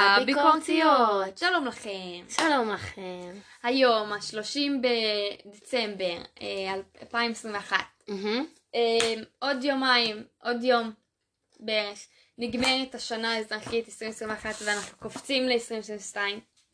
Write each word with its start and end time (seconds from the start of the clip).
הביקורתיות. 0.00 1.38
שלום 1.38 1.66
לכם. 1.66 2.24
שלום 2.28 2.70
לכם. 2.70 3.34
היום, 3.62 4.12
ה-30 4.12 4.60
בדצמבר 4.80 6.18
אה, 6.42 6.74
2021. 7.02 7.76
מהמם. 8.08 8.46
אה, 8.74 9.14
עוד 9.38 9.64
יומיים, 9.64 10.24
עוד 10.42 10.64
יום 10.64 10.92
בערך, 11.60 11.98
נגמרת 12.38 12.94
השנה 12.94 13.32
האזרחית 13.32 13.86
2021 13.86 14.54
ואנחנו 14.64 14.98
קופצים 14.98 15.48
ל-2022. 15.48 16.16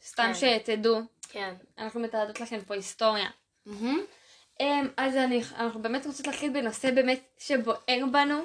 סתם 0.02 0.32
כן. 0.40 0.60
שתדעו, 0.60 1.00
כן. 1.28 1.54
אנחנו 1.78 2.00
מתעדות 2.00 2.40
לכם 2.40 2.60
פה 2.66 2.74
היסטוריה. 2.74 3.28
אה, 4.60 4.80
אז 4.96 5.16
אני, 5.16 5.42
אנחנו 5.56 5.82
באמת 5.82 6.06
רוצות 6.06 6.26
להתחיל 6.26 6.52
בנושא 6.52 6.90
באמת 6.90 7.20
שבוער 7.38 8.06
בנו. 8.12 8.44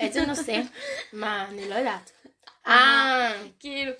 איזה 0.00 0.26
נושא? 0.26 0.60
מה, 1.12 1.48
אני 1.48 1.68
לא 1.68 1.74
יודעת. 1.74 2.10
אה, 2.68 3.32
כאילו, 3.60 3.92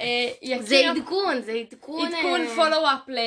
אה, 0.00 0.28
זה 0.60 0.90
עדכון, 0.90 1.42
זה 1.42 1.52
עדכון. 1.52 2.06
עדכון 2.14 2.40
אה, 2.40 2.54
פולו-אפ 2.56 3.08
ל... 3.08 3.18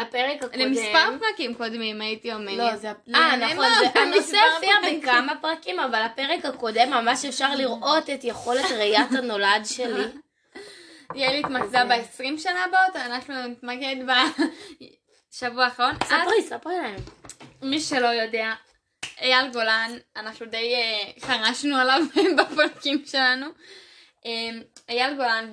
לפרק 0.00 0.42
הקודם. 0.42 0.60
למספר 0.60 1.18
פרקים 1.20 1.54
קודמים 1.54 2.00
הייתי 2.00 2.32
אומרת. 2.34 2.56
לא, 2.58 2.76
זה... 2.76 2.88
אה, 2.88 3.36
נכון, 3.36 3.64
למה? 3.64 3.68
זה- 3.94 4.00
הנושא 4.00 4.36
הופיע. 4.54 4.72
בכמה 5.02 5.32
פרקים, 5.40 5.80
אבל 5.80 6.02
הפרק 6.02 6.44
הקודם 6.44 6.90
ממש 6.90 7.24
אפשר 7.24 7.54
לראות 7.54 8.10
את 8.10 8.24
יכולת 8.24 8.64
ראיית 8.70 9.12
הנולד 9.18 9.64
שלי. 9.64 10.04
יעלי 11.14 11.38
התמקדה 11.40 11.84
ב-20 11.84 12.38
שנה 12.38 12.64
הבאות, 12.64 12.96
אנחנו 12.96 13.34
נתמקד 13.46 13.96
בשבוע 15.32 15.64
האחרון. 15.64 15.94
ספרי, 16.04 16.42
ספרי 16.42 16.76
להם. 16.76 16.96
מי 17.62 17.80
שלא 17.80 18.06
יודע, 18.06 18.52
אייל 19.20 19.50
גולן, 19.52 19.90
אנחנו 20.16 20.46
די 20.46 20.74
אה, 20.74 21.10
חרשנו 21.20 21.76
עליו 21.76 22.00
בפרקים 22.38 23.02
שלנו. 23.06 23.46
אה, 24.26 24.50
אייל 24.88 25.14
גולן 25.16 25.50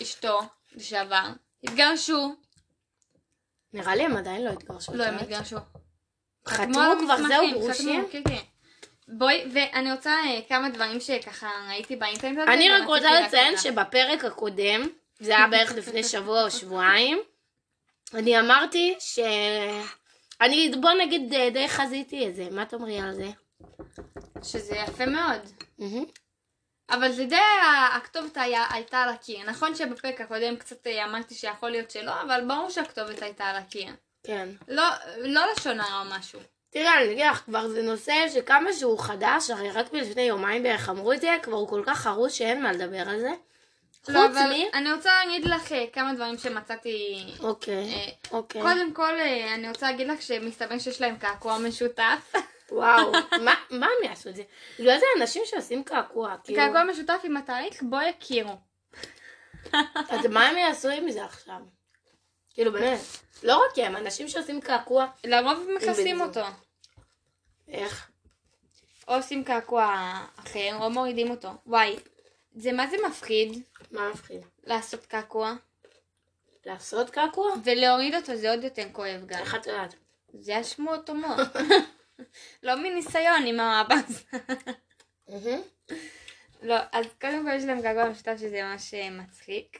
ואשתו 0.00 0.40
לשעבר 0.72 1.28
התגרשו, 1.64 2.34
נראה 3.72 3.94
לי 3.94 4.02
הם 4.02 4.16
עדיין 4.16 4.44
לא 4.44 4.50
התגרשו. 4.50 4.94
לא, 4.94 5.04
הם? 5.04 5.14
התגרשו. 5.18 5.56
חתמו 6.48 6.80
כבר, 7.04 7.16
זהו, 7.28 7.50
גרושים? 7.52 8.08
כן, 8.12 8.22
כן. 8.28 8.42
בואי, 9.08 9.44
ואני 9.54 9.92
רוצה 9.92 10.10
אה, 10.10 10.40
כמה 10.48 10.68
דברים 10.68 11.00
שככה 11.00 11.50
ראיתי 11.68 11.96
באינטרנט. 11.96 12.38
אני 12.48 12.70
רק 12.70 12.88
ורציתי 12.88 13.06
רוצה 13.14 13.26
לציין. 13.26 13.56
שבפרק 13.58 14.24
הקודם, 14.24 14.88
זה 15.20 15.36
היה 15.36 15.46
בערך 15.46 15.72
לפני 15.72 16.04
שבוע 16.04 16.44
או 16.44 16.50
שבועיים, 16.50 17.18
אני 18.14 18.40
אמרתי 18.40 18.94
ש... 19.00 19.18
אני, 20.40 20.72
בוא 20.80 20.90
נגיד, 20.92 21.30
די- 21.30 21.50
די 21.50 21.68
חזיתי 21.68 22.28
את 22.28 22.36
זה. 22.36 22.48
מה 22.50 22.64
תאמרי 22.64 23.00
על 23.00 23.14
זה? 23.14 23.30
שזה 24.42 24.76
יפה 24.76 25.06
מאוד. 25.06 25.40
אבל 26.92 27.12
זה 27.12 27.24
די, 27.24 27.36
הכתובת 27.92 28.36
היה, 28.36 28.64
הייתה 28.70 28.98
על 28.98 29.08
הקיר. 29.08 29.38
נכון 29.46 29.74
שבפרק 29.74 30.20
הקודם 30.20 30.56
קצת 30.56 30.86
אה, 30.86 31.04
אמרתי 31.04 31.34
שיכול 31.34 31.70
להיות 31.70 31.90
שלא, 31.90 32.12
אבל 32.22 32.44
ברור 32.48 32.70
שהכתובת 32.70 33.22
הייתה 33.22 33.44
על 33.44 33.56
הקיר. 33.56 33.88
כן. 34.22 34.48
לא, 34.68 34.84
לא 35.18 35.42
לשון 35.52 35.80
הרע 35.80 36.00
או 36.00 36.18
משהו. 36.18 36.40
תראה, 36.70 36.98
אני 36.98 37.12
אגיד 37.12 37.26
לך, 37.30 37.42
כבר 37.44 37.68
זה 37.68 37.82
נושא 37.82 38.12
שכמה 38.34 38.72
שהוא 38.72 38.98
חדש, 38.98 39.50
הרי 39.50 39.70
רק 39.70 39.92
לפני 39.92 40.22
יומיים 40.22 40.62
בערך 40.62 40.88
אמרו 40.88 41.12
את 41.12 41.20
זה, 41.20 41.36
כבר 41.42 41.56
הוא 41.56 41.68
כל 41.68 41.82
כך 41.86 41.98
חרוץ 41.98 42.32
שאין 42.32 42.62
מה 42.62 42.72
לדבר 42.72 43.08
על 43.08 43.20
זה. 43.20 43.30
לא, 44.08 44.20
חוץ 44.20 44.36
אבל 44.36 44.52
מ... 44.52 44.74
אני 44.74 44.92
רוצה 44.92 45.10
להגיד 45.24 45.44
לך 45.44 45.72
אה, 45.72 45.84
כמה 45.92 46.14
דברים 46.14 46.38
שמצאתי. 46.38 47.24
אוקיי, 47.40 47.94
אה, 47.94 48.08
אוקיי. 48.30 48.62
קודם 48.62 48.92
כל, 48.92 49.20
אני 49.54 49.68
רוצה 49.68 49.90
להגיד 49.90 50.08
לך 50.08 50.22
שמסתבר 50.22 50.78
שיש 50.78 51.00
להם 51.00 51.16
קעקוע 51.16 51.58
משותף. 51.58 52.32
וואו, 52.72 53.12
מה- 53.44 53.54
מה 53.70 53.86
הם 53.86 54.04
יעשו 54.04 54.28
את 54.28 54.36
זה? 54.36 54.42
בגלל 54.78 54.98
זה 54.98 55.06
אנשים 55.20 55.42
שעושים 55.46 55.84
קעקוע, 55.84 56.34
כאילו... 56.44 56.58
קעקוע 56.62 56.84
משותף 56.84 57.20
עם 57.24 57.36
התאריך 57.36 57.82
בו 57.82 57.96
יכירו. 58.00 58.56
אז 60.08 60.26
מה 60.26 60.46
הם 60.48 60.56
יעשו 60.56 60.88
עם 60.88 61.10
זה 61.10 61.24
עכשיו? 61.24 61.56
כאילו 62.54 62.72
באמת, 62.72 63.00
לא 63.42 63.56
רק 63.56 63.78
הם, 63.78 63.96
אנשים 63.96 64.28
שעושים 64.28 64.60
קעקוע, 64.60 65.06
לרוב 65.24 65.68
מכסים 65.76 66.18
בן 66.18 66.24
אותו. 66.24 66.44
איך? 67.68 68.10
או 69.08 69.14
עושים 69.14 69.44
קעקוע 69.44 70.12
אחר, 70.36 70.76
או 70.80 70.90
מורידים 70.90 71.30
אותו. 71.30 71.50
וואי, 71.66 71.96
זה 72.54 72.72
מה 72.72 72.86
זה 72.86 72.96
מפחיד 73.08 73.62
מה 73.90 74.10
מפחיד? 74.10 74.40
לעשות 74.64 75.06
קעקוע, 75.06 75.54
לעשות 76.66 77.10
קעקוע? 77.10 77.52
ולהוריד 77.64 78.14
אותו 78.14 78.36
זה 78.36 78.50
עוד 78.50 78.64
יותר 78.64 78.84
כואב 78.92 79.20
גם. 79.26 79.38
איך 79.38 79.54
את 79.54 79.66
יודעת? 79.66 79.94
זה 80.38 80.56
השמועות 80.56 81.10
אומות. 81.10 81.38
לא 82.62 82.82
מניסיון 82.82 83.46
עם. 83.46 83.56
מהמם. 83.56 84.02
לא, 86.62 86.76
אז 86.92 87.06
קודם 87.20 87.44
כל 87.44 87.56
יש 87.56 87.64
להם 87.64 87.80
געגוע 87.80 88.08
משותף 88.08 88.34
שזה 88.38 88.62
ממש 88.62 88.94
אה, 88.94 89.10
מצחיק. 89.10 89.78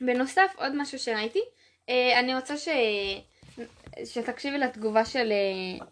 בנוסף, 0.00 0.52
עוד 0.56 0.76
משהו 0.76 0.98
שראיתי, 0.98 1.40
אה, 1.88 2.20
אני 2.20 2.34
רוצה 2.34 2.56
ש... 2.56 2.68
שתקשיבי 4.04 4.58
לתגובה 4.58 5.04
של 5.04 5.32
אה, 5.32 5.86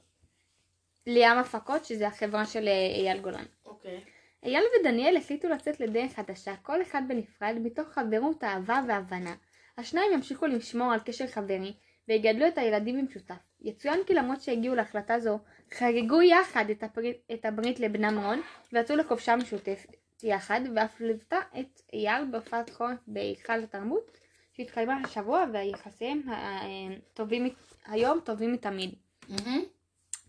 ליאם 1.06 1.38
הפקות, 1.38 1.84
שזה 1.84 2.06
החברה 2.06 2.46
של 2.46 2.69
אייל 2.69 3.20
גולן. 3.20 3.44
אוקיי. 3.66 4.00
אייל 4.42 4.64
ודניאל 4.80 5.16
החליטו 5.16 5.48
לצאת 5.48 5.80
לדרך 5.80 6.12
חדשה, 6.12 6.54
כל 6.62 6.82
אחד 6.82 7.02
בנפרד, 7.08 7.54
מתוך 7.62 7.88
חברות, 7.88 8.44
אהבה 8.44 8.80
והבנה. 8.88 9.34
השניים 9.78 10.12
ימשיכו 10.12 10.46
לשמור 10.46 10.92
על 10.92 11.00
קשר 11.00 11.26
חברי, 11.26 11.72
ויגדלו 12.08 12.48
את 12.48 12.58
הילדים 12.58 12.98
במשותף. 12.98 13.47
יצוין 13.60 14.00
כי 14.06 14.14
למרות 14.14 14.41
שהגיעו 14.41 14.74
להחלטה 14.74 15.20
זו, 15.20 15.38
חגגו 15.74 16.22
יחד 16.22 16.70
את 16.70 16.82
הברית, 16.82 17.16
את 17.34 17.44
הברית 17.44 17.80
לבנם 17.80 18.19
רון, 18.19 18.41
ויצאו 18.72 18.96
לחופשה 18.96 19.36
משותפת 19.36 19.96
יחד, 20.22 20.60
ואף 20.76 21.00
ליוותה 21.00 21.36
את 21.60 21.80
אייל 21.92 22.24
בהופעת 22.30 22.70
חורף 22.70 22.98
בהיכל 23.06 23.62
התרבות, 23.62 24.19
שהתקיימה 24.56 25.00
השבוע, 25.04 25.44
ויחסיהם 25.52 26.22
ה- 26.28 26.34
ה- 26.34 26.66
טובים, 27.14 27.48
היום 27.86 28.20
טובים 28.24 28.52
מתמיד. 28.52 28.94
מהמם. 29.28 29.62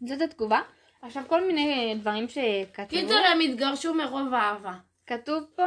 זאת 0.07 0.21
התגובה. 0.21 0.61
עכשיו 1.01 1.23
כל 1.27 1.47
מיני 1.47 1.95
דברים 1.99 2.27
שכתבו. 2.29 2.89
קיצר, 2.89 3.15
הם 3.15 3.39
התגרשו 3.39 3.93
מרוב 3.93 4.33
אהבה. 4.33 4.73
כתוב 5.07 5.43
פה, 5.55 5.63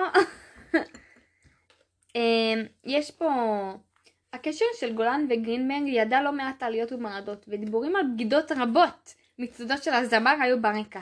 יש 2.84 3.10
פה, 3.10 3.28
הקשר 4.32 4.64
של 4.80 4.94
גולן 4.94 5.26
וגרינברג 5.30 5.82
ידע 5.86 6.22
לא 6.22 6.32
מעט 6.32 6.62
עליות 6.62 6.92
ומרדות, 6.92 7.44
ודיבורים 7.48 7.96
על 7.96 8.06
בגידות 8.14 8.52
רבות 8.52 9.14
מצדו 9.38 9.74
של 9.78 9.94
הזמר 9.94 10.34
היו 10.42 10.62
ברקע. 10.62 11.00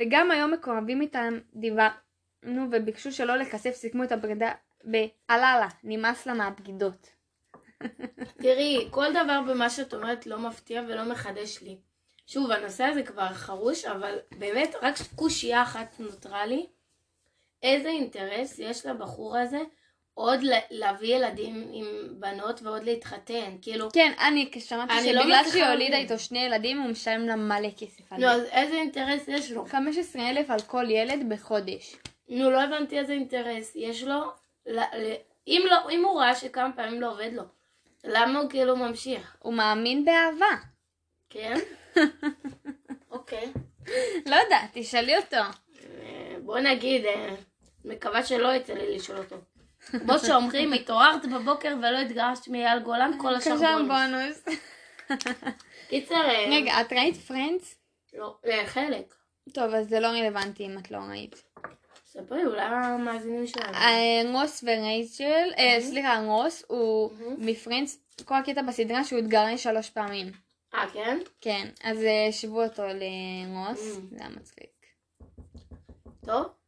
וגם 0.00 0.30
היום 0.30 0.52
מקורבים 0.52 1.00
איתם 1.00 1.38
דיברנו 1.54 2.66
וביקשו 2.72 3.12
שלא 3.12 3.36
לכסף, 3.36 3.74
סיכמו 3.74 4.04
את 4.04 4.12
הברידה 4.12 4.52
ב"הללה, 4.84 5.68
נמאס 5.84 6.26
לה 6.26 6.34
מהבגידות". 6.34 7.06
תראי, 8.36 8.88
כל 8.90 9.10
דבר 9.10 9.40
במה 9.48 9.70
שאת 9.70 9.94
אומרת 9.94 10.26
לא 10.26 10.38
מפתיע 10.38 10.82
ולא 10.88 11.04
מחדש 11.04 11.62
לי. 11.62 11.78
שוב, 12.26 12.50
הנושא 12.50 12.84
הזה 12.84 13.02
כבר 13.02 13.28
חרוש, 13.28 13.84
אבל 13.84 14.18
באמת 14.38 14.74
רק 14.82 14.94
קושייה 15.16 15.62
אחת 15.62 16.00
נותרה 16.00 16.46
לי. 16.46 16.66
איזה 17.62 17.88
אינטרס 17.88 18.58
יש 18.58 18.86
לבחור 18.86 19.38
הזה 19.38 19.58
עוד 20.14 20.40
להביא 20.70 21.16
ילדים 21.16 21.68
עם 21.72 21.84
בנות 22.20 22.62
ועוד 22.62 22.84
להתחתן? 22.84 23.56
כאילו, 23.62 23.88
כן, 23.92 24.12
אני 24.18 24.50
שמעתי 24.60 24.94
לא 25.12 25.22
שבגלל 25.22 25.44
שהיא 25.50 25.64
הולידה. 25.64 25.96
איתו 25.96 26.18
שני 26.18 26.38
ילדים 26.44 26.80
הוא 26.80 26.90
משלם 26.90 27.26
לה 27.26 27.36
מלא 27.36 27.68
כסף 27.78 28.12
על 28.12 28.20
נו, 28.20 28.26
זה. 28.26 28.32
אז 28.32 28.42
איזה 28.52 28.74
אינטרס 28.74 29.28
יש 29.28 29.50
לו? 29.52 29.64
15 29.66 30.30
אלף 30.30 30.50
על 30.50 30.60
כל 30.60 30.84
ילד 30.90 31.28
בחודש. 31.28 31.96
נו, 32.28 32.50
לא 32.50 32.62
הבנתי 32.62 32.98
איזה 32.98 33.12
אינטרס 33.12 33.72
יש 33.76 34.02
לו. 34.02 34.20
ל- 34.66 34.78
ל- 34.80 35.14
אם, 35.48 35.62
לא, 35.70 35.90
אם 35.90 36.04
הוא 36.04 36.20
ראה 36.20 36.34
שכמה 36.34 36.72
פעמים 36.76 37.00
לא 37.00 37.10
עובד 37.12 37.30
לו, 37.32 37.42
למה 38.04 38.38
הוא 38.38 38.50
כאילו 38.50 38.76
ממשיך? 38.76 39.36
הוא 39.38 39.54
מאמין 39.54 40.04
באהבה. 40.04 40.56
כן? 41.30 41.54
אוקיי. 43.10 43.52
לא 44.26 44.36
יודעת, 44.36 44.70
תשאלי 44.72 45.16
אותו. 45.16 45.36
אה, 45.36 46.34
בוא 46.44 46.58
נגיד, 46.58 47.04
אה, 47.04 47.34
מקווה 47.84 48.24
שלא 48.24 48.54
יצא 48.54 48.72
לי 48.74 48.96
לשאול 48.96 49.18
אותו. 49.18 49.36
כמו 49.90 50.18
שאומרים, 50.18 50.72
התעוררת 50.72 51.26
בבוקר 51.26 51.74
ולא 51.78 51.98
התגרשת 51.98 52.48
מאייל 52.48 52.78
גולן, 52.78 53.10
כל 53.18 53.34
השאר 53.34 53.78
בונוס. 53.82 54.44
קיצר, 55.88 56.14
אה, 56.14 56.46
רגע, 56.50 56.80
את 56.80 56.92
ראית 56.92 57.16
פרנדס? 57.16 57.74
לא, 58.14 58.36
אה, 58.46 58.66
חלק. 58.66 59.14
טוב, 59.52 59.74
אז 59.74 59.88
זה 59.88 60.00
לא 60.00 60.06
רלוונטי 60.06 60.66
אם 60.66 60.78
את 60.78 60.90
לא 60.90 60.98
ראית. 61.10 61.42
ספרי, 62.06 62.46
אולי 62.46 62.62
המאזינים 62.62 63.46
שלנו. 63.46 63.74
אה, 63.74 64.22
רוס 64.32 64.64
ורייצ'ל, 64.64 65.50
סליחה, 65.80 66.18
רוס 66.26 66.64
הוא. 66.68 67.10
מפרנדס, 67.38 67.98
כל 68.24 68.34
הקטע 68.34 68.62
בסדרה 68.62 69.04
שהוא 69.04 69.18
התגרש 69.18 69.62
שלוש 69.62 69.90
פעמים. 69.90 70.32
אה, 70.74 70.84
כן? 70.92 71.18
כן, 71.40 71.68
אז 71.84 71.98
השוו 72.28 72.62
אותו 72.64 72.82
לרוס. 72.82 73.98
זה 74.10 74.16
היה 74.20 74.28
מצחיק. 74.28 74.70
טוב. 76.26 76.61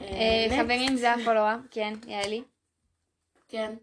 אה, 0.00 0.46
next. 0.48 0.62
חברים, 0.62 0.96
זה 0.96 1.12
הפולו-אפ, 1.12 1.60
כן, 1.70 1.94
יעלי, 2.06 2.42
כן. 3.48 3.74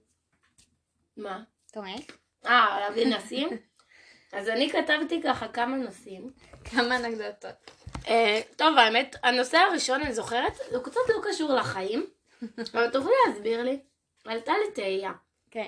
מה? 1.17 1.43
תומך. 1.71 2.01
אה, 2.45 2.79
להביא 2.79 3.07
נושאים? 3.07 3.49
אז 4.33 4.49
אני 4.49 4.69
כתבתי 4.69 5.21
ככה 5.21 5.47
כמה 5.47 5.77
נושאים. 5.77 6.31
כמה 6.65 6.95
אנקדוטות. 6.95 7.71
אה, 8.07 8.41
טוב, 8.55 8.77
האמת, 8.77 9.15
הנושא 9.23 9.57
הראשון, 9.57 10.01
אני 10.01 10.13
זוכרת, 10.13 10.53
הוא 10.71 10.83
קצת 10.83 10.99
לא 11.09 11.21
קשור 11.29 11.53
לחיים, 11.53 12.05
אבל 12.73 12.89
תוכלי 12.89 13.11
להסביר 13.27 13.63
לי? 13.63 13.79
עלתה 14.25 14.51
לי 14.65 14.71
תהייה. 14.73 15.11
כן. 15.51 15.67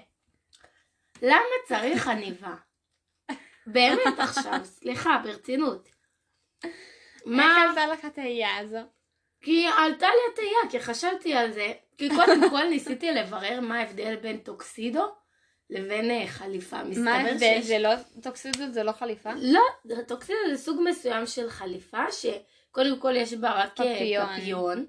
למה 1.22 1.56
צריך 1.68 2.08
עניבה? 2.08 2.56
באמת 3.68 4.20
עכשיו, 4.20 4.60
סליחה, 4.64 5.22
ברצינות. 5.24 5.90
מה? 7.26 7.44
איך 7.44 7.70
עלתה 7.70 7.88
לך 7.88 8.06
התהייה 8.06 8.58
הזו? 8.58 8.80
כי 9.44 9.66
עלתה 9.78 10.08
לי 10.08 10.34
התהייה, 10.34 10.72
כי 10.72 10.80
חשבתי 10.80 11.34
על 11.34 11.52
זה. 11.52 11.74
כי 11.98 12.10
קודם 12.10 12.42
כל 12.50 12.64
ניסיתי 12.64 13.12
לברר 13.12 13.60
מה 13.62 13.80
ההבדל 13.80 14.16
בין 14.16 14.38
טוקסידו 14.38 15.16
לבין 15.70 16.12
אה, 16.12 16.28
חליפה. 16.28 16.84
מה 16.84 17.16
ההבדל? 17.16 17.40
שיש... 17.40 17.66
זה 17.66 17.80
לא, 17.80 17.90
טוקסידות 18.24 18.74
זה 18.74 18.84
לא 18.84 18.92
חליפה? 18.92 19.30
לא, 19.36 19.62
טוקסידו 20.08 20.40
זה 20.50 20.58
סוג 20.58 20.82
מסוים 20.90 21.26
של 21.26 21.50
חליפה, 21.50 22.04
שקודם 22.12 23.00
כל 23.00 23.16
יש 23.16 23.34
בה 23.34 23.52
רק 23.52 23.82
אה, 23.82 23.96
פפיון. 23.96 24.38
פפיון. 24.38 24.86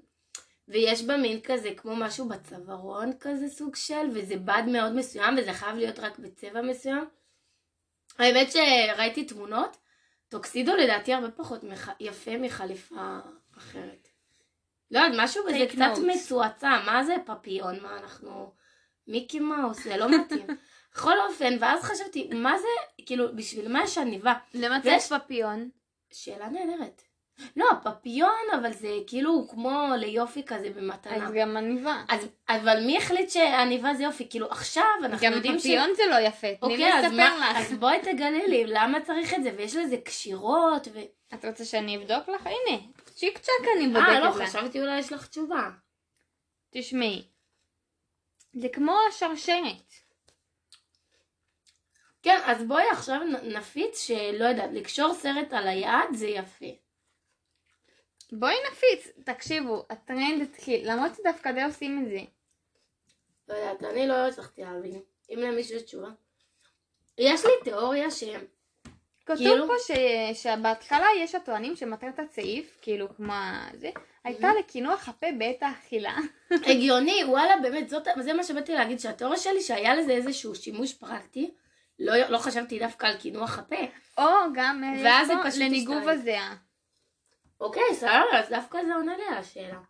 ויש 0.68 1.02
בה 1.02 1.16
מין 1.16 1.40
כזה, 1.40 1.70
כמו 1.76 1.96
משהו 1.96 2.28
בצווארון 2.28 3.12
כזה 3.20 3.48
סוג 3.48 3.76
של, 3.76 4.10
וזה 4.14 4.36
בד 4.36 4.62
מאוד 4.66 4.92
מסוים, 4.92 5.34
וזה 5.38 5.52
חייב 5.52 5.76
להיות 5.76 5.98
רק 5.98 6.18
בצבע 6.18 6.62
מסוים. 6.62 7.04
האמת 8.18 8.52
שראיתי 8.52 9.24
תמונות, 9.24 9.76
טוקסידו 10.28 10.76
לדעתי 10.76 11.12
הרבה 11.12 11.30
פחות 11.30 11.64
מח... 11.64 11.88
יפה 12.00 12.38
מחליפה 12.38 13.18
אחרת. 13.58 14.03
לא 14.90 14.98
יודעת, 14.98 15.20
משהו 15.24 15.44
בזה 15.44 15.66
קצת. 15.70 16.02
מצועצע, 16.06 16.80
מה 16.86 17.04
זה 17.04 17.16
פפיון? 17.26 17.80
מה 17.82 17.98
אנחנו... 17.98 18.52
מיקי 19.08 19.40
מאוס, 19.40 19.84
זה 19.84 19.96
לא 19.96 20.08
מתאים. 20.08 20.46
בכל 20.94 21.20
אופן, 21.28 21.56
ואז 21.60 21.82
חשבתי, 21.82 22.30
מה 22.34 22.58
זה, 22.58 23.02
כאילו, 23.06 23.36
בשביל 23.36 23.72
מה 23.72 23.84
יש 23.84 23.98
עניבה? 23.98 24.34
למה 24.54 24.80
צריך 24.80 25.22
פפיון? 25.22 25.70
שאלה 26.12 26.48
נהדרת. 26.48 27.02
לא, 27.56 27.66
פפיון, 27.82 28.44
אבל 28.54 28.72
זה 28.72 28.88
כאילו 29.06 29.46
כמו 29.50 29.88
ליופי 29.98 30.42
כזה 30.42 30.70
במתנה. 30.70 31.26
אז 31.26 31.32
גם 31.32 31.56
עניבה. 31.56 32.02
אז, 32.08 32.28
אבל 32.48 32.86
מי 32.86 32.98
החליט 32.98 33.30
שעניבה 33.30 33.94
זה 33.94 34.02
יופי? 34.04 34.26
כאילו 34.30 34.50
עכשיו 34.50 34.84
אנחנו 35.04 35.26
גם 35.26 35.32
יודעים 35.32 35.58
פפיון 35.58 35.90
זה 35.96 36.02
לא 36.10 36.16
יפה, 36.16 36.46
תני 36.60 36.76
לי 36.76 36.84
אוקיי, 36.84 36.98
אז, 36.98 37.04
לספר 37.04 37.16
מה, 37.16 37.50
לך. 37.50 37.56
אז 37.56 37.72
בואי 37.72 37.98
תגלי 38.02 38.46
לי, 38.46 38.64
למה 38.66 39.00
צריך 39.00 39.34
את 39.34 39.42
זה? 39.42 39.50
ויש 39.56 39.76
לזה 39.76 39.96
קשירות 39.96 40.88
ו... 40.92 40.98
את 41.34 41.44
רוצה 41.44 41.64
שאני 41.64 41.96
אבדוק 41.96 42.28
לך? 42.28 42.46
הנה, 42.46 42.80
צ'יק 43.14 43.38
צ'אק 43.38 43.68
אני 43.76 43.88
בודקת 43.88 44.08
אה, 44.08 44.20
לא. 44.20 44.46
חשבתי 44.46 44.80
אולי 44.80 44.98
יש 44.98 45.12
לך 45.12 45.28
תשובה. 45.28 45.70
תשמעי, 46.70 47.28
זה 48.52 48.68
כמו 48.68 48.96
השרשרת. 49.08 49.92
כן, 52.22 52.40
אז 52.46 52.62
בואי 52.62 52.84
עכשיו 52.92 53.20
נפיץ 53.42 54.00
שלא 54.00 54.44
יודעת, 54.44 54.70
לקשור 54.72 55.14
סרט 55.14 55.52
על 55.52 55.68
היד 55.68 56.14
זה 56.14 56.26
יפה. 56.26 56.66
בואי 58.32 58.54
נפיץ, 58.70 59.08
תקשיבו, 59.24 59.86
הטרנד 59.90 60.42
התחיל, 60.42 60.92
למרות 60.92 61.14
שדווקא 61.14 61.52
די 61.52 61.62
עושים 61.62 62.02
את 62.02 62.08
זה. 62.08 62.20
לא 63.48 63.54
יודעת, 63.54 63.82
אני 63.82 64.08
לא 64.08 64.14
הצלחתי 64.14 64.62
להבין. 64.62 65.02
אם 65.30 65.38
למישהו 65.38 65.76
יש 65.76 65.82
תשובה. 65.82 66.08
יש 67.18 67.44
לי 67.44 67.52
תיאוריה 67.64 68.10
ש... 68.10 68.24
כתוב 69.26 69.36
כאילו? 69.36 69.66
פה 69.66 69.72
ש... 69.78 69.90
שבהתחלה 70.42 71.06
יש 71.18 71.34
הטוענים 71.34 71.76
שמטרת 71.76 72.18
הסעיף, 72.18 72.78
כאילו 72.82 73.16
כמו 73.16 73.32
זה, 73.74 73.90
הייתה 74.24 74.48
לקינוח 74.58 75.08
הפה 75.08 75.26
בעת 75.38 75.62
האכילה. 75.62 76.16
הגיוני, 76.70 77.24
וואלה, 77.24 77.54
באמת, 77.62 77.88
זאת, 77.88 78.08
זה 78.20 78.32
מה 78.32 78.44
שבאתי 78.44 78.72
להגיד, 78.72 79.00
שהתיאוריה 79.00 79.38
שלי 79.38 79.62
שהיה 79.62 79.94
לזה 79.94 80.12
איזשהו 80.12 80.54
שימוש 80.54 80.94
פרקטי, 80.94 81.54
לא, 81.98 82.16
לא 82.16 82.38
חשבתי 82.38 82.78
דווקא 82.78 83.06
על 83.06 83.16
קינוח 83.16 83.58
הפה. 83.58 83.76
או 84.18 84.24
גם 84.54 84.84
אה, 84.84 85.02
ואז 85.04 85.26
זה 85.26 85.34
פה 85.42 85.50
פשוט 85.50 85.62
לניגוב. 85.62 86.08
הזיעה. 86.08 86.56
אוקיי, 87.60 87.94
סבבה, 87.94 88.38
אז 88.38 88.48
דווקא 88.48 88.84
זה 88.84 88.94
עונה 88.94 89.16
לי 89.16 89.22
על 89.30 89.34
השאלה. 89.34 89.80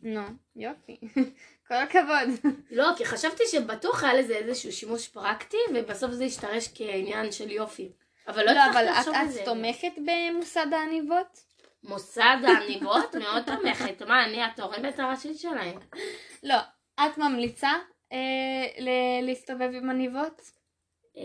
נו, 0.00 0.22
יופי. 0.56 1.00
כל 1.70 1.76
הכבוד. 1.76 2.52
לא, 2.70 2.86
כי 2.96 3.04
חשבתי 3.04 3.42
שבטוח 3.50 4.04
היה 4.04 4.14
לזה 4.14 4.36
איזשהו 4.36 4.72
שימוש 4.72 5.08
פרקטי, 5.08 5.56
ובסוף 5.74 6.10
זה 6.10 6.24
השתרש 6.24 6.68
כעניין 6.74 7.32
של 7.32 7.50
יופי. 7.50 7.92
אבל 8.28 8.46
לא 8.46 8.52
לא, 8.52 8.60
אבל 8.72 8.84
את, 8.84 8.90
לחשוב 8.90 9.14
על 9.14 9.26
את 9.26 9.32
זה. 9.32 9.42
תומכת 9.44 9.92
במוסד 9.96 10.66
העניבות? 10.72 11.38
מוסד 11.82 12.36
העניבות 12.48 13.14
מאוד 13.14 13.42
תומכת. 13.42 14.02
מה, 14.02 14.24
אני 14.24 14.42
התורמת 14.44 14.98
הראשית 14.98 15.38
שלהם. 15.38 15.78
לא. 16.42 16.56
את 17.00 17.18
ממליצה 17.18 17.70
אה, 18.12 18.18
ל- 18.78 19.24
להסתובב 19.26 19.70
עם 19.74 19.90
עניבות? 19.90 20.42
אה, 21.16 21.22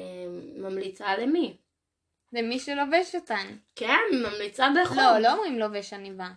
ממליצה 0.57 1.17
למי? 1.17 1.57
למי 2.33 2.59
שלובש 2.59 3.15
אותן. 3.15 3.57
כן, 3.75 3.99
ממליצה 4.11 4.67
בחום. 4.81 4.97
לא, 4.97 5.19
לא 5.19 5.33
אומרים 5.33 5.59
לובש 5.59 5.93
עניבה. 5.93 6.27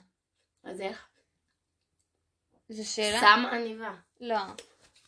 אז 0.64 0.80
איך? 0.80 1.07
זו 2.68 2.92
שאלה? 2.94 3.20
שם 3.20 3.44
עניבה. 3.52 3.94
לא. 4.20 4.38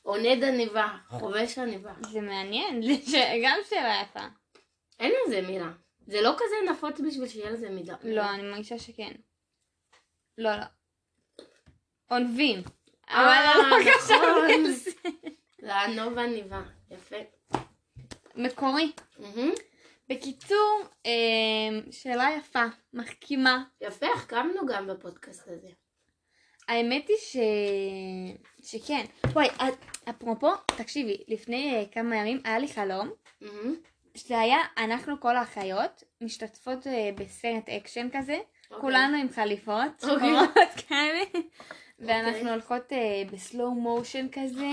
עונד 0.02 0.44
עניבה. 0.44 0.88
חובש 1.08 1.58
עניבה. 1.58 1.92
זה 2.10 2.20
מעניין, 2.20 2.82
זה. 3.02 3.32
גם 3.44 3.58
שאלה 3.68 4.02
יפה. 4.02 4.26
אין 5.00 5.12
לזה 5.26 5.42
מילה. 5.42 5.70
זה 6.06 6.20
לא 6.20 6.32
כזה 6.36 6.72
נפוץ 6.72 7.00
בשביל 7.00 7.28
שיהיה 7.28 7.50
לזה 7.50 7.70
מילה. 7.70 7.94
לא, 8.04 8.30
אני 8.30 8.42
מרגישה 8.42 8.78
שכן. 8.78 9.12
לא, 10.38 10.56
לא. 10.56 10.64
עונבים. 12.08 12.62
אבל 13.08 13.18
אה, 13.18 13.52
אני 13.52 13.62
לא 13.70 13.78
נכון. 13.80 13.92
חושבת 14.00 14.20
על 14.54 14.70
זה. 14.72 14.90
לענוב 15.58 16.18
עניבה. 16.18 16.62
יפה. 16.90 17.16
מקורי. 18.34 18.92
בקיצור, 20.08 20.80
אה, 21.06 21.90
שאלה 21.90 22.28
יפה, 22.38 22.64
מחכימה. 22.92 23.64
יפה, 23.80 24.06
החכמנו 24.14 24.66
גם 24.66 24.86
בפודקאסט 24.86 25.48
הזה. 25.48 25.68
האמת 26.70 27.08
היא 27.08 27.16
ש... 27.20 27.36
שכן. 28.62 29.04
וואי, 29.32 29.46
את- 29.48 30.08
אפרופו, 30.10 30.50
תקשיבי, 30.66 31.16
לפני 31.28 31.74
אה, 31.76 31.82
כמה 31.92 32.16
ימים 32.16 32.40
היה 32.44 32.58
לי 32.58 32.68
חלום, 32.68 33.10
מהמם. 33.40 33.74
שזה 34.14 34.40
היה 34.40 34.58
אנחנו 34.78 35.20
כל 35.20 35.36
האחיות 35.36 36.04
משתתפות 36.20 36.86
אה, 36.86 37.10
בסרט 37.14 37.68
אקשן 37.68 38.08
כזה, 38.12 38.38
אוקיי. 38.70 38.80
כולנו 38.80 39.16
עם 39.16 39.26
חליפות, 39.34 40.04
אוקיי. 40.04 40.16
שחורות 40.18 40.50
כאלה, 40.88 41.22
ואנחנו 41.98 42.38
אוקיי. 42.38 42.50
הולכות 42.52 42.92
אה, 42.92 42.98
ב 43.32 43.40
slow 43.40 43.70
motion 43.70 44.26
כזה, 44.32 44.66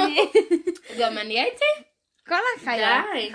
גם 1.00 1.18
אני 1.18 1.40
הייתי? 1.40 1.66
כל 2.28 2.36
האחיות. 2.58 3.06
די. 3.14 3.32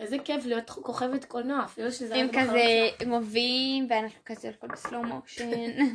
איזה 0.00 0.16
כיף 0.24 0.44
להיות 0.44 0.70
כוכבת 0.70 1.24
קולנוע, 1.24 1.64
אפילו 1.64 1.92
שזה 1.92 2.16
הם 2.16 2.28
כזה. 2.28 2.88
רובים, 3.10 3.86
ואנחנו 3.90 4.20
כזה 4.24 4.48
הולכות 4.48 4.70
ב 4.70 4.76
slow 4.76 5.02
motion. 5.02 5.94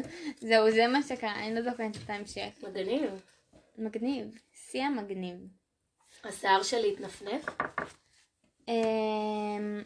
זהו, 0.49 0.71
זה 0.71 0.87
מה 0.87 1.03
שקרה, 1.03 1.35
אני 1.35 1.55
לא 1.55 1.61
זוכרת 1.61 1.95
את 2.03 2.09
ההמשך. 2.09 2.63
מגניב. 2.63 3.23
מגניב, 3.77 4.39
שיא 4.53 4.83
המגניב. 4.83 5.37
השיער 6.23 6.63
שלי 6.63 6.91
התנפנף? 6.93 7.45
אמ, 8.67 9.81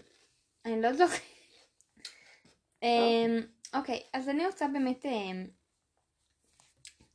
אני 0.66 0.82
לא 0.82 0.94
זוכרת. 0.94 1.22
אמ, 2.84 3.40
אוקיי, 3.74 4.04
אז 4.14 4.30
אני 4.30 4.46
רוצה 4.46 4.68
באמת 4.68 5.06
אמ, 5.06 5.48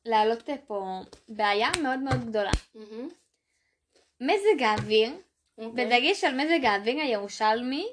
להעלות 0.05 0.49
פה 0.67 1.01
בעיה 1.29 1.69
מאוד 1.83 1.99
מאוד 1.99 2.29
גדולה. 2.29 2.51
מזג 4.21 4.63
האוויר. 4.63 5.11
בדגש 5.59 6.25
על 6.25 6.35
מזג 6.35 6.65
האוויר 6.65 7.01
הירושלמי. 7.01 7.89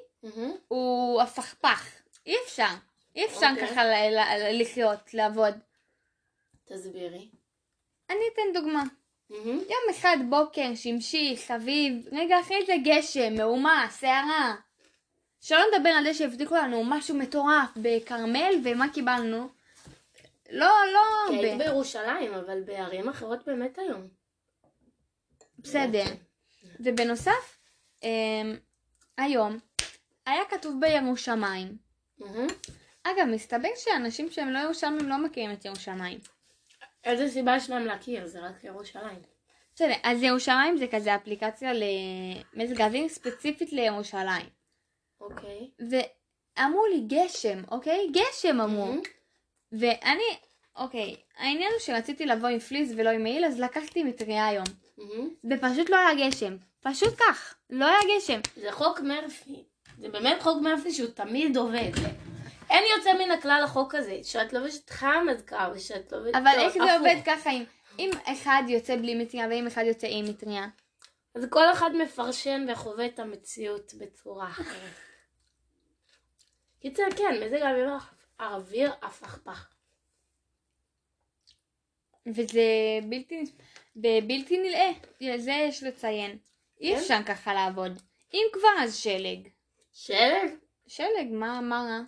הוא 0.68 1.22
הפכפך. 1.22 1.92
אי 2.26 2.36
אפשר. 2.44 2.68
אי 3.16 3.26
אפשר 3.26 3.46
אוקיי. 3.52 3.68
ככה 3.68 3.82
לחיות, 4.52 5.14
לעבוד. 5.14 5.54
תסבירי. 6.64 7.28
אני 8.10 8.20
אתן 8.32 8.60
דוגמה. 8.60 8.82
יום 9.44 9.90
אחד 9.90 10.16
בוקר, 10.30 10.74
שמשי, 10.74 11.36
חביב, 11.46 12.08
רגע 12.12 12.40
אחרי 12.40 12.66
זה 12.66 12.72
גשם, 12.84 13.34
מהומה, 13.34 13.86
סערה. 13.90 14.54
שלא 15.40 15.58
נדבר 15.74 15.88
על 15.88 16.04
זה 16.04 16.14
שהבטיחו 16.14 16.54
לנו 16.54 16.84
משהו 16.84 17.14
מטורף 17.14 17.70
בכרמל, 17.76 18.54
ומה 18.64 18.92
קיבלנו? 18.92 19.48
לא, 20.50 20.72
לא, 20.94 21.00
כי 21.28 21.46
היית. 21.46 21.58
בירושלים, 21.58 22.34
אבל 22.34 22.62
בערים 22.62 23.08
אחרות 23.08 23.46
באמת 23.46 23.78
היום. 23.78 24.08
בסדר. 25.58 26.04
ובנוסף, 26.84 27.58
אמ, 28.02 28.56
היום 29.18 29.58
היה 30.26 30.44
כתוב 30.50 30.80
בירושלים. 30.80 31.76
מהמם. 32.18 32.46
אגב, 33.04 33.26
מסתבר 33.26 33.68
שאנשים 33.76 34.30
שהם 34.30 34.50
לא 34.50 34.58
ירושלמים 34.58 35.08
לא 35.08 35.18
מכירים 35.18 35.52
את 35.52 35.64
ירושלים. 35.64 36.18
איזה 37.04 37.28
סיבה 37.28 37.56
יש 37.56 37.70
להם 37.70 37.84
להכיר? 37.84 38.26
זה 38.26 38.40
רק 38.40 38.64
ירושלים. 38.64 39.18
בסדר, 39.74 39.94
אז 40.02 40.22
ירושלים 40.22 40.76
זה 40.76 40.86
כזה 40.86 41.14
אפליקציה 41.14 41.72
למזג 41.72 42.80
האוויר 42.80 43.08
ספציפית 43.08 43.72
לירושלים. 43.72 44.46
אוקיי. 45.20 45.70
ואמרו 45.90 46.86
לי 46.86 47.00
גשם, 47.06 47.62
אוקיי? 47.70 48.08
גשם 48.12 48.60
אמרו. 48.60 48.92
ואני, 49.72 50.22
אוקיי, 50.76 51.16
העניין 51.36 51.72
הוא 51.72 51.80
שרציתי 51.80 52.26
לבוא 52.26 52.48
עם 52.48 52.58
פליס 52.58 52.92
ולא 52.96 53.10
עם 53.10 53.22
מעיל, 53.22 53.44
אז 53.44 53.60
לקחתי 53.60 54.04
מטריה 54.04 54.46
היום. 54.46 54.64
ופשוט 55.50 55.90
לא 55.90 55.96
היה 55.96 56.28
גשם. 56.28 56.56
פשוט 56.82 57.14
כך, 57.18 57.54
לא 57.70 57.86
היה 57.86 57.98
גשם. 58.16 58.40
זה 58.56 58.72
חוק 58.72 59.00
מרפי. 59.00 59.64
זה 59.98 60.08
באמת 60.08 60.42
חוק 60.42 60.62
מרפי 60.62 60.92
שהוא 60.92 61.10
תמיד 61.10 61.56
עובד. 61.56 61.90
אין 62.70 62.84
יוצא 62.96 63.12
מן 63.12 63.30
הכלל 63.30 63.60
החוק 63.64 63.94
הזה, 63.94 64.18
שאת 64.22 64.52
לובשת 64.52 64.90
חם 64.90 65.26
אז 65.30 65.42
קר, 65.42 65.72
ושאת 65.74 66.12
לובשת... 66.12 66.34
אבל 66.34 66.52
איך 66.58 66.72
זה. 66.72 66.96
עובד 66.96 67.16
ככה 67.26 67.50
אם, 67.50 67.64
אם 67.98 68.10
אחד 68.24 68.62
יוצא 68.68 68.96
בלי 68.96 69.14
מטריה 69.14 69.46
ואם 69.50 69.66
אחד 69.66 69.84
יוצא 69.86 70.06
עם 70.10 70.24
מטריה? 70.24 70.66
אז 71.34 71.46
כל 71.50 71.72
אחד 71.72 71.90
מפרשן 71.94 72.66
וחווה 72.68 73.06
את 73.06 73.18
המציאות 73.18 73.94
בצורה 73.98 74.48
אחרת. 74.48 74.94
קיצר, 76.80 77.02
כן, 77.16 77.42
מזג 77.44 77.62
האוויר 77.62 77.90
האוויר 78.38 78.92
הפכפך. 79.02 79.68
וזה 82.26 82.62
בלתי, 83.08 83.44
בלתי 83.96 84.58
נלאה, 84.58 84.90
זה 85.38 85.52
יש 85.52 85.82
לציין. 85.82 86.38
אי 86.82 86.94
כן? 86.94 87.00
אפשר 87.00 87.18
ככה 87.26 87.54
לעבוד. 87.54 88.02
אם 88.34 88.46
כבר 88.52 88.68
אז 88.82 88.96
שלג. 88.96 89.48
שלג? 89.92 90.50
שלג, 90.86 91.28
מה, 91.30 91.60
מה 91.60 91.82
רע? 91.88 92.00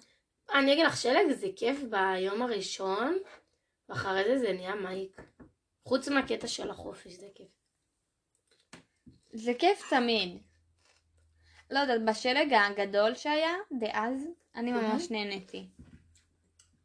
אני 0.58 0.72
אגיד 0.72 0.86
לך, 0.86 0.96
שלג 0.96 1.32
זה 1.32 1.46
כיף 1.56 1.78
ביום 1.90 2.42
הראשון, 2.42 3.18
ואחרי 3.88 4.24
זה 4.24 4.38
זה 4.38 4.52
נהיה 4.52 4.74
מעיק. 4.74 5.22
חוץ 5.84 6.08
מהקטע 6.08 6.46
של 6.46 6.70
החופש, 6.70 7.12
זה 7.12 7.26
כיף. 7.34 7.48
זה 9.32 9.52
כיף 9.58 9.90
תמיד. 9.90 10.38
לא 11.70 11.78
יודעת, 11.78 12.04
בשלג 12.04 12.52
הגדול 12.52 13.14
שהיה, 13.14 13.54
דאז, 13.80 14.26
אני 14.54 14.72
ממש 14.72 15.10
נהניתי. 15.10 15.66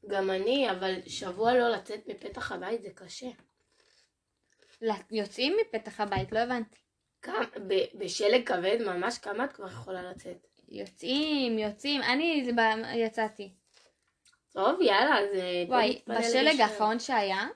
גם 0.08 0.30
אני, 0.30 0.72
אבל 0.72 0.96
שבוע 1.08 1.54
לא 1.54 1.70
לצאת 1.70 2.08
מפתח 2.08 2.52
הבית 2.52 2.82
זה 2.82 2.90
קשה. 2.96 3.28
יוצאים 5.12 5.58
מפתח 5.62 6.00
הבית, 6.00 6.32
לא 6.32 6.40
הבנתי. 6.40 6.80
כמה, 7.22 7.40
ב- 7.68 7.86
בשלג 8.04 8.48
כבד 8.48 8.78
ממש, 8.86 9.18
כמה 9.18 9.46
את 9.46 9.54
כבר 9.54 9.68
יכולה 9.68 10.02
לצאת? 10.12 10.48
יוצאים, 10.70 11.60
יוצאים, 11.60 12.02
אני 12.02 12.52
יצאתי. 12.96 13.54
טוב, 14.54 14.82
יאללה, 14.82 15.20
אז 15.20 15.28
אה, 15.36 15.64
וואי, 15.68 16.02
בשלג. 16.08 16.62
האחרון 16.62 17.00
שהיה, 17.00 17.48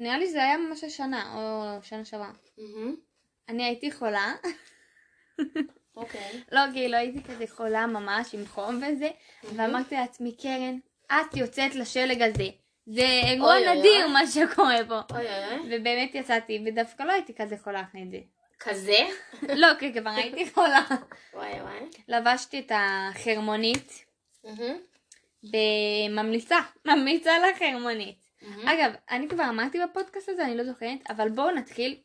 נראה 0.00 0.18
לי 0.18 0.30
זה 0.30 0.42
היה 0.42 0.56
ממש 0.56 0.84
השנה, 0.84 1.34
או 1.34 1.82
שנה 1.82 2.04
שעברה. 2.04 2.30
אני 3.48 3.64
הייתי 3.64 3.92
חולה, 3.92 4.34
אוקיי. 5.96 6.42
לא, 6.52 6.60
כאילו 6.72 6.96
הייתי 6.96 7.22
כזה 7.22 7.44
חולה 7.48 7.86
ממש 7.86 8.34
עם 8.34 8.46
חום 8.46 8.76
וזה, 8.76 9.10
ואמרתי 9.56 9.94
לעצמי, 9.94 10.36
קרן, 10.36 10.78
את 11.06 11.36
יוצאת 11.36 11.74
לשלג 11.74 12.22
הזה. 12.22 12.48
זה 12.86 13.06
אירוע 13.32 13.54
נדיר. 13.74 14.08
מה 14.08 14.26
שקורה 14.26 14.76
פה. 14.88 15.16
אוי 15.16 15.26
אוי. 15.26 15.76
ובאמת 15.76 16.14
יצאתי, 16.14 16.64
ודווקא 16.66 17.02
לא 17.02 17.12
הייתי 17.12 17.34
כזה 17.34 17.56
חולה 17.64 17.80
אחרי 17.82 18.06
זה. 18.10 18.18
כזה? 18.60 18.98
לא, 19.42 19.68
כי 19.78 19.92
כבר 19.92 20.10
הייתי 20.10 20.50
חולה. 20.54 20.84
וואי 21.34 21.60
וואי. 21.60 21.80
לבשתי 22.08 22.58
את 22.60 22.72
החרמונית 22.74 24.04
בממליצה, 25.42 26.58
ממליצה. 26.86 27.30
מהמם. 28.42 28.68
אגב, 28.68 28.92
אני 29.10 29.28
כבר 29.28 29.48
אמרתי 29.48 29.78
בפודקאסט 29.90 30.28
הזה, 30.28 30.44
אני 30.44 30.56
לא 30.56 30.64
זוכרת, 30.64 30.98
אבל 31.10 31.28
בואו 31.28 31.50
נתחיל 31.50 31.96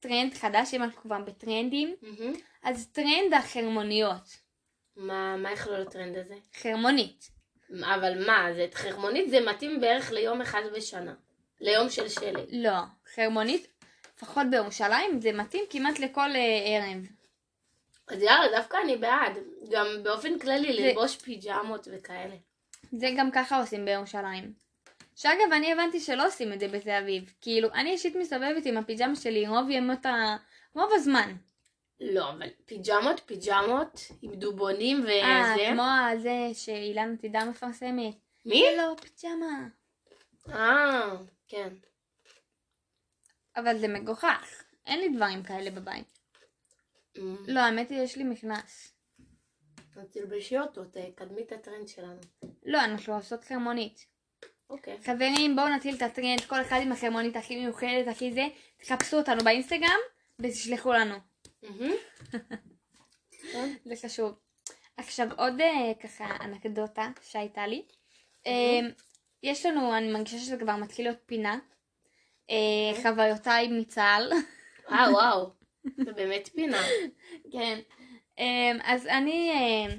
טרנד 0.00 0.34
חדש, 0.34 0.74
אם 0.74 0.82
אנחנו 0.82 1.02
כבר 1.02 1.18
בטרנדים. 1.18 1.94
אז 2.62 2.88
טרנד 2.92 3.34
החרמוניות. 3.34 4.36
מה 4.96 5.36
מה 5.36 5.52
יכלול 5.52 5.80
הטרנד 5.82 6.16
הזה? 6.16 6.34
חרמונית. 6.60 7.30
אבל 7.82 8.26
מה, 8.26 8.46
זה 8.56 8.66
חרמונית 8.74 9.30
זה 9.30 9.40
מתאים 9.40 9.80
בערך 9.80 10.12
ליום 10.12 10.40
אחד 10.40 10.62
בשנה. 10.76 11.14
ליום 11.60 11.90
של 11.90 12.08
שלג. 12.08 12.44
לא, 12.50 12.78
חרמונית, 13.14 13.66
לפחות 14.18 14.46
בירושלים, 14.50 15.20
זה 15.20 15.32
מתאים 15.32 15.64
כמעט 15.70 15.98
לכל 15.98 16.30
אה, 16.36 16.62
ערב. 16.66 17.06
אז 18.08 18.22
יאללה, 18.22 18.58
דווקא 18.58 18.76
אני 18.84 18.96
בעד. 18.96 19.32
גם 19.70 19.86
באופן 20.02 20.38
כללי, 20.38 20.76
זה- 20.76 20.82
ללבוש 20.82 21.16
פיג'מות 21.16 21.88
וכאלה. 21.92 22.34
זה 22.92 23.06
גם 23.16 23.30
ככה 23.30 23.60
עושים 23.60 23.84
בירושלים. 23.84 24.52
שאגב, 25.16 25.52
אני 25.52 25.72
הבנתי 25.72 26.00
שלא 26.00 26.26
עושים 26.26 26.52
את 26.52 26.60
זה 26.60 26.68
בתל 26.68 26.90
אביב. 26.90 27.32
כאילו, 27.40 27.68
אני 27.74 27.90
אישית 27.90 28.16
מסתובבת 28.16 28.66
עם 28.66 28.76
הפיג'מה 28.76 29.16
שלי 29.16 29.48
רוב 29.48 29.70
ימות 29.70 30.06
ה... 30.06 30.36
רוב 30.74 30.90
הזמן. 30.94 31.34
לא, 32.00 32.30
אבל 32.30 32.48
פיג'מות, 32.66 33.20
פיג'מות, 33.26 34.00
עם 34.22 34.34
דובונים 34.34 35.06
אה, 35.06 35.52
וזה. 35.54 35.66
כמו 35.72 35.82
הזה 36.12 36.38
שאילן 36.54 37.14
עתידה 37.18 37.44
מפרסמת. 37.44 38.14
מי? 38.46 38.64
לא 38.76 38.94
פיג'מה. 39.00 39.66
אה, 40.54 41.10
כן. 41.48 41.68
אבל 43.58 43.78
זה 43.78 43.88
מגוחך. 43.88 44.62
אין 44.86 45.00
לי 45.00 45.08
דברים 45.08 45.42
כאלה 45.42 45.70
בבית. 45.70 46.18
אמ, 47.18 47.36
לא, 47.46 47.60
האמת 47.60 47.90
היא, 47.90 48.00
יש 48.00 48.16
לי 48.16 48.24
מכנס. 48.24 48.94
אז 49.96 50.08
תלבשי 50.10 50.58
אותו, 50.58 50.84
תקדמי 50.84 51.42
את 51.42 51.52
הטרנד 51.52 51.88
שלנו. 51.88 52.20
לא, 52.66 52.84
אנחנו 52.84 53.14
עושות 53.14 53.44
חרמונית. 53.44 54.06
אוקיי. 54.70 54.98
חברים, 55.04 55.56
בואו 55.56 55.68
נתחיל 55.68 55.96
את 55.96 56.02
הטרנד, 56.02 56.40
כל 56.40 56.60
אחד 56.60 56.80
עם 56.82 56.92
החרמונית 56.92 57.36
הכי 57.36 57.56
מיוחדת, 57.56 58.08
הכי 58.08 58.32
זה. 58.32 58.46
תחפשו 58.82 59.16
אותנו 59.16 59.44
באינסטגרם 59.44 59.98
ותשלחו 60.38 60.92
לנו. 60.92 61.14
זה 63.84 63.94
חשוב. 64.04 64.34
עכשיו 64.96 65.28
עוד 65.36 65.60
אה, 65.60 65.92
ככה 66.02 66.36
אנקדוטה 66.40 67.08
שהייתה 67.22 67.66
לי. 67.66 67.84
אה, 68.46 68.80
יש 69.42 69.66
לנו, 69.66 69.96
אני 69.96 70.12
מרגישה 70.12 70.38
שזה 70.38 70.56
כבר 70.56 70.76
מתחיל 70.76 71.04
להיות 71.04 71.18
פינה. 71.26 71.58
אה, 72.50 73.02
חוויותיי 73.02 73.68
מצה"ל. 73.68 74.32
אה, 74.90 75.12
וואו. 75.12 75.50
זה 75.96 76.12
באמת 76.12 76.48
פינה. 76.48 76.82
כן. 77.52 77.78
אה, 78.38 78.72
אז 78.82 79.06
אני 79.06 79.50
אה, 79.50 79.94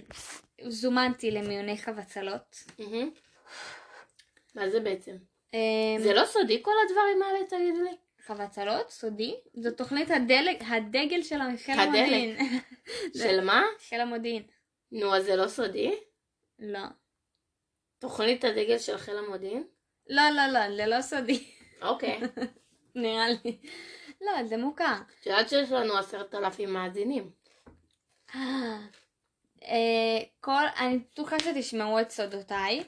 זומנתי 0.70 1.32
למיוני 1.32 1.78
חבצלות. 1.78 2.64
מה 4.56 4.70
זה 4.70 4.80
בעצם? 4.80 5.16
אה, 5.54 6.04
זה 6.04 6.14
לא 6.14 6.26
סודי 6.26 6.64
כל 6.64 6.72
הדברים 6.86 7.24
האלה, 7.24 7.46
תגידי 7.46 7.84
לי? 7.84 7.98
חבצלות, 8.26 8.90
סודי. 8.90 9.36
זו 9.54 9.72
תוכנית 9.72 10.12
הדלג, 10.12 10.64
הדגל 10.68 11.24
של 11.24 11.40
חיל 11.58 11.80
הדלק. 11.80 11.96
המודיעין. 11.96 12.38
של 13.22 13.44
מה? 13.44 13.64
חיל 13.90 14.02
המודיעין. 14.02 14.44
נו, 14.92 15.16
אז 15.16 15.26
זה 15.26 15.36
לא 15.36 15.48
סודי? 15.48 15.96
לא. 16.60 16.86
תוכנית 18.00 18.44
הדגל 18.44 18.78
של 18.78 18.98
חיל 18.98 19.18
המודיעין? 19.18 19.64
לא, 20.08 20.24
לא, 20.30 20.48
לא, 20.48 20.76
זה 20.76 20.86
לא 20.86 21.02
סודי. 21.02 21.52
אוקיי. 21.82 22.20
נראה 22.96 23.26
לי. 23.30 23.58
לא, 24.22 24.44
זה 24.46 24.58
מוכר. 24.58 24.96
את 25.22 25.26
יודעת 25.26 25.50
שיש 25.50 25.72
לנו 25.72 25.98
עשרת 25.98 26.36
אלפים 26.36 26.74
מאזינים. 26.74 27.32
אה, 29.64 30.20
כל, 30.42 30.66
אני 30.78 30.98
בטוחה 30.98 31.40
שתשמעו 31.40 32.02
את 32.02 32.12
סודותיי. 32.12 32.84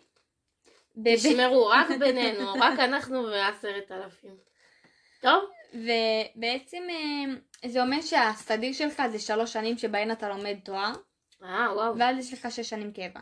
תשמרו, 1.05 1.67
רק 1.75 1.87
בינינו, 1.99 2.53
רק 2.53 2.79
אנחנו 2.79 3.23
ועשרת 3.23 3.91
אלפים. 3.91 4.37
טוב? 5.21 5.43
ובעצם 5.73 6.83
אה, 6.89 7.69
זה 7.69 7.81
אומר 7.81 8.01
שהסדיר 8.01 8.73
שלך 8.73 9.01
זה 9.11 9.19
שלוש 9.19 9.53
שנים 9.53 9.77
שבהן 9.77 10.11
אתה 10.11 10.29
לומד 10.29 10.57
תואר, 10.65 10.91
אה, 11.43 11.73
וואו. 11.75 11.97
ואז 11.97 12.17
יש 12.17 12.33
לך 12.33 12.51
שש 12.51 12.69
שנים 12.69 12.93
קבע. 12.93 13.19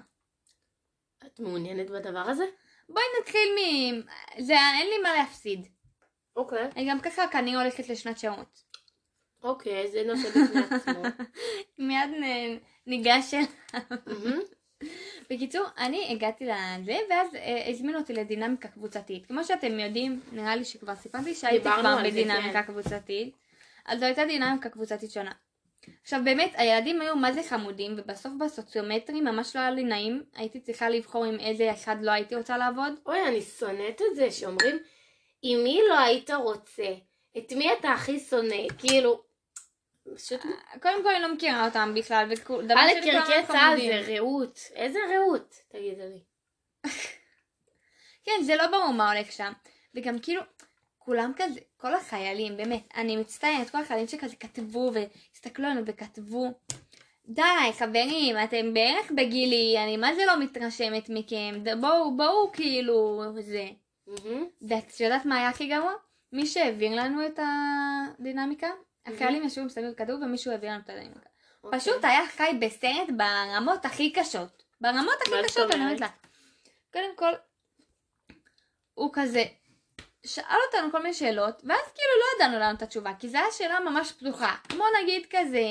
את 1.26 1.40
מעוניינת 1.40 1.90
בדבר 1.90 2.20
הזה? 2.20 2.44
בואי 2.90 3.04
נתחיל 3.22 3.50
מ... 3.56 4.02
זה, 4.42 4.54
אין 4.80 4.88
לי 4.88 4.98
מה 5.04 5.14
להפסיד. 5.14 5.68
אוקיי. 6.36 6.70
אני 6.76 6.90
גם 6.90 7.00
ככה 7.00 7.28
כנראה 7.28 7.62
הולכת 7.62 7.90
לשנת 7.90 8.20
שירות. 8.20 8.64
אוקיי, 9.44 9.92
זה 9.92 10.04
נושא 10.08 10.30
בפני 10.30 10.62
עצמו. 10.76 11.04
מיד 11.78 12.10
נ- 12.10 12.58
ניגש 12.88 13.34
אל... 13.34 13.44
מהמם. 14.06 14.40
בקיצור, 15.30 15.66
אני 15.78 16.12
הגעתי 16.12 16.46
לזה, 16.46 16.98
ואז 17.10 17.36
אה, 17.36 17.70
הזמינו 17.70 18.00
אותי 18.00 18.14
לדינמיקה 18.14 18.68
קבוצתית. 18.68 19.26
כמו 19.26 19.44
שאתם 19.44 19.80
יודעים, 19.80 20.22
נראה 20.32 20.56
לי 20.56 20.66
שכבר 20.66 20.96
סיפרתי 20.96 21.36
שהייתי 21.36 21.70
כבר 21.82 21.98
בדינמיקה 22.04 22.64
כן. 22.64 22.68
קבוצתית. 22.74 23.36
אז 23.86 24.00
זו 24.00 24.06
הייתה 24.06 24.26
דינמיקה 24.26 24.70
קבוצתית 24.70 25.12
שונה. 25.12 25.32
עכשיו 26.02 26.20
באמת, 26.24 26.52
הילדים 26.54 27.02
היו 27.02 27.16
מה 27.16 27.34
זה 27.34 27.44
חמודים, 27.44 27.96
ובסוף 27.98 28.34
בסוציומטרי 28.40 29.22
ממש 29.22 29.56
לא 29.56 29.62
היה 29.62 29.72
לי 29.72 29.84
נעים. 29.84 30.24
הייתי 30.36 30.60
צריכה 30.60 30.90
לבחור 30.90 31.26
עם 31.26 31.40
איזה 31.40 31.72
אחד 31.72 31.96
לא 32.02 32.12
הייתי 32.12 32.36
רוצה 32.36 32.58
לעבוד. 32.58 32.94
אוי, 33.06 33.28
אני 33.28 33.42
שונאת 33.42 34.02
את 34.12 34.16
זה 34.16 34.32
שאומרים, 34.32 34.78
עם 35.42 35.64
מי 35.64 35.80
לא 35.90 36.00
היית 36.00 36.32
רוצה? 36.32 36.94
את 37.38 37.52
מי 37.52 37.74
אתה 37.74 37.90
הכי 37.90 38.20
שונא? 38.20 38.68
כאילו, 38.78 39.24
פשוט... 40.16 40.42
קודם 40.82 41.04
כל 41.04 41.10
אני 41.10 41.24
לא 41.24 41.34
מכירה 41.34 41.66
אותם 41.66 41.94
בכלל, 41.96 42.28
ודבר 42.32 42.76
א' 42.78 42.90
שני, 43.02 43.12
כולם 43.12 43.24
קרקי 43.26 43.48
צה"ל. 43.48 43.78
זה 43.80 44.14
רעות. 44.14 44.60
איזה 44.76 45.00
רעות? 45.10 45.56
תגידי 45.70 46.10
לי. 46.10 46.24
כן, 48.26 48.44
זה 48.44 48.56
לא 48.56 48.68
ברור 48.68 48.92
מה 48.92 49.12
הולך 49.12 49.32
שם. 49.32 49.52
וגם 49.96 50.20
כאילו, 50.20 50.42
כולם 50.98 51.32
כזה, 51.36 51.60
כל 51.78 51.96
החיילים, 51.96 52.58
באמת, 52.58 52.84
אני 52.96 53.18
מצטערת, 53.18 53.70
כל 53.70 53.82
החיילים 53.82 54.08
שכזה 54.08 54.36
כתבו 54.36 54.92
והסתכלו 55.40 55.68
עלינו 55.68 55.82
וכתבו. 55.86 56.54
די, 57.26 57.42
חברים, 57.80 58.36
אתם 58.44 58.74
בערך 58.74 59.12
בגילי, 59.12 59.76
אני 59.84 59.98
מה 59.98 60.16
זה 60.16 60.26
לא 60.26 60.40
מתרשמת 60.40 61.10
מכם, 61.10 61.64
בואו, 61.82 62.18
בואו, 62.18 62.52
כאילו, 62.52 63.24
זה. 63.40 63.68
מהמם. 64.08 64.46
ואת 64.62 65.00
יודעת 65.00 65.26
מה 65.26 65.38
היה 65.38 65.50
הכי 65.50 65.68
גרוע? 65.68 65.94
מי 66.32 66.46
שהעביר 66.46 66.96
לנו 66.96 67.26
את 67.26 67.40
הדינמיקה, 68.20 68.68
החיילים 69.06 69.44
ישבו 69.44 69.66
מסביב 69.66 69.94
כתוב 69.94 70.22
ומישהו 70.22 70.52
העביר 70.52 70.70
לנו 70.70 70.80
את 70.80 70.90
הדינמיקה. 70.90 71.30
אוקיי. 71.64 71.80
פשוט 71.80 72.04
היה 72.06 72.28
חי 72.28 72.52
בסרט 72.60 73.10
ברמות 73.18 73.86
הכי 73.86 74.14
קשות. 74.14 74.64
ברמות 74.82 75.16
הכי 75.22 75.32
קשות, 75.46 75.72
אני 75.72 75.82
אומרת? 75.82 76.00
לך. 76.00 76.12
קודם 76.94 77.16
כל, 77.16 77.32
הוא 78.94 79.10
כזה 79.14 79.44
שאל 80.26 80.58
אותנו 80.68 80.92
כל 80.92 80.98
מיני 81.02 81.14
שאלות, 81.14 81.62
ואז 81.64 81.80
כאילו 81.96 82.12
לא 82.20 82.26
ידענו 82.36 82.60
לנו 82.60 82.78
את 82.78 82.82
התשובה, 82.82 83.14
כי 83.20 83.30
זו 83.30 83.38
הייתה 83.38 83.52
שאלה 83.52 83.80
ממש 83.80 84.12
פתוחה. 84.12 84.56
כמו 84.70 84.84
נגיד 85.04 85.26
כזה, 85.30 85.62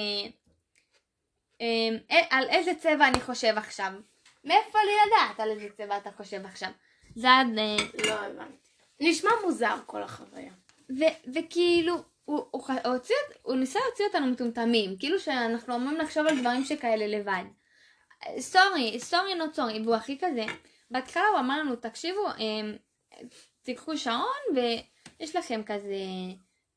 אמ, 1.60 1.96
אה, 2.10 2.26
על 2.30 2.48
איזה 2.48 2.74
צבע 2.74 3.08
אני 3.08 3.20
חושב 3.20 3.54
עכשיו. 3.56 3.92
מאיפה 4.44 4.78
לי 4.78 4.92
לדעת 5.06 5.40
על 5.40 5.50
איזה 5.50 5.68
צבע 5.76 5.96
אתה 5.96 6.10
חושב 6.16 6.46
עכשיו? 6.46 6.70
זה 7.16 7.30
עד... 7.30 7.58
אה, 7.58 7.76
לא 8.06 8.12
הבנתי. 8.12 8.68
נשמע 9.00 9.30
מוזר 9.44 9.76
כל 9.86 10.02
החוויה. 10.02 10.52
ו- 10.98 11.30
וכאילו, 11.34 11.94
הוא, 12.24 12.46
הוא, 12.50 12.62
הוא, 12.66 12.92
הוציא, 12.92 13.14
הוא 13.42 13.56
ניסה 13.56 13.78
להוציא 13.86 14.04
אותנו 14.04 14.26
מטומטמים, 14.26 14.96
כאילו 14.98 15.20
שאנחנו 15.20 15.76
אמורים 15.76 15.98
לחשוב 15.98 16.26
על 16.26 16.40
דברים 16.40 16.64
שכאלה 16.64 17.06
לבד. 17.06 17.44
סורי, 18.38 19.00
סורי 19.00 19.34
נוט 19.34 19.54
סורי, 19.54 19.80
והוא 19.84 19.94
הכי 19.94 20.18
כזה. 20.20 20.44
בהתחלה 20.90 21.26
הוא 21.26 21.38
אמר 21.38 21.58
לנו, 21.58 21.76
תקשיבו, 21.76 22.28
אמ, 22.38 22.76
תיקחו 23.68 23.96
שעון 23.96 24.42
ויש 24.54 25.36
לכם 25.36 25.60
כזה, 25.66 25.94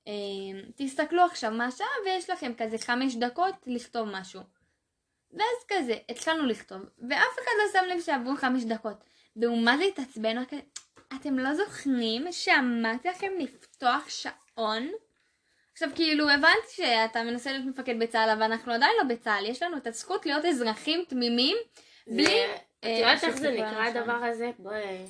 אמ, 0.08 0.62
תסתכלו 0.76 1.22
עכשיו 1.26 1.52
מה 1.52 1.66
השעה 1.66 1.88
ויש 2.06 2.30
לכם 2.30 2.52
כזה 2.58 2.78
חמש 2.78 3.16
דקות 3.16 3.56
לכתוב 3.68 4.10
משהו. 4.12 4.42
ואז 5.34 5.66
כזה, 5.68 5.94
התחלנו 6.10 6.46
לכתוב, 6.46 6.82
ואף 7.10 7.34
אחד 7.36 7.52
לא 7.58 7.72
שם 7.74 7.86
לב 7.90 8.02
שעברו 8.02 8.36
חמש 8.36 8.64
דקות. 8.64 9.04
והוא 9.36 9.64
מה 9.64 9.78
זה 9.78 9.84
התעצבן, 9.84 10.44
אתם 11.16 11.40
לא 11.40 11.56
זוכרים 11.56 12.32
שאמרתי 12.32 13.08
לכם 13.10 13.32
לפתוח 13.40 14.10
שעון? 14.10 14.92
עכשיו 15.72 15.90
כאילו 15.96 16.30
הבנתי 16.30 16.68
שאתה 16.70 17.24
מנסה 17.24 17.52
להיות 17.52 17.66
מפקד 17.66 18.00
בצה"ל 18.00 18.30
אבל 18.30 18.44
אנחנו 18.44 18.74
עדיין 18.74 18.94
לא 18.98 19.04
בצה"ל, 19.04 19.46
יש 19.46 19.64
לנו 19.64 19.78
את 19.78 19.88
הזכות 19.88 20.26
להיות 20.26 20.46
אזרחים 20.46 21.04
תמימים 21.08 21.58
בלי... 22.08 22.46
את 22.80 22.86
אה, 22.86 22.90
יודעת 22.90 23.24
איך 23.24 23.36
זה 23.36 23.52
נקרא. 23.52 23.88
הדבר 23.88 24.24
הזה? 24.24 24.52
בואי... 24.60 25.06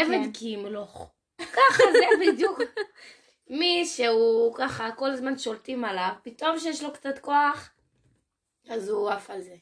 עבד 0.00 0.24
כן. 0.24 0.32
כימלוך. 0.32 1.10
ככה 1.38 1.82
זה 1.92 2.06
בדיוק. 2.26 2.60
מי 3.50 3.84
שהוא 3.86 4.54
ככה 4.54 4.90
כל 4.92 5.10
הזמן 5.10 5.38
שולטים 5.38 5.84
עליו, 5.84 6.10
פתאום 6.22 6.58
שיש 6.58 6.82
לו 6.82 6.92
קצת 6.92 7.18
כוח, 7.18 7.70
אז 8.68 8.88
הוא 8.88 9.10
עף 9.10 9.30
על 9.30 9.42
זה. 9.42 9.56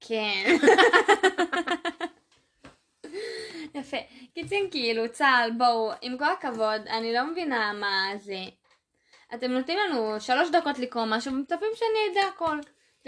כן. 0.00 0.44
יפה. 3.74 3.96
קיצין 4.34 4.70
כאילו 4.70 5.12
צה"ל 5.12 5.50
בואו 5.58 5.92
עם 6.02 6.18
כל 6.18 6.32
הכבוד 6.32 6.86
אני 6.86 7.12
לא 7.12 7.26
מבינה 7.26 7.72
מה 7.72 8.12
זה. 8.18 8.44
אתם 9.34 9.50
נותנים 9.50 9.78
לנו 9.78 10.20
שלוש 10.20 10.50
דקות 10.50 10.78
לקרוא 10.78 11.04
משהו 11.06 11.32
ומצפים 11.32 11.68
שאני 11.74 12.12
אדע 12.12 12.28
הכל. 12.28 12.58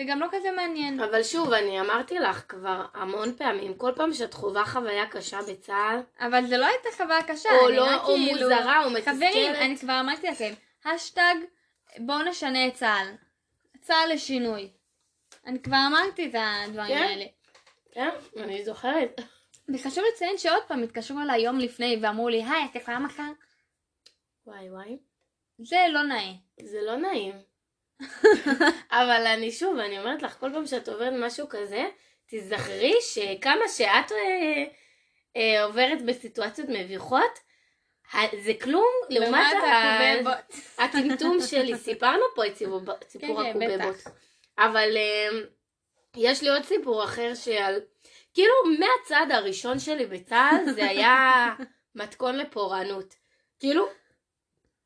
זה 0.00 0.04
גם 0.06 0.20
לא 0.20 0.26
כזה 0.32 0.50
מעניין. 0.50 1.00
אבל 1.00 1.22
שוב, 1.22 1.52
אני 1.52 1.80
אמרתי 1.80 2.18
לך 2.18 2.42
כבר 2.48 2.86
המון 2.94 3.34
פעמים, 3.36 3.74
כל 3.74 3.92
פעם 3.96 4.12
שאת 4.12 4.34
חווה 4.34 4.64
חוויה 4.64 5.06
קשה 5.06 5.38
בצה"ל, 5.48 6.00
אבל 6.26 6.46
זה 6.46 6.56
לא 6.56 6.66
הייתה 6.66 6.88
חוויה 6.96 7.22
קשה. 7.22 7.48
או 7.62 7.68
לא, 7.68 7.94
או 7.94 8.06
כאילו- 8.06 8.32
מוזרה, 8.32 8.84
או 8.84 8.90
מתסכלת. 8.90 9.14
חברים, 9.16 9.54
אני 9.54 9.76
כבר 9.76 10.00
אמרתי 10.00 10.26
לכם, 10.26 10.52
השטג 10.84 11.34
בואו 11.98 12.22
נשנה 12.22 12.66
את 12.66 12.74
צה"ל. 12.74 13.06
צה"ל 13.80 14.12
לשינוי. 14.12 14.70
אני 15.46 15.62
כבר 15.62 15.76
אמרתי 15.88 16.26
את 16.26 16.34
הדברים 16.34 16.98
כן? 16.98 17.02
האלה. 17.02 17.24
כן, 17.92 18.10
אני 18.36 18.64
זוכרת. 18.64 19.20
וחשוב 19.74 20.04
לציין 20.14 20.38
שעוד 20.38 20.62
פעם 20.68 20.82
התקשרו 20.82 21.20
אליי 21.20 21.42
יום 21.42 21.58
לפני 21.58 21.98
ואמרו 22.02 22.28
לי, 22.28 22.44
היי, 22.44 22.64
את 22.70 22.76
יכולה 22.76 22.98
מחר? 22.98 23.30
וואי 24.46 24.70
וואי. 24.70 24.98
זה 25.58 25.76
לא 25.90 26.02
נאה. 26.02 26.32
זה 26.62 26.78
לא 26.82 26.96
נעים. 26.96 27.49
אבל 28.90 29.26
אני 29.26 29.52
שוב, 29.52 29.78
אני 29.78 29.98
אומרת 29.98 30.22
לך, 30.22 30.36
כל 30.40 30.50
פעם 30.52 30.66
שאת 30.66 30.88
עוברת 30.88 31.12
משהו 31.16 31.46
כזה, 31.48 31.84
תזכרי 32.30 32.94
שכמה 33.00 33.68
שאת 33.68 34.12
אה, 34.12 34.64
אה, 35.36 35.64
עוברת 35.64 36.04
בסיטואציות 36.04 36.68
מביכות, 36.68 37.38
זה 38.42 38.52
כלום 38.62 38.88
לעומת 39.08 39.56
ה-. 39.64 40.84
הטמטום 40.84 41.38
שלי. 41.40 41.76
סיפרנו 41.88 42.22
פה 42.34 42.46
את 42.46 42.56
סיפור, 42.56 42.80
סיפור 43.08 43.42
כן, 43.42 43.52
כן, 43.60 43.80
הקובבות. 43.80 44.14
אבל 44.58 44.96
אה, 44.96 45.28
יש 46.16 46.42
לי 46.42 46.48
עוד 46.48 46.62
סיפור 46.62 47.04
אחר 47.04 47.34
שעל... 47.34 47.80
כאילו, 48.34 48.54
מהצעד 48.78 49.32
הראשון 49.32 49.78
שלי 49.78 50.06
בצה"ל 50.06 50.72
זה 50.72 50.84
היה 50.88 51.54
מתכון 51.94 52.36
לפורענות. 52.36 53.14
כאילו, 53.60 53.86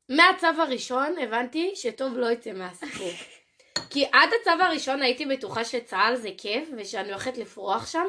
מהצו 0.09 0.47
הראשון 0.47 1.15
הבנתי 1.21 1.71
שטוב 1.75 2.17
לא 2.17 2.31
יצא 2.31 2.51
מהסיפור. 2.51 3.11
כי 3.89 4.05
עד 4.11 4.29
הצו 4.41 4.63
הראשון 4.63 5.01
הייתי 5.01 5.25
בטוחה 5.25 5.65
שצה"ל 5.65 6.15
זה 6.15 6.29
כיף 6.37 6.69
ושאני 6.77 7.09
הולכת 7.09 7.37
לפרוח 7.37 7.91
שם, 7.91 8.05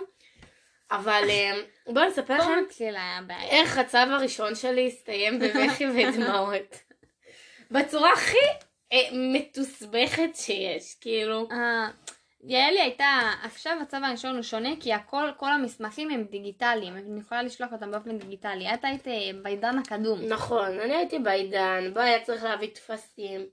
אבל 0.90 1.24
אה, 1.30 1.52
בואו 1.86 2.04
נספר 2.04 2.36
לכם. 2.36 2.64
איך 3.50 3.78
הצו 3.78 3.98
הראשון 3.98 4.54
שלי 4.54 4.86
הסתיים 4.86 5.38
בבכי 5.40 5.86
ודמעות. 5.86 6.76
בצורה 7.70 8.12
הכי 8.12 8.46
אה, 8.92 8.98
מתוסבכת 9.12 10.30
שיש, 10.34 10.96
כאילו. 11.00 11.48
יעלי 12.48 12.80
הייתה, 12.80 13.30
עכשיו 13.42 13.76
הצו 13.82 13.96
הראשון 13.96 14.34
הוא 14.34 14.42
שונה 14.42 14.68
כי 14.80 14.92
הכל, 14.92 15.30
כל 15.36 15.52
המסמכים 15.52 16.10
הם 16.10 16.24
דיגיטליים, 16.24 16.96
אני 16.96 17.20
יכולה 17.20 17.42
לשלוח 17.42 17.72
אותם 17.72 17.90
באופן 17.90 18.18
דיגיטלי. 18.18 18.74
את 18.74 18.84
היית 18.84 19.08
אה, 19.08 19.30
בעידן 19.42 19.78
הקדום. 19.78 20.20
נכון, 20.28 20.80
אני 20.80 20.94
הייתי 20.96 21.18
בעידן, 21.18 21.90
בו 21.94 22.00
היה 22.00 22.22
צריך 22.22 22.44
להביא 22.44 22.68
טפסים. 22.68 23.46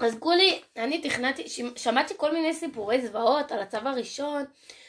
אז 0.00 0.16
כולי, 0.18 0.60
אני 0.76 1.00
תכננתי, 1.00 1.48
ש- 1.48 1.60
שמעתי 1.76 2.14
כל 2.16 2.32
מיני 2.32 2.54
סיפורי 2.54 3.06
זוועות 3.06 3.52
על 3.52 3.58
הצו 3.58 3.78
הראשון, 3.84 4.44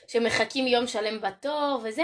שמחכים 0.08 0.67
יום 0.67 0.88
שלם 0.88 1.22
בתור 1.22 1.82
וזה, 1.84 2.04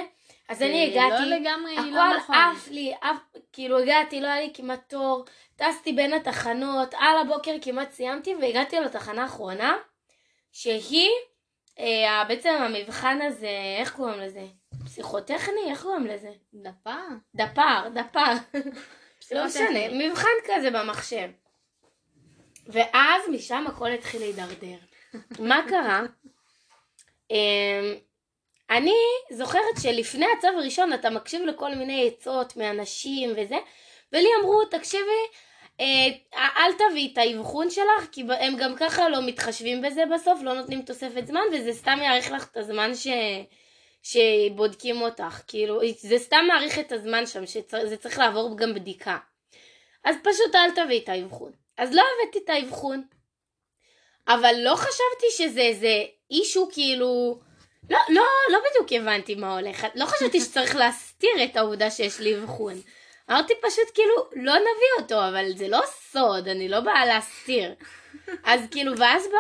אז 0.50 0.62
אני 0.62 0.92
זה 0.94 1.04
הגעתי, 1.04 1.24
לא 1.30 1.36
לגמרי, 1.36 1.76
לא 1.76 2.02
הכל 2.02 2.18
נכון. 2.18 2.36
עף 2.36 2.68
לי, 2.68 2.94
עף, 3.02 3.18
כאילו 3.54 3.80
הגעתי, 3.80 4.22
לא 4.22 4.28
היה 4.28 4.42
לי 4.42 4.52
כמעט 4.54 4.90
תור, 4.90 5.26
טסתי 5.56 5.94
בין 5.94 6.14
התחנות, 6.14 6.94
על 6.94 7.18
הבוקר 7.22 7.52
כמעט 7.62 7.92
סיימתי, 7.92 8.36
והגעתי 8.42 8.80
לתחנה 8.80 9.22
האחרונה, 9.22 9.78
שהיא, 10.52 11.10
אה, 11.80 12.24
בעצם 12.28 12.50
המבחן 12.50 13.22
הזה, 13.22 13.50
איך 13.80 13.96
קוראים 13.96 14.20
לזה? 14.20 14.46
פסיכוטכני? 14.86 15.72
איך 15.72 15.82
קוראים 15.82 16.08
לזה? 16.08 16.30
דפה? 16.54 16.96
דפ"ר, 17.36 17.90
דפ"ר. 17.94 18.34
לא 19.32 19.46
משנה. 19.46 20.10
מבחן 20.10 20.30
כזה 20.46 20.72
במחשב. 20.72 21.30
ואז 22.68 23.22
משם 23.32 23.66
הכל 23.68 23.92
התחיל 23.92 24.22
להידרדר. 24.22 24.78
מה 25.40 25.62
קרה? 25.70 26.02
אמ, 27.32 27.96
אני 28.70 28.96
זוכרת 29.32 29.82
שלפני 29.82 30.26
הצו 30.38 30.48
הראשון 30.48 30.94
אתה 30.94 31.10
מקשיב 31.10 31.46
לכל 31.46 31.76
מיני 31.76 32.08
עצות 32.08 32.58
מאנשים 32.58 33.30
וזה, 33.38 33.58
ולי 34.14 34.28
אמרו, 34.42 34.66
תקשיבי, 34.66 35.22
אל 36.36 36.74
תביאי 36.74 37.10
את 37.14 37.18
האבחון 37.18 37.70
שלך, 37.70 38.08
כי 38.12 38.24
הם 38.40 38.56
גם 38.56 38.76
ככה 38.76 39.10
לא 39.10 39.22
מתחשבים 39.26 39.82
בזה 39.82 40.04
בסוף, 40.14 40.40
לא 40.44 40.54
נותנים 40.54 40.82
תוספת 40.82 41.28
זמן, 41.28 41.42
וזה 41.54 41.74
סתם 41.74 42.00
יאריך 42.04 42.32
לך 42.32 42.48
את 42.52 42.58
הזמן 42.58 42.96
ש... 42.96 43.08
שבודקים 44.04 45.02
אותך, 45.02 45.42
כאילו, 45.48 45.82
זה 45.98 46.18
סתם 46.18 46.46
מאריך 46.48 46.80
את 46.80 46.92
הזמן 46.92 47.26
שם, 47.26 47.46
שזה 47.46 47.98
צריך 47.98 48.20
לעבור 48.20 48.58
גם 48.58 48.74
בדיקה. 48.74 49.18
אז 50.04 50.16
פשוט 50.24 50.56
אל 50.56 50.72
תביאי 50.72 51.00
את 51.04 51.10
האבחון. 51.10 51.52
אז 51.78 51.94
לא 51.94 52.02
הבאתי 52.02 52.40
את 52.46 52.50
האבחון. 52.50 53.04
אבל 54.28 54.56
לא 54.58 54.76
חשבתי 54.76 55.28
שזה 55.38 55.62
איזה 55.62 56.04
אישו 56.32 56.70
כאילו... 56.72 57.40
לא, 57.90 58.00
לא, 58.10 58.24
לא 58.52 58.60
בדיוק 58.70 59.02
הבנתי 59.02 59.36
מה 59.36 59.54
הולך. 59.54 59.88
לא 59.96 60.06
חשבתי 60.06 60.42
שצריך 60.42 60.76
להסתיר 60.76 61.44
את 61.44 61.58
העובדה 61.58 61.92
שיש 61.92 62.20
לי 62.20 62.36
אבחון. 62.36 62.82
אמרתי 63.32 63.54
פשוט 63.62 63.94
כאילו, 63.94 64.16
לא 64.36 64.54
נביא 64.56 65.02
אותו, 65.02 65.28
אבל 65.28 65.46
זה 65.56 65.68
לא 65.68 65.80
סוד, 66.12 66.48
אני 66.48 66.70
לא 66.70 66.80
באה 66.80 67.06
להסתיר. 67.06 67.74
אז 68.44 68.62
כאילו, 68.72 68.98
ואז 68.98 69.28
ב, 69.28 69.36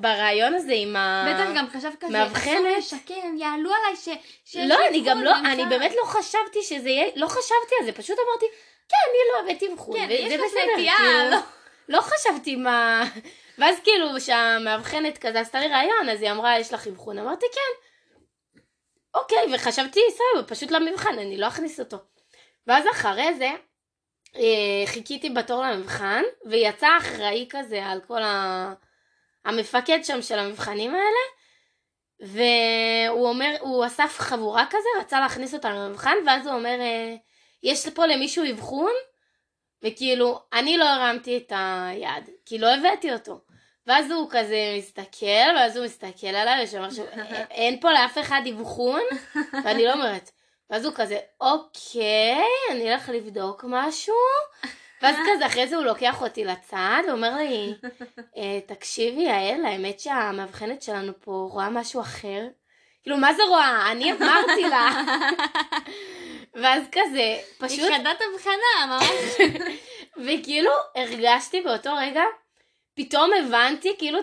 ברעיון 0.00 0.54
הזה 0.54 0.72
עם 0.74 0.96
ה... 0.96 1.26
בטח 1.34 1.50
גם 1.56 1.66
חשבת 1.70 1.94
כזה, 2.00 2.12
מאבחנת. 2.12 2.44
אסור 2.44 2.76
לשקר, 2.78 3.14
הם 3.22 3.36
יעלו 3.38 3.70
עליי 3.74 3.96
ש... 3.96 4.08
שיש 4.44 4.68
לא, 4.68 4.76
אני 4.88 5.02
גם 5.06 5.22
לא, 5.22 5.36
אני 5.36 5.64
באמת 5.64 5.92
לא 5.96 6.04
חשבתי 6.04 6.62
שזה 6.62 6.88
יהיה, 6.88 7.06
לא 7.16 7.26
חשבתי 7.26 7.74
על 7.80 7.86
זה, 7.86 7.92
פשוט 7.92 8.18
אמרתי, 8.28 8.46
כן, 8.88 8.96
אני 9.10 9.18
לא 9.32 9.40
הבאתי 9.40 9.72
אבחון, 9.72 9.96
כן, 9.96 10.08
וזה 10.26 10.36
בסדר, 10.46 10.74
כאילו, 10.76 11.30
לא. 11.30 11.36
לא 11.88 12.00
חשבתי 12.00 12.56
מה, 12.56 13.04
ואז 13.58 13.76
כאילו, 13.84 14.20
שהמאבחנת 14.20 15.18
כזה 15.18 15.40
עשתה 15.40 15.60
לי 15.60 15.68
ראיון, 15.68 16.08
אז 16.08 16.22
היא 16.22 16.30
אמרה, 16.30 16.58
יש 16.58 16.72
לך 16.72 16.86
אבחון, 16.86 17.18
אמרתי, 17.18 17.46
כן, 17.54 17.80
אוקיי, 19.14 19.54
וחשבתי, 19.54 20.00
סבבה, 20.10 20.48
פשוט 20.48 20.70
למבחן, 20.70 21.18
אני 21.18 21.36
לא 21.38 21.48
אכניס 21.48 21.80
אותו. 21.80 21.96
ואז 22.66 22.84
אחרי 22.92 23.34
זה, 23.34 23.50
אה, 24.36 24.86
חיכיתי 24.86 25.30
בתור 25.30 25.62
למבחן, 25.62 26.22
ויצא 26.46 26.88
אחראי 26.98 27.46
כזה 27.50 27.86
על 27.86 28.00
כל 28.00 28.22
ה... 28.22 28.72
המפקד 29.44 29.98
שם 30.02 30.22
של 30.22 30.38
המבחנים 30.38 30.94
האלה, 30.94 31.24
והוא 32.20 33.28
אומר, 33.28 33.56
הוא 33.60 33.86
אסף 33.86 34.16
חבורה 34.18 34.66
כזה, 34.70 34.88
רצה 35.00 35.20
להכניס 35.20 35.54
אותה 35.54 35.70
למבחן, 35.70 36.16
ואז 36.26 36.46
הוא 36.46 36.54
אומר, 36.54 36.76
אה, 36.80 37.14
יש 37.62 37.88
פה 37.88 38.06
למישהו 38.06 38.44
אבחון? 38.50 38.92
וכאילו, 39.82 40.40
אני 40.52 40.76
לא 40.76 40.84
הרמתי 40.84 41.36
את 41.36 41.52
היד, 41.56 42.30
כי 42.46 42.58
לא 42.58 42.74
הבאתי 42.74 43.12
אותו. 43.12 43.40
ואז 43.86 44.10
הוא 44.10 44.28
כזה 44.30 44.74
מסתכל, 44.78 45.56
ואז 45.56 45.76
הוא 45.76 45.84
מסתכל 45.84 46.26
עליי, 46.26 46.64
ושאומר 46.64 46.90
שאין 46.90 47.80
פה 47.80 47.92
לאף 47.92 48.18
אחד 48.18 48.42
אבחון, 48.52 49.00
ואני 49.64 49.84
לא 49.84 49.92
אומרת. 49.92 50.30
ואז 50.70 50.84
הוא 50.84 50.92
כזה, 50.96 51.18
אוקיי, 51.40 52.42
אני 52.70 52.92
אלך 52.94 53.08
לבדוק 53.08 53.64
משהו. 53.68 54.14
ואז 55.02 55.16
כזה 55.26 55.46
אחרי 55.46 55.68
זה 55.68 55.76
הוא 55.76 55.84
לוקח 55.84 56.22
אותי 56.22 56.44
לצד, 56.44 57.02
ואומר 57.08 57.36
לי, 57.36 57.74
"אה, 58.36 58.60
תקשיבי 58.66 59.22
יעל, 59.22 59.64
האמת 59.64 60.00
שהמאבחנת 60.00 60.82
שלנו 60.82 61.12
פה 61.20 61.48
רואה 61.52 61.70
משהו 61.70 62.00
אחר. 62.00 62.46
כאילו, 63.02 63.16
מה 63.16 63.34
זה 63.34 63.42
רואה? 63.48 63.90
אני 63.92 64.12
אמרתי 64.12 64.62
לה. 64.70 64.90
ואז 66.62 66.82
כזה, 66.92 67.38
פשוט, 67.58 67.78
יחידת 67.78 68.18
הבחנה, 68.34 68.86
ממש. 68.86 69.50
וכאילו 70.26 70.70
הרגשתי 70.96 71.60
באותו 71.60 71.94
רגע, 71.96 72.22
פתאום 72.94 73.30
הבנתי 73.32 73.94
כאילו 73.98 74.18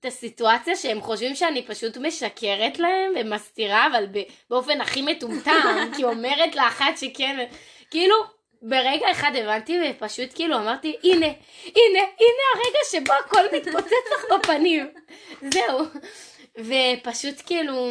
את 0.00 0.04
הסיטואציה 0.04 0.76
שהם 0.76 1.00
חושבים 1.00 1.34
שאני 1.34 1.66
פשוט 1.66 1.96
משקרת 1.96 2.78
להם 2.78 3.12
ומסתירה, 3.16 3.86
אבל 3.86 4.06
באופן 4.50 4.80
הכי 4.80 5.02
מטומטם, 5.02 5.76
כי 5.96 6.04
אומרת 6.04 6.54
לאחת 6.54 6.98
שכן, 6.98 7.46
כאילו, 7.90 8.14
ברגע 8.62 9.10
אחד 9.10 9.30
הבנתי 9.34 9.78
ופשוט 9.90 10.34
כאילו 10.34 10.56
אמרתי, 10.56 10.96
הנה, 11.02 11.26
הנה, 11.64 12.00
הנה 12.00 12.44
הרגע 12.54 12.78
שבו 12.90 13.12
הכל 13.12 13.56
מתפוצץ 13.56 14.06
לך 14.14 14.38
בפנים. 14.38 14.90
זהו. 15.54 15.78
ופשוט 16.58 17.34
כאילו, 17.46 17.90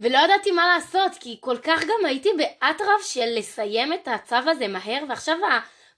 ולא 0.00 0.18
ידעתי 0.18 0.50
מה 0.50 0.66
לעשות, 0.74 1.12
כי 1.20 1.36
כל 1.40 1.56
כך 1.62 1.82
גם 1.82 2.04
הייתי 2.04 2.28
באטרף 2.36 3.02
של 3.02 3.26
לסיים 3.38 3.92
את 3.92 4.08
הצו 4.08 4.36
הזה 4.36 4.68
מהר, 4.68 5.02
ועכשיו 5.08 5.36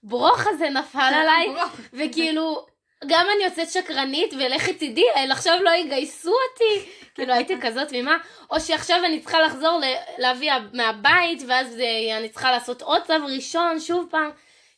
הברוך 0.03 0.47
הזה 0.47 0.69
נפל 0.69 0.99
עליי. 1.21 1.47
וכאילו, 1.93 2.65
גם 3.07 3.27
אני 3.35 3.43
יוצאת 3.43 3.71
שקרנית, 3.71 4.33
ולכי 4.33 4.73
תדעי, 4.73 5.31
עכשיו 5.31 5.57
לא 5.63 5.69
יגייסו 5.69 6.31
אותי. 6.31 6.89
כאילו, 7.15 7.33
הייתי 7.33 7.53
כזאת 7.61 7.87
תמימה, 7.87 8.17
או 8.49 8.59
שעכשיו 8.59 9.05
אני 9.05 9.19
צריכה 9.19 9.41
לחזור 9.41 9.81
להביא 10.17 10.51
מהבית, 10.73 11.43
ואז 11.47 11.79
אה, 11.79 12.17
אני 12.17 12.29
צריכה 12.29 12.51
לעשות 12.51 12.81
עוד 12.81 13.01
צו 13.07 13.13
ראשון, 13.35 13.79
שוב 13.79 14.07
פעם. 14.11 14.31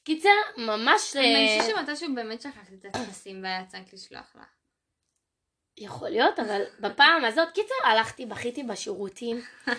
קיצר, 0.04 0.30
ממש... 0.58 1.16
אני 1.16 1.36
אה, 1.36 1.40
מרגישה 1.40 1.78
שמתישהו 1.78 2.16
באמת 2.16 2.42
שכחתי 2.42 2.76
את 2.76 2.86
הטפסים 2.86 3.44
והיה 3.44 3.66
צריך 3.66 3.94
לשלוח 3.94 4.36
לה. 4.36 4.44
יכול 5.78 6.10
להיות, 6.10 6.40
אבל 6.40 6.62
בפעם 6.80 7.26
הזאת, 7.26 7.52
קיצר, 7.54 7.76
הלכתי, 7.84 8.26
בכיתי 8.26 8.64
בשירותים. 8.64 9.42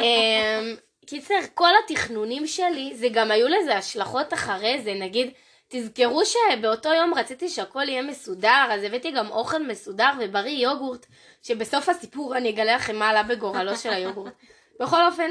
אמ, 0.00 0.76
קיצר, 1.06 1.34
כל 1.54 1.70
התכנונים 1.84 2.46
שלי, 2.46 2.92
זה 2.94 3.06
גם 3.12 3.30
היו 3.30 3.48
לזה 3.48 3.76
השלכות 3.76 4.32
אחרי 4.32 4.82
זה, 4.82 4.94
נגיד, 4.94 5.32
תזכרו 5.68 6.22
שבאותו 6.24 6.88
יום 6.88 7.14
רציתי 7.14 7.48
שהכל 7.48 7.88
יהיה 7.88 8.02
מסודר, 8.02 8.68
אז 8.70 8.82
הבאתי 8.82 9.10
גם 9.10 9.30
אוכל 9.30 9.62
מסודר 9.62 10.10
ובריא 10.20 10.66
יוגורט, 10.66 11.06
שבסוף 11.42 11.88
הסיפור 11.88 12.36
אני 12.36 12.50
אגלה 12.50 12.76
לכם 12.76 12.96
מה 12.96 13.08
עלה 13.08 13.22
בגורלו 13.22 13.76
של 13.76 13.90
היוגורט. 13.90 14.32
בכל 14.80 15.06
אופן, 15.06 15.30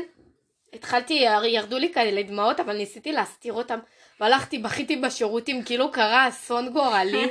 התחלתי, 0.73 1.25
ירדו 1.45 1.77
לי 1.77 1.93
כאלה 1.93 2.23
דמעות, 2.23 2.59
אבל 2.59 2.77
ניסיתי 2.77 3.11
להסתיר 3.11 3.53
אותם, 3.53 3.79
והלכתי, 4.19 4.57
בכיתי 4.57 4.95
בשירותים, 4.95 5.63
כאילו 5.63 5.91
קרה 5.91 6.27
אסון 6.27 6.73
גורלי. 6.73 7.27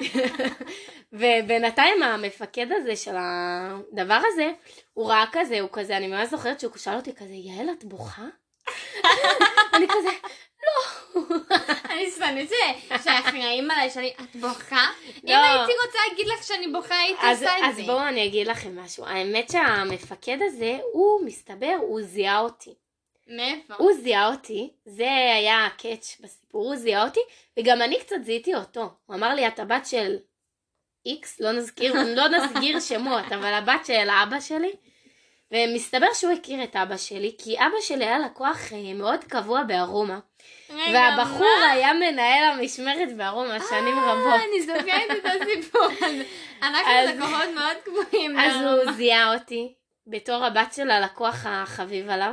ובינתיים 1.12 2.02
המפקד 2.02 2.66
הזה 2.70 2.96
של 2.96 3.14
הדבר 3.18 4.20
הזה, 4.32 4.50
הוא 4.94 5.08
ראה 5.08 5.24
כזה, 5.32 5.60
הוא 5.60 5.68
כזה, 5.72 5.96
אני 5.96 6.06
ממש 6.06 6.28
זוכרת 6.28 6.60
שהוא 6.60 6.76
שאל 6.76 6.96
אותי 6.96 7.14
כזה, 7.14 7.34
יעל, 7.34 7.70
את 7.70 7.84
בוכה? 7.84 8.26
אני 9.74 9.86
כזה, 9.88 10.08
אני 11.90 12.10
שונאת 12.10 12.48
ש- 12.50 13.04
שאחראים 13.04 13.70
עליי 13.70 13.90
שאני, 13.90 14.14
את 14.20 14.36
בוכה? 14.36 14.86
אם 15.24 15.28
לא. 15.28 15.36
הייתי 15.36 15.72
רוצה 15.86 15.98
להגיד 16.10 16.26
לך 16.26 16.44
שאני 16.44 16.68
בוכה, 16.72 16.98
הייתי 16.98 17.20
אז, 17.22 17.42
עושה 17.42 17.58
את 17.58 17.62
אז 17.68 17.76
זה. 17.76 17.82
בואו 17.82 18.08
אני 18.08 18.26
אגיד 18.26 18.46
לכם 18.46 18.78
משהו. 18.78 19.06
האמת 19.06 19.50
שהמפקד 19.50 20.38
הזה, 20.40 20.78
הוא 20.92 21.24
מסתבר, 21.24 21.76
הוא 21.80 22.02
זיהה 22.02 22.40
אותי. 22.40 22.74
מאיפה? 23.28 23.74
הוא 23.78 23.92
זיהה 24.02 24.28
אותי, 24.28 24.70
זה 24.86 25.08
היה 25.36 25.66
הקאץ' 25.66 26.16
בסיפור, 26.20 26.64
הוא 26.64 26.76
זיהה 26.76 27.04
אותי, 27.04 27.20
וגם 27.58 27.82
אני 27.82 28.00
קצת 28.00 28.16
זיהיתי 28.22 28.54
אותו. 28.54 28.90
הוא 29.06 29.16
אמר 29.16 29.34
לי, 29.34 29.46
את 29.48 29.58
הבת 29.58 29.86
של 29.86 30.16
איקס, 31.06 31.40
לא 31.40 31.52
נזכיר, 31.52 31.94
לא 32.16 32.28
נסגיר 32.28 32.80
שמות, 32.80 33.24
אבל 33.34 33.52
הבת 33.54 33.86
של 33.86 34.08
אבא 34.22 34.40
שלי. 34.40 34.72
ומסתבר 35.52 36.06
שהוא 36.14 36.32
הכיר 36.32 36.64
את 36.64 36.76
אבא 36.76 36.96
שלי, 36.96 37.34
כי 37.38 37.56
אבא 37.58 37.80
שלי 37.80 38.04
היה 38.04 38.18
לקוח 38.18 38.72
אה, 38.72 38.94
מאוד 38.94 39.24
קבוע 39.24 39.62
בארומה. 39.62 40.18
והבחור 40.70 41.38
מה? 41.60 41.70
היה 41.70 41.92
מנהל 41.92 42.44
המשמרת 42.44 43.16
בארומה 43.16 43.56
שנים 43.70 43.98
אה, 43.98 44.12
רבות. 44.12 44.40
אני 44.48 44.62
זוכרת 44.62 45.10
את 45.18 45.24
הסיפור 45.42 45.82
הזה. 46.06 46.22
אנחנו 46.62 46.92
אז- 46.92 47.16
לקוחות 47.16 47.48
מאוד 47.54 47.76
קבועים. 47.84 48.38
אז 48.38 48.52
בארומה. 48.56 48.82
הוא 48.82 48.92
זיהה 48.92 49.34
אותי 49.34 49.74
בתור 50.06 50.44
הבת 50.44 50.72
של 50.76 50.90
הלקוח 50.90 51.46
החביב 51.48 52.08
עליו. 52.10 52.32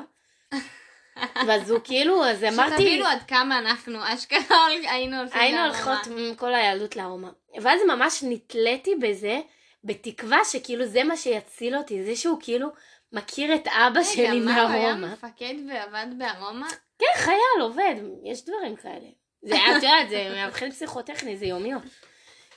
ואז 1.47 1.71
הוא 1.71 1.79
כאילו, 1.83 2.25
אז 2.25 2.43
אמרתי, 2.43 2.71
שתבינו 2.71 3.05
עד 3.05 3.23
כמה 3.27 3.59
אנחנו 3.59 3.99
אשכרה 4.13 4.65
היינו 4.67 5.17
הולכים 5.19 5.41
היינו 5.41 5.57
לארומה. 5.57 5.77
הולכות 5.93 6.07
מ- 6.07 6.35
כל 6.35 6.53
הילדות 6.55 6.95
לארומה. 6.95 7.29
ואז 7.61 7.81
ממש 7.87 8.23
נתליתי 8.27 8.95
בזה, 8.95 9.39
בתקווה 9.83 10.37
שכאילו 10.45 10.85
זה 10.85 11.03
מה 11.03 11.17
שיציל 11.17 11.75
אותי, 11.75 12.03
זה 12.03 12.15
שהוא 12.15 12.37
כאילו 12.41 12.67
מכיר 13.13 13.55
את 13.55 13.67
אבא 13.67 14.03
שלי 14.03 14.27
רגע, 14.27 14.45
מה, 14.45 14.61
הוא 14.61 14.71
היה. 14.71 14.95
מפקד 14.95 15.53
ועבד 15.69 16.07
בארומה? 16.17 16.67
כן, 16.99 17.05
חייל, 17.15 17.61
עובד, 17.61 17.95
יש 18.23 18.45
דברים 18.45 18.75
כאלה. 18.75 19.07
זה, 19.41 19.55
את 19.55 19.75
יודעת, 19.75 20.09
זה 20.09 20.29
מאבחן 20.35 20.71
פסיכוטכני, 20.71 21.37
זה 21.37 21.45
יומיות. 21.45 21.83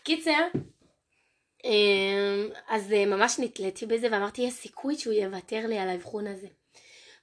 קיצר, 0.03 0.47
אמ, 1.64 2.49
אז 2.69 2.92
אה, 2.92 3.07
ממש 3.07 3.38
נתליתי 3.38 3.87
בזה 3.87 4.09
ואמרתי, 4.12 4.42
יש 4.42 4.55
סיכוי 4.55 4.99
שהוא 4.99 5.14
יוותר 5.14 5.66
לי 5.66 5.79
על 5.79 5.88
האבחון 5.88 6.27
הזה. 6.27 6.49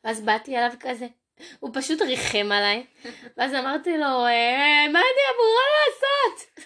ואז 0.03 0.21
באתי 0.21 0.57
אליו 0.57 0.71
כזה, 0.79 1.07
הוא 1.59 1.69
פשוט 1.73 2.01
ריחם 2.01 2.51
עליי, 2.51 2.83
ואז 3.37 3.53
אמרתי 3.53 3.97
לו, 3.97 4.05
"אה, 4.25 4.85
מה 4.93 4.99
אני 4.99 5.23
אמורה 5.33 5.63
לעשות? 5.87 6.63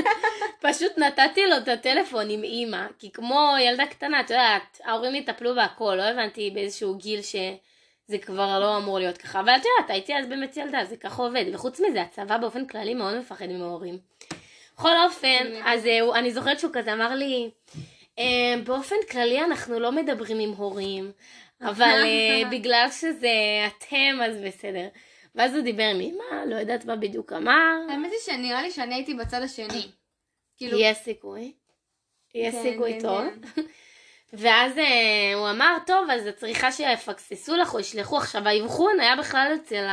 פשוט 0.62 0.98
נתתי 0.98 1.46
לו 1.46 1.56
את 1.56 1.68
הטלפון 1.68 2.30
עם 2.30 2.42
אימא, 2.42 2.86
כי 2.98 3.12
כמו 3.12 3.52
ילדה 3.60 3.86
קטנה, 3.86 4.20
את 4.20 4.30
יודעת, 4.30 4.80
ההורים 4.84 5.14
יטפלו 5.14 5.54
בהכל, 5.54 5.94
לא 5.98 6.02
הבנתי 6.02 6.50
באיזשהו 6.54 6.94
גיל 6.94 7.22
שזה 7.22 8.18
כבר 8.22 8.58
לא 8.58 8.76
אמור 8.76 8.98
להיות 8.98 9.18
ככה, 9.18 9.40
אבל 9.40 9.52
את 9.56 9.62
יודעת, 9.64 9.90
הייתי 9.90 10.16
אז 10.16 10.26
באמת 10.26 10.56
ילדה, 10.56 10.84
זה 10.84 10.96
ככה 10.96 11.22
עובד, 11.22 11.44
וחוץ 11.52 11.80
מזה, 11.80 12.02
הצבא 12.02 12.36
באופן 12.36 12.66
כללי 12.66 12.94
מאוד 12.94 13.18
מפחד 13.18 13.46
מהורים. 13.46 13.98
בכל 14.76 14.92
אופן, 15.06 15.46
אז 15.64 15.86
אה, 15.86 16.00
הוא- 16.00 16.14
אני 16.14 16.30
זוכרת 16.32 16.60
שהוא 16.60 16.70
כזה 16.74 16.92
אמר 16.92 17.14
לי, 17.14 17.50
"אה, 18.18 18.24
באופן 18.64 18.94
כללי 19.10 19.40
אנחנו 19.44 19.80
לא 19.80 19.92
מדברים 19.92 20.38
עם 20.38 20.50
הורים, 20.50 21.12
אבל 21.62 22.02
אה, 22.04 22.42
בגלל 22.52 22.86
שזה 22.90 23.28
אתם 23.66 24.22
אז 24.24 24.40
בסדר. 24.40 24.88
ואז 25.34 25.54
הוא 25.54 25.62
דיבר 25.62 25.84
עם 25.84 26.00
אמא, 26.00 26.44
לא 26.46 26.54
יודעת 26.56 26.84
מה 26.84 26.96
בדיוק 26.96 27.32
אמר. 27.32 27.76
האמת 27.90 28.10
היא 28.10 28.20
שנראה 28.24 28.62
לי 28.62 28.70
שאני 28.70 28.94
הייתי 28.94 29.14
בצד 29.14 29.42
השני. 29.42 29.86
כאילו, 30.56 30.78
יש 30.78 30.96
סיכוי. 30.96 31.52
יש 32.34 32.54
כן, 32.54 32.62
סיכוי 32.62 32.92
כן, 32.92 33.00
טוב. 33.00 33.24
כן. 33.54 33.62
ואז 34.40 34.78
אה, 34.78 35.34
הוא 35.34 35.50
אמר, 35.50 35.76
טוב, 35.86 36.10
אז 36.10 36.26
את 36.26 36.36
צריכה 36.36 36.72
שיפקססו 36.72 37.56
לך 37.56 37.74
או 37.74 37.80
ישלחו. 37.80 38.16
עכשיו, 38.16 38.48
האבחון 38.48 39.00
היה 39.00 39.16
בכלל 39.16 39.52
אצל 39.54 39.86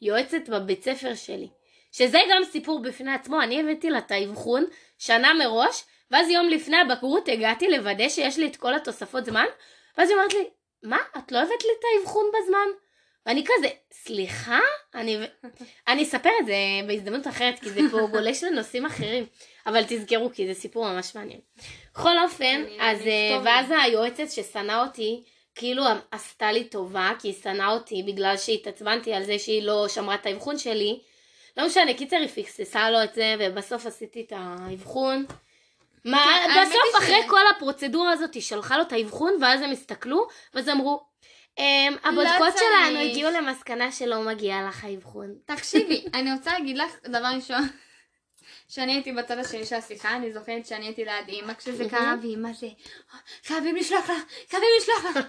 היועצת 0.00 0.48
בבית 0.48 0.82
ספר 0.82 1.14
שלי. 1.14 1.48
שזה 1.92 2.18
גם 2.30 2.44
סיפור 2.44 2.82
בפני 2.82 3.12
עצמו, 3.14 3.42
אני 3.42 3.60
הבאתי 3.60 3.90
לה 3.90 3.98
את 3.98 4.10
האבחון 4.10 4.64
שנה 4.98 5.34
מראש, 5.34 5.84
ואז 6.10 6.28
יום 6.28 6.48
לפני 6.48 6.76
הבגרות 6.76 7.28
הגעתי 7.28 7.68
לוודא 7.68 8.08
שיש 8.08 8.38
לי 8.38 8.46
את 8.46 8.56
כל 8.56 8.74
התוספות 8.74 9.24
זמן, 9.24 9.44
ואז 9.98 10.10
היא 10.10 10.16
אומרת 10.16 10.34
לי, 10.34 10.44
מה, 10.82 10.98
את 11.18 11.32
לא 11.32 11.38
הבאת 11.38 11.64
לי 11.64 11.70
את 11.78 11.84
האבחון 11.84 12.24
בזמן? 12.28 12.68
ואני 13.26 13.44
כזה, 13.44 13.68
סליחה? 13.92 14.60
אני, 14.94 15.16
אני 15.88 16.02
אספר 16.02 16.30
את 16.40 16.46
זה 16.46 16.54
בהזדמנות 16.86 17.26
אחרת, 17.26 17.58
כי 17.58 17.70
זה 17.70 17.80
פה 17.90 18.06
גולש 18.10 18.44
לנושאים 18.44 18.86
אחרים. 18.86 19.26
אבל 19.66 19.82
תזכרו, 19.88 20.30
כי 20.34 20.46
זה 20.46 20.60
סיפור 20.60 20.88
ממש 20.88 21.14
מעניין. 21.14 21.40
בכל 21.94 22.18
אופן, 22.18 22.64
אז, 22.80 23.06
אה, 23.06 23.40
ואז 23.44 23.66
היועצת 23.84 24.30
ששנאה 24.30 24.82
אותי, 24.82 25.22
כאילו 25.54 25.84
עשתה 26.10 26.52
לי 26.52 26.64
טובה, 26.64 27.10
כי 27.18 27.28
היא 27.28 27.34
שנאה 27.42 27.72
אותי 27.72 28.02
בגלל 28.02 28.36
שהתעצבנתי 28.36 29.14
על 29.14 29.24
זה 29.24 29.38
שהיא 29.38 29.62
לא 29.62 29.88
שמרה 29.88 30.14
את 30.14 30.26
האבחון 30.26 30.58
שלי. 30.58 31.00
לא 31.56 31.66
משנה, 31.66 31.94
קיצר 31.94 32.16
היא 32.16 32.28
פיקססה 32.28 32.90
לו 32.90 33.02
את 33.04 33.14
זה, 33.14 33.34
ובסוף 33.38 33.86
עשיתי 33.86 34.24
את 34.26 34.32
האבחון. 34.36 35.26
מה, 36.10 36.24
כן, 36.46 36.60
בסוף 36.62 37.02
אחרי 37.02 37.22
ש- 37.26 37.30
כל 37.30 37.40
הפרוצדורה 37.56 38.10
הזאת 38.12 38.34
היא 38.34 38.42
שלחה 38.42 38.76
לו 38.76 38.82
את 38.82 38.92
האבחון, 38.92 39.32
ואז 39.40 39.62
הם 39.62 39.70
הסתכלו, 39.70 40.26
ואז 40.54 40.68
אמרו, 40.68 41.00
"אמ, 41.58 41.96
הבודקות 42.04 42.48
צריך." 42.54 42.58
שלנו 42.58 42.98
הגיעו 42.98 43.30
למסקנה 43.30 43.92
שלא 43.92 44.20
מגיע 44.22 44.56
לך 44.68 44.84
האבחון. 44.84 45.34
תקשיבי, 45.44 46.04
אני 46.14 46.32
רוצה 46.32 46.52
להגיד 46.52 46.76
לך 46.78 46.90
דבר 47.04 47.28
ראשון. 47.36 47.68
שאני 48.68 48.92
הייתי 48.92 49.12
בצד 49.12 49.38
השני 49.38 49.66
של 49.66 49.76
השיחה, 49.76 50.16
אני 50.16 50.32
זוכרת 50.32 50.66
שאני 50.66 50.84
הייתי 50.86 51.04
ליד 51.04 51.28
אימא 51.28 51.54
כשזה 51.54 51.88
קרה, 51.88 52.14
ואימא 52.22 52.52
זה, 52.52 52.66
חייבים 53.44 53.76
לשלוח 53.76 54.08
לה, 54.08 54.14
חייבים 54.50 54.68
לשלוח 54.80 55.16
לה. 55.16 55.28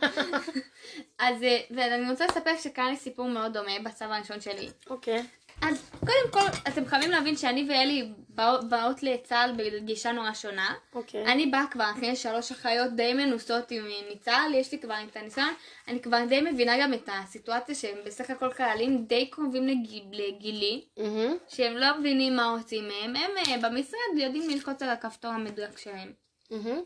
אז, 1.28 1.44
אה, 1.44 1.58
ואני 1.72 2.10
רוצה 2.12 2.26
לספר 2.26 2.58
שקרה 2.58 2.90
לי 2.90 2.98
סיפור 2.98 3.28
מאוד 3.28 3.54
דומה 3.54 3.80
בצו 3.84 4.06
הראשון 4.06 4.42
שלי. 4.42 4.70
אוקיי. 4.90 5.24
אז 5.62 5.92
קודם 6.00 6.32
כל, 6.32 6.48
אתם 6.68 6.86
חייבים 6.86 7.12
להבין 7.12 7.36
שאני 7.36 7.66
ואלי 7.70 8.10
באו- 8.30 8.70
באות 8.70 9.04
לצה"ל 9.04 9.52
בגישה 9.58 10.12
נורא 10.12 10.34
שונה. 10.34 10.74
אוקיי. 10.96 11.26
אני 11.26 11.46
באה 11.46 11.64
כבר 11.72 11.92
אחרי 11.98 12.16
שלוש 12.16 12.52
אחיות 12.52 12.92
די 12.96 13.14
מנוסות 13.14 13.72
עם- 13.72 13.84
מצה"ל, 14.12 14.54
יש 14.56 14.72
לי 14.72 14.80
כבר 14.80 14.96
את 15.12 15.18
הניסיון, 15.18 15.54
אני 15.88 16.00
כבר 16.02 16.26
די 16.30 16.42
מבינה 16.42 16.80
גם 16.82 16.94
את 16.94 17.10
הסיטואציה 17.14 17.76
שהם 17.76 17.98
בסך 18.06 18.30
הכל 18.30 18.52
חיילים 18.54 19.06
די 19.06 19.30
קרובים 19.30 19.68
לגיל, 19.68 20.04
לגילי, 20.12 20.86
מהמם. 20.98 21.38
שהם 21.48 21.78
לא 21.78 21.98
מבינים 22.00 22.36
מה 22.36 22.56
רוצים 22.58 22.88
מהם, 22.88 23.16
הם 23.16 23.32
אה, 23.38 23.70
במשרד 23.70 24.00
יודעים 24.18 24.50
ללחוץ 24.50 24.82
על 24.82 24.90
הכפתור 24.90 25.32
המדויק 25.32 25.78
שלהם. 25.78 26.12
מהמם. 26.52 26.82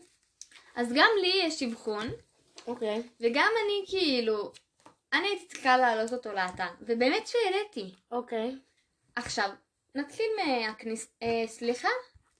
אז 0.76 0.92
גם 0.92 1.08
לי 1.22 1.32
יש 1.42 1.62
אבחון, 1.62 2.10
אוקיי. 2.66 3.02
וגם 3.20 3.48
אני 3.64 3.86
כאילו, 3.86 4.52
אני 5.14 5.28
הייתי 5.28 5.46
צריכה 5.46 5.76
להעלות 5.76 6.12
אותו 6.12 6.32
לאתר, 6.32 6.68
ובאמת 6.80 7.26
שהעליתי. 7.26 7.94
אוקיי. 8.10 8.58
עכשיו, 9.16 9.50
נתחיל 9.94 10.26
מהכניס... 10.36 11.08
אה, 11.22 11.44
סליחה? 11.46 11.88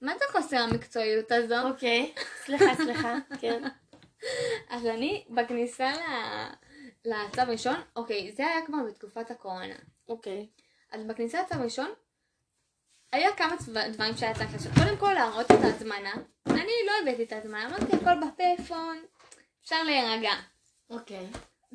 מה 0.01 0.13
זה 0.17 0.25
חוסר 0.31 0.57
המקצועיות 0.57 1.31
הזו? 1.31 1.55
אוקיי. 1.69 2.13
סליחה, 2.45 2.75
סליחה. 2.75 3.15
כן. 3.41 3.63
אז 4.69 4.85
אני, 4.85 5.25
בכניסה 5.29 5.91
ל... 5.91 5.99
לצו 7.05 7.41
ראשון, 7.47 7.75
אוקיי, 7.95 8.31
זה 8.31 8.47
היה 8.47 8.65
כבר 8.65 8.77
בתקופת 8.87 9.31
הקורונה. 9.31 9.75
אוקיי. 10.09 10.47
אז 10.91 11.03
בכניסה 11.03 11.41
לצו 11.41 11.55
ראשון, 11.63 11.89
היה 13.11 13.35
כמה 13.35 13.57
צו- 13.57 13.71
דברים 13.93 14.17
שהיה 14.17 14.33
צריך 14.35 14.53
לעשות. 14.53 14.71
קודם 14.83 14.97
כל 14.97 15.13
להראות 15.13 15.45
את 15.45 15.57
ההזמנה. 15.63 16.13
אני 16.47 16.73
לא 16.85 16.91
הבאתי 17.01 17.23
את 17.23 17.31
ההזמנה, 17.33 17.65
אמרתי 17.67 17.95
הכל 17.95 18.27
בפלאפון, 18.27 18.97
אפשר 19.61 19.83
להירגע. 19.83 20.33
אוקיי. 20.89 21.27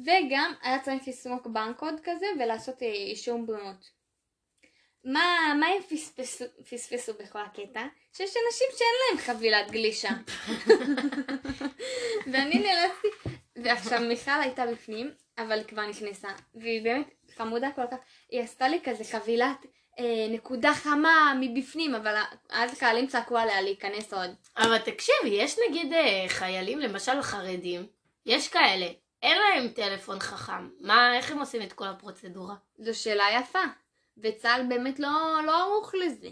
וגם 0.02 0.52
היה 0.62 0.78
צריך 0.80 1.08
לסמוק 1.08 1.46
ברקוד 1.46 1.94
כזה 2.04 2.26
ולעשות 2.38 2.82
אה, 2.82 2.88
אישור 2.88 3.42
בריאות. 3.46 4.00
מה, 5.04 5.54
מה 5.60 5.66
הם 5.66 5.82
פספסו, 5.82 6.44
פספסו 6.70 7.12
בכל 7.14 7.38
הקטע? 7.38 7.86
שיש 8.12 8.34
אנשים 8.46 8.66
שאין 8.78 8.90
להם 9.08 9.18
חבילת 9.18 9.70
גלישה. 9.70 10.08
ואני 12.32 12.58
נאלצתי, 12.58 13.08
ועכשיו 13.56 14.00
מיכל 14.00 14.40
הייתה 14.40 14.66
בפנים, 14.66 15.10
אבל 15.38 15.58
היא 15.58 15.64
כבר 15.66 15.86
נכנסה, 15.86 16.28
והיא 16.54 16.82
באמת 16.82 17.06
חמודה 17.36 17.68
כל 17.76 17.86
כך, 17.90 17.96
היא 18.30 18.40
עשתה 18.40 18.68
לי 18.68 18.80
כזה 18.84 19.04
חבילת 19.04 19.66
אה, 19.98 20.26
נקודה 20.30 20.74
חמה 20.74 21.34
מבפנים, 21.40 21.94
אבל 21.94 22.14
אז 22.50 22.78
חיילים 22.78 23.06
צעקו 23.06 23.38
עליה 23.38 23.60
להיכנס 23.60 24.12
עוד. 24.12 24.30
אבל 24.56 24.78
תקשיבי, 24.78 25.28
יש 25.28 25.56
נגיד 25.68 25.92
אה, 25.92 26.24
חיילים, 26.28 26.78
למשל 26.78 27.22
חרדים, 27.22 27.86
יש 28.26 28.48
כאלה, 28.48 28.86
אין 29.22 29.38
להם 29.38 29.68
טלפון 29.68 30.20
חכם. 30.20 30.68
מה, 30.80 31.16
איך 31.16 31.30
הם 31.30 31.38
עושים 31.38 31.62
את 31.62 31.72
כל 31.72 31.86
הפרוצדורה? 31.86 32.54
זו 32.78 32.98
שאלה 32.98 33.24
יפה, 33.40 33.62
וצה"ל 34.18 34.66
באמת 34.68 34.98
לא, 34.98 35.08
לא 35.46 35.62
ערוך 35.62 35.94
לזה. 35.94 36.28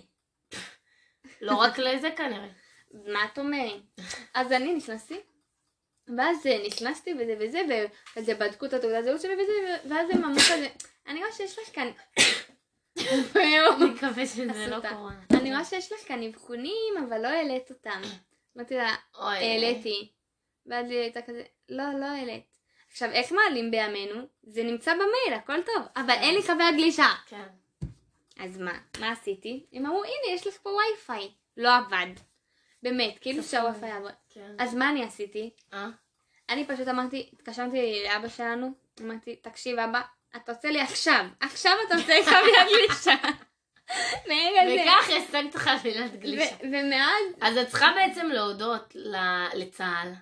לא 1.46 1.55
רק 1.55 1.79
לזה 1.79 2.11
כנראה. 2.16 2.48
מה 2.92 3.24
את 3.24 3.38
אומרת? 3.38 3.83
אז 4.35 4.53
אני 4.53 4.74
נכנסתי, 4.74 5.20
ואז 6.16 6.46
אה, 6.46 6.66
נכנסתי 6.66 7.14
וזה 7.14 7.37
וזה, 7.40 7.87
וזה 8.16 8.35
בדקו 8.35 8.66
את 8.66 8.72
התעודת 8.72 9.05
זהות 9.05 9.20
שלי 9.20 9.35
וזה, 9.35 9.77
ואז 9.88 10.11
הם 10.11 10.24
אמרו 10.24 10.40
כזה, 10.40 10.68
אני 11.07 11.18
רואה 11.18 11.33
שיש 11.33 11.59
לך 11.59 11.74
כאן... 11.74 11.90
אני 13.37 13.85
מקווה 13.94 14.27
שזה 14.27 14.66
לא. 14.66 14.88
קורונה. 14.88 15.20
אני 15.31 15.51
רואה 15.51 15.64
שיש 15.64 15.92
לך 15.92 16.09
כאן 16.09 16.22
אבחונים, 16.22 16.94
אבל 17.09 17.22
לא 17.22 17.29
העלית 17.29 17.70
אותם. 17.70 18.01
אמרתי 18.57 18.74
לה. 18.74 18.94
העליתי. 19.14 20.12
ואז 20.66 20.90
היא 20.90 20.98
הייתה 20.98 21.22
כזה, 21.22 21.42
לא, 21.68 21.85
לא 22.01 22.07
העלית. 22.07 22.57
עכשיו, 22.90 23.11
איך 23.11 23.33
מעלים 23.33 23.70
בימינו? 23.70 24.22
זה 24.42 24.62
נמצא 24.62 24.92
במייל, 24.94 25.35
הכל 25.42 25.62
טוב, 25.62 25.87
אבל 25.96 26.14
אין 26.20 26.35
לי 26.35 26.42
חבר 26.42 26.70
גלישה. 26.77 27.09
כן. 27.27 27.46
אז 28.38 28.59
מה? 28.59 28.72
מה 29.01 29.12
עשיתי? 29.12 29.66
הם 29.72 29.87
אמרו, 29.87 30.05
הנה, 30.05 30.35
יש 30.35 30.46
לך 30.46 30.55
פה 30.62 30.70
וי-פיי. 30.70 31.31
לא 31.57 31.77
עבד. 31.77 32.07
באמת, 32.83 33.18
כאילו. 33.20 33.42
שהווי-פיי 33.42 33.92
עבד. 33.92 34.11
כן. 34.31 34.55
אז 34.59 34.74
מה 34.74 34.90
אני 34.90 35.05
עשיתי? 35.05 35.51
אה? 35.72 35.88
אני 36.48 36.66
פשוט 36.66 36.88
אמרתי, 36.88 37.31
התקשרתי 37.33 38.03
לאבא 38.05 38.29
שלנו, 38.29 38.72
אמרתי, 39.01 39.37
תקשיב 39.37 39.79
אבא, 39.79 40.01
אתה 40.37 40.53
רוצה 40.53 40.70
לי 40.70 40.81
עכשיו, 40.81 41.24
עכשיו 41.40 41.72
אתה 41.87 41.96
רוצה 41.96 42.14
לי 42.18 42.24
חבילת 42.24 42.68
גלישה. 42.88 43.14
מהרגע 44.29 44.66
זה. 44.66 44.77
וכך 44.83 45.09
השגת 45.09 45.55
חבילת 45.55 46.16
גלישה. 46.16 46.57
ומאז, 46.61 47.24
אז 47.40 47.57
את 47.57 47.68
צריכה 47.68 47.92
בעצם 47.96 48.27
להודות 48.27 48.96
לצה"ל. 49.55 50.12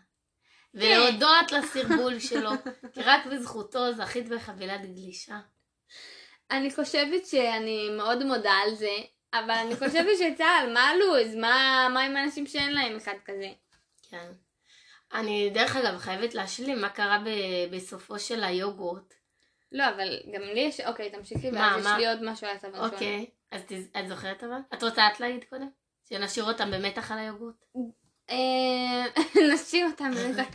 ולהודות 0.75 1.53
לסרבול 1.53 2.19
שלו, 2.19 2.51
כי 2.95 3.03
רק 3.03 3.27
בזכותו 3.27 3.93
זכית 3.93 4.29
בחבילת 4.29 4.81
גלישה. 4.83 5.39
אני 6.51 6.75
חושבת 6.75 7.27
שאני 7.27 7.91
מאוד 7.97 8.25
מודה 8.25 8.53
על 8.53 8.75
זה, 8.75 8.97
אבל 9.33 9.51
אני 9.51 9.77
חושבת 9.77 10.19
שצה"ל, 10.19 10.73
מה 10.75 10.81
הלו"ז? 10.81 11.35
מה, 11.35 11.89
מה 11.95 12.01
עם 12.03 12.17
אנשים 12.17 12.47
שאין 12.47 12.73
להם 12.73 12.97
אחד 12.97 13.15
כזה? 13.25 13.49
כן. 14.11 14.33
אני 15.13 15.51
דרך 15.51 15.77
אגב 15.77 15.99
חייבת 15.99 16.35
להשלים 16.35 16.81
מה 16.81 16.89
קרה 16.89 17.19
ב- 17.25 17.75
בסופו 17.77 18.19
של 18.19 18.45
היוגורט. 18.45 19.15
לא, 19.73 19.85
אבל 19.89 20.19
גם 20.35 20.43
לי 20.43 20.61
יש, 20.61 20.81
אוקיי, 20.81 21.11
תמשיכי, 21.11 21.51
מה, 21.51 21.73
ואז 21.77 21.87
יש? 21.87 21.93
לי 21.99 22.09
עוד 22.09 22.23
משהו 22.23 22.47
על 22.47 22.57
הראשון. 22.63 22.85
אוקיי, 22.93 23.27
אז 23.51 23.63
את 24.01 24.09
זוכרת 24.09 24.45
אבל? 24.45 24.59
את 24.75 24.83
רוצה 24.83 25.07
את 25.07 25.21
להגיד 25.21 25.45
קודם? 25.45 25.69
שנשאיר 26.09 26.45
אותם 26.45 26.71
במתח 26.71 27.13
על 27.13 27.19
היוגורט? 27.19 27.65
אה, 28.31 29.05
נשאיר 29.53 29.87
אותם 29.87 30.11
בטח. 30.11 30.47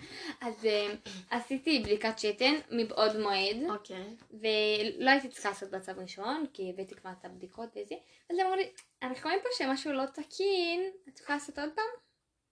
אז 0.42 0.66
אה, 0.66 0.94
עשיתי 1.30 1.80
בדיקת 1.80 2.20
שתן 2.20 2.54
מבעוד 2.72 3.20
מועד, 3.20 3.58
אוקיי. 3.70 4.16
ולא 4.32 5.10
הייתי 5.10 5.30
צריכה 5.30 5.50
לעשות 5.50 5.72
בצו 5.72 5.92
ראשון, 5.98 6.46
כי 6.54 6.72
הבאתי 6.74 6.96
כבר 6.96 7.12
את 7.20 7.26
הבדיקות 7.26 7.70
וזה, 7.70 7.96
אז 8.30 8.40
אמרו 8.40 8.56
לי, 8.56 8.70
אנחנו 9.02 9.30
רואים 9.30 9.44
פה 9.44 9.50
שמשהו 9.58 9.94
לא 9.94 10.06
תקין, 10.06 10.92
את 11.10 11.20
יכולה 11.20 11.38
לעשות 11.38 11.60
עוד 11.60 11.70
פעם? 11.76 11.86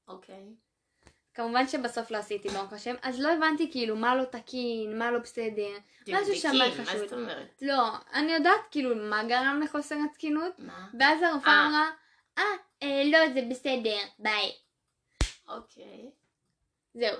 אוקיי. 0.07 0.43
כמובן 1.33 1.67
שבסוף 1.67 2.11
לא 2.11 2.17
עשיתי 2.17 2.49
ברוך 2.49 2.73
השם, 2.73 2.95
אז 3.01 3.19
לא 3.19 3.33
הבנתי 3.33 3.71
כאילו 3.71 3.95
מה 3.95 4.15
לא 4.15 4.23
תקין, 4.23 4.99
מה 4.99 5.11
לא 5.11 5.19
בסדר, 5.19 5.69
משהו 6.07 6.35
שם 6.35 6.49
תבדקי, 6.49 6.63
היה 6.63 6.77
מה 6.77 6.85
חשוב. 6.85 6.97
זאת 6.97 7.13
אומרת? 7.13 7.61
לא, 7.61 7.83
אני 8.13 8.31
יודעת 8.31 8.61
כאילו 8.71 8.95
מה 8.95 9.23
גרם 9.23 9.61
לחוסר 9.63 9.95
התקינות, 10.11 10.53
מה? 10.59 10.87
ואז 10.99 11.21
הרופאה 11.21 11.53
אה. 11.53 11.67
אמרה, 11.67 11.89
אה, 12.83 13.03
לא, 13.05 13.33
זה 13.33 13.41
בסדר, 13.49 13.97
ביי. 14.19 14.51
אוקיי. 15.49 16.11
זהו. 16.93 17.17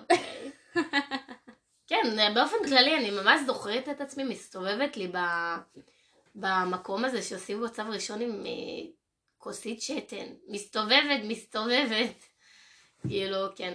כן, 1.88 2.34
באופן 2.36 2.58
כללי 2.68 2.98
אני 2.98 3.12
ממש 3.12 3.42
זוכרת 3.46 3.90
את 3.90 4.02
עצמי 4.02 4.24
מסתובבת 4.24 4.98
לי 4.98 5.08
ב... 5.08 5.18
במקום 6.36 7.06
הזה 7.06 7.22
שעושים 7.22 7.60
בו 7.60 7.70
צו 7.70 7.84
ראשון 7.90 8.22
עם 8.22 8.46
אה, 8.46 8.92
כוסית 9.38 9.82
שתן. 9.82 10.26
מסתובבת, 10.48 11.20
מסתובבת. 11.24 12.24
כאילו, 13.08 13.38
כן. 13.56 13.74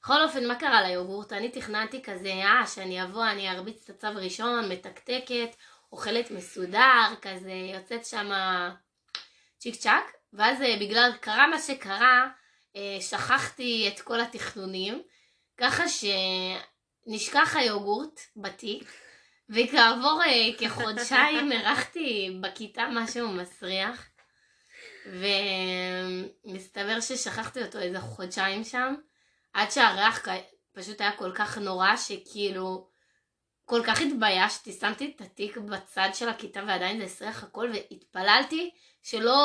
בכל 0.00 0.22
אופן, 0.22 0.46
מה 0.46 0.54
קרה 0.54 0.88
ליוגורט? 0.88 1.32
אני 1.32 1.48
תכננתי 1.48 2.02
כזה, 2.02 2.32
אה, 2.32 2.66
שאני 2.66 3.02
אבוא, 3.02 3.26
אני 3.26 3.50
ארביץ 3.50 3.90
את 3.90 3.90
הצו 3.90 4.08
ראשון, 4.14 4.72
מתקתקת, 4.72 5.56
אוכלת 5.92 6.30
מסודר, 6.30 7.14
כזה, 7.22 7.52
יוצאת 7.74 8.04
שמה 8.04 8.74
צ'יק 9.58 9.74
צ'אק, 9.74 10.12
ואז 10.32 10.62
אה, 10.62 10.76
בגלל, 10.80 11.10
קרה 11.20 11.46
מה 11.46 11.58
שקרה, 11.58 11.98
אה, 12.00 12.43
שכחתי 13.00 13.88
את 13.88 14.00
כל 14.00 14.20
התכנונים, 14.20 15.02
ככה 15.56 15.84
שנשכח 15.88 17.56
היוגורט 17.56 18.20
בתיק, 18.36 18.92
וכעבור 19.48 20.20
אה, 20.26 20.58
כחודשיים 20.58 21.52
הרחתי 21.52 22.38
בכיתה 22.40 22.86
משהו 22.92 23.28
מסריח, 23.28 24.08
ומסתבר 26.44 27.00
ששכחתי 27.00 27.62
אותו 27.62 27.78
איזה 27.78 28.00
חודשיים 28.00 28.64
שם, 28.64 28.94
עד 29.52 29.70
שהריח 29.70 30.26
פשוט 30.72 31.00
היה 31.00 31.12
כל 31.12 31.32
כך 31.34 31.58
נורא, 31.58 31.96
שכאילו 31.96 32.88
כל 33.64 33.82
כך 33.86 34.00
התביישתי, 34.00 34.72
שמתי 34.72 35.12
את 35.16 35.20
התיק 35.20 35.56
בצד 35.56 36.08
של 36.14 36.28
הכיתה 36.28 36.60
ועדיין 36.66 36.98
זה 36.98 37.04
הסריח 37.04 37.42
הכל, 37.42 37.70
והתפללתי 37.72 38.70
שלא, 39.02 39.36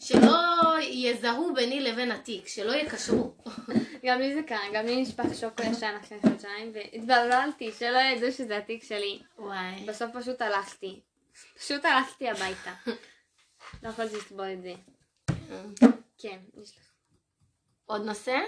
שלא 0.00 0.80
יזהו 0.80 1.54
ביני 1.54 1.80
לבין 1.80 2.12
התיק, 2.12 2.48
שלא 2.48 2.72
יקשרו. 2.72 3.34
גם 4.04 4.18
לי 4.20 4.34
זה 4.34 4.42
קרה, 4.42 4.64
גם 4.74 4.86
לי 4.86 5.02
נשפך 5.02 5.24
שוקו 5.40 5.62
ישן 5.62 5.96
אחרי 6.00 6.18
חודשיים, 6.20 6.72
והתבלבלתי 6.74 7.72
שלא 7.78 7.98
ידעו 7.98 8.32
שזה 8.32 8.56
התיק 8.56 8.84
שלי. 8.84 9.22
וואי. 9.38 9.84
בסוף 9.86 10.10
פשוט 10.14 10.42
הלכתי. 10.42 11.00
פשוט 11.58 11.84
הלכתי 11.84 12.28
הביתה. 12.28 12.72
לא 13.82 13.88
יכולתי 13.88 14.16
לסבול 14.16 14.52
את 14.52 14.62
זה. 14.62 14.74
כן, 16.18 16.38
יש 16.62 16.76
לך. 16.76 16.84
עוד 17.86 18.06
נושא? 18.06 18.38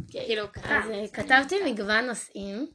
אוקיי. 0.00 0.26
כאילו. 0.26 0.44
אז 0.64 0.90
אה, 0.90 1.04
כתבתי 1.12 1.72
מגוון 1.72 2.06
נושאים. 2.06 2.66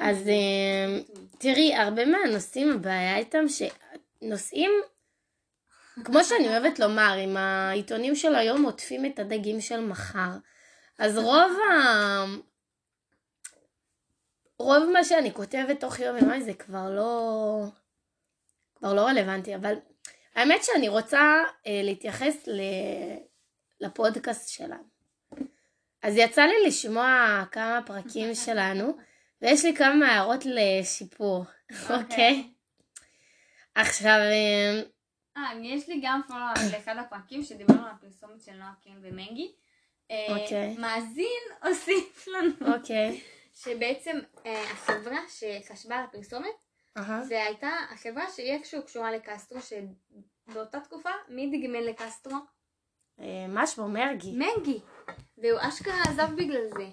אז 0.00 0.28
אה, 0.28 0.98
תראי, 1.38 1.74
הרבה 1.74 2.04
מהנושאים, 2.04 2.72
הבעיה 2.72 3.16
איתם 3.16 3.44
שנושאים, 3.48 4.70
כמו 6.04 6.24
שאני 6.24 6.48
אוהבת 6.48 6.78
לומר, 6.78 7.16
אם 7.24 7.36
העיתונים 7.36 8.16
של 8.16 8.34
היום 8.34 8.62
עוטפים 8.62 9.06
את 9.06 9.18
הדגים 9.18 9.60
של 9.60 9.80
מחר, 9.80 10.30
אז 10.98 11.18
רוב 11.18 11.52
ה... 11.72 12.24
רוב 14.58 14.84
מה 14.92 15.04
שאני 15.04 15.34
כותבת 15.34 15.80
תוך 15.80 15.98
יום 15.98 16.16
יומיים 16.16 16.42
זה 16.42 16.54
כבר 16.54 16.90
לא... 16.90 17.64
כבר 18.74 18.94
לא 18.94 19.00
רלוונטי, 19.00 19.54
אבל 19.54 19.74
האמת 20.34 20.64
שאני 20.64 20.88
רוצה 20.88 21.42
אה, 21.66 21.80
להתייחס 21.84 22.46
ל... 22.46 22.60
לפודקאסט 23.80 24.48
שלנו. 24.48 24.84
אז 26.02 26.16
יצא 26.16 26.42
לי 26.42 26.66
לשמוע 26.66 27.44
כמה 27.52 27.80
פרקים 27.86 28.34
שלנו, 28.44 28.96
ויש 29.42 29.64
לי 29.64 29.76
כמה 29.76 30.06
הערות 30.06 30.44
לשיפור, 30.46 31.44
אוקיי? 31.90 32.50
עכשיו, 33.74 34.18
אה, 34.18 34.82
אה, 35.36 35.52
יש 35.62 35.88
לי 35.88 36.00
גם 36.02 36.20
פולו 36.28 36.44
לאחד 36.72 36.96
הפרקים 36.98 37.42
שדיברנו 37.42 37.86
על 37.86 37.92
הפרסומת 37.92 38.42
של 38.42 38.52
נועה 38.52 38.74
קין 38.82 38.98
ומגי. 39.02 39.52
אה, 40.10 40.26
אוקיי. 40.28 40.76
מאזין 40.78 41.42
הוסיף 41.64 42.28
לנו 42.28 42.74
אוקיי. 42.74 43.20
שבעצם 43.54 44.18
אה, 44.46 44.62
החברה 44.62 45.18
שחשבה 45.28 45.96
על 45.96 46.04
הפרסומת. 46.04 46.66
זה 47.22 47.44
הייתה 47.44 47.70
החברה 47.90 48.24
שהיא 48.30 48.52
איכשהו 48.52 48.82
קשורה 48.82 49.12
לקסטרו 49.12 49.58
שבאותה 49.60 50.80
תקופה 50.80 51.10
מי 51.28 51.46
דגמן 51.46 51.82
לקסטרו? 51.82 52.36
אה, 53.20 53.46
מה 53.48 53.66
שמו 53.66 53.88
מרגי? 53.88 54.32
מגי 54.32 54.80
והוא 55.38 55.58
אשכרה 55.60 56.02
עזב 56.02 56.34
בגלל 56.36 56.66
זה. 56.68 56.88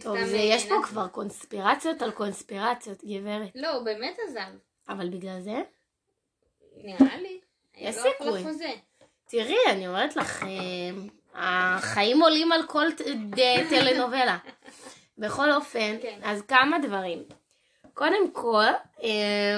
טוב, 0.00 0.24
זה, 0.24 0.36
אה, 0.36 0.42
יש 0.42 0.68
פה 0.68 0.74
כבר 0.84 1.08
קונספירציות 1.08 2.02
על 2.02 2.10
קונספירציות, 2.10 3.04
גברת. 3.04 3.50
לא, 3.54 3.70
הוא 3.70 3.84
באמת 3.84 4.16
עזב. 4.28 4.58
אבל 4.88 5.08
בגלל 5.10 5.40
זה? 5.40 5.62
נראה 6.84 7.16
לי. 7.16 7.40
יש 7.76 7.96
סיכוי. 7.96 8.42
חוזה. 8.42 8.72
תראי, 9.28 9.56
אני 9.68 9.88
אומרת 9.88 10.16
לך, 10.16 10.42
אה, 10.42 10.48
החיים 11.34 12.22
עולים 12.22 12.52
על 12.52 12.66
כל 12.66 12.86
טלנובלה. 13.70 14.38
בכל 15.18 15.52
אופן, 15.52 15.96
כן. 16.02 16.20
אז 16.22 16.42
כמה 16.42 16.78
דברים. 16.78 17.22
קודם 17.94 18.30
כל, 18.32 18.64
אה, 19.02 19.56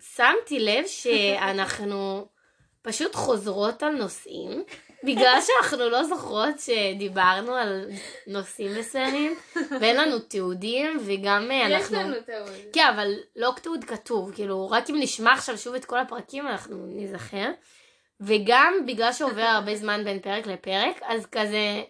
שמתי 0.00 0.58
לב 0.58 0.86
שאנחנו 0.86 2.26
פשוט 2.82 3.14
חוזרות 3.14 3.82
על 3.82 3.92
נושאים, 3.92 4.64
בגלל 5.04 5.38
שאנחנו 5.40 5.88
לא 5.88 6.04
זוכרות 6.04 6.54
שדיברנו 6.58 7.54
על 7.54 7.90
נושאים 8.26 8.74
מסוימים, 8.78 9.34
ואין 9.80 9.96
לנו 9.96 10.18
תיעודים, 10.18 10.98
וגם 11.06 11.50
אה, 11.50 11.66
יש 11.70 11.82
אנחנו... 11.82 11.96
לנו 11.96 12.20
תיעוד. 12.26 12.50
כן, 12.72 12.86
אבל 12.94 13.12
לא 13.36 13.52
תיעוד 13.62 13.84
כתוב, 13.84 14.32
כאילו, 14.34 14.70
רק 14.70 14.90
אם 14.90 14.96
נשמע 14.98 15.32
עכשיו 15.32 15.58
שוב 15.58 15.74
את 15.74 15.84
כל 15.84 15.98
הפרקים, 15.98 16.46
אנחנו 16.46 16.86
ניזכר. 16.86 17.50
וגם 18.20 18.74
בגלל 18.86 19.12
שעובר 19.12 19.42
הרבה 19.42 19.76
זמן 19.76 20.04
בין 20.04 20.20
פרק 20.20 20.46
לפרק, 20.46 21.00
אז 21.02 21.26
כזה, 21.26 21.82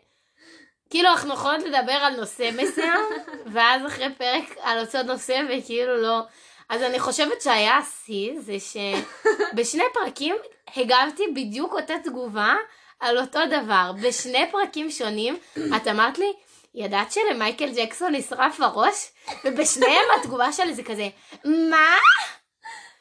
כאילו 0.91 1.09
אנחנו 1.09 1.35
יכולות 1.35 1.63
לדבר 1.63 1.93
על 1.93 2.17
נושא 2.17 2.51
מסוים, 2.57 3.01
ואז 3.53 3.87
אחרי 3.87 4.15
פרק 4.19 4.57
על 4.63 4.79
אותו 4.79 5.03
נושא, 5.03 5.41
וכאילו 5.49 5.97
לא... 6.03 6.21
אז 6.69 6.83
אני 6.83 6.99
חושבת 6.99 7.43
שהיה 7.43 7.77
השיא, 7.77 8.33
זה 8.41 8.57
שבשני 8.61 9.85
פרקים 9.95 10.37
הגבתי 10.77 11.23
בדיוק 11.35 11.73
אותה 11.73 11.95
תגובה 12.05 12.55
על 13.01 13.19
אותו 13.19 13.41
דבר. 13.51 13.93
בשני 14.03 14.45
פרקים 14.51 14.91
שונים, 14.91 15.39
את 15.77 15.89
אמרת 15.89 16.19
לי, 16.19 16.33
ידעת 16.75 17.13
שלמייקל 17.13 17.71
ג'קסון 17.77 18.15
נשרף 18.15 18.61
הראש? 18.61 19.09
ובשניהם 19.45 20.05
התגובה 20.21 20.53
שלי 20.53 20.75
זה 20.75 20.83
כזה, 20.83 21.09
מה? 21.45 21.97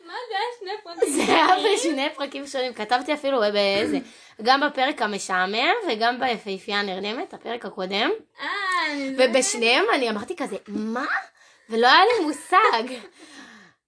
מה 0.05 0.13
זה 0.29 0.35
היה 0.35 0.45
שני 0.59 0.71
פרקים? 0.83 1.09
זה 1.13 1.21
היה 1.33 1.47
בשני 1.75 2.07
פרקים 2.15 2.47
שונים, 2.47 2.73
כתבתי 2.73 3.13
אפילו 3.13 3.39
באיזה, 3.39 3.97
גם 4.41 4.61
בפרק 4.61 5.01
המשעמם 5.01 5.73
וגם 5.89 6.19
ביפהפייה 6.19 6.79
הנרדמת, 6.79 7.33
הפרק 7.33 7.65
הקודם, 7.65 8.09
אה, 8.41 8.47
זה- 9.17 9.25
ובשניהם 9.29 9.85
אני 9.93 10.09
אמרתי 10.09 10.35
כזה, 10.35 10.55
מה? 10.67 11.05
ולא 11.69 11.87
היה 11.87 12.03
לי 12.05 12.25
מושג. 12.25 12.93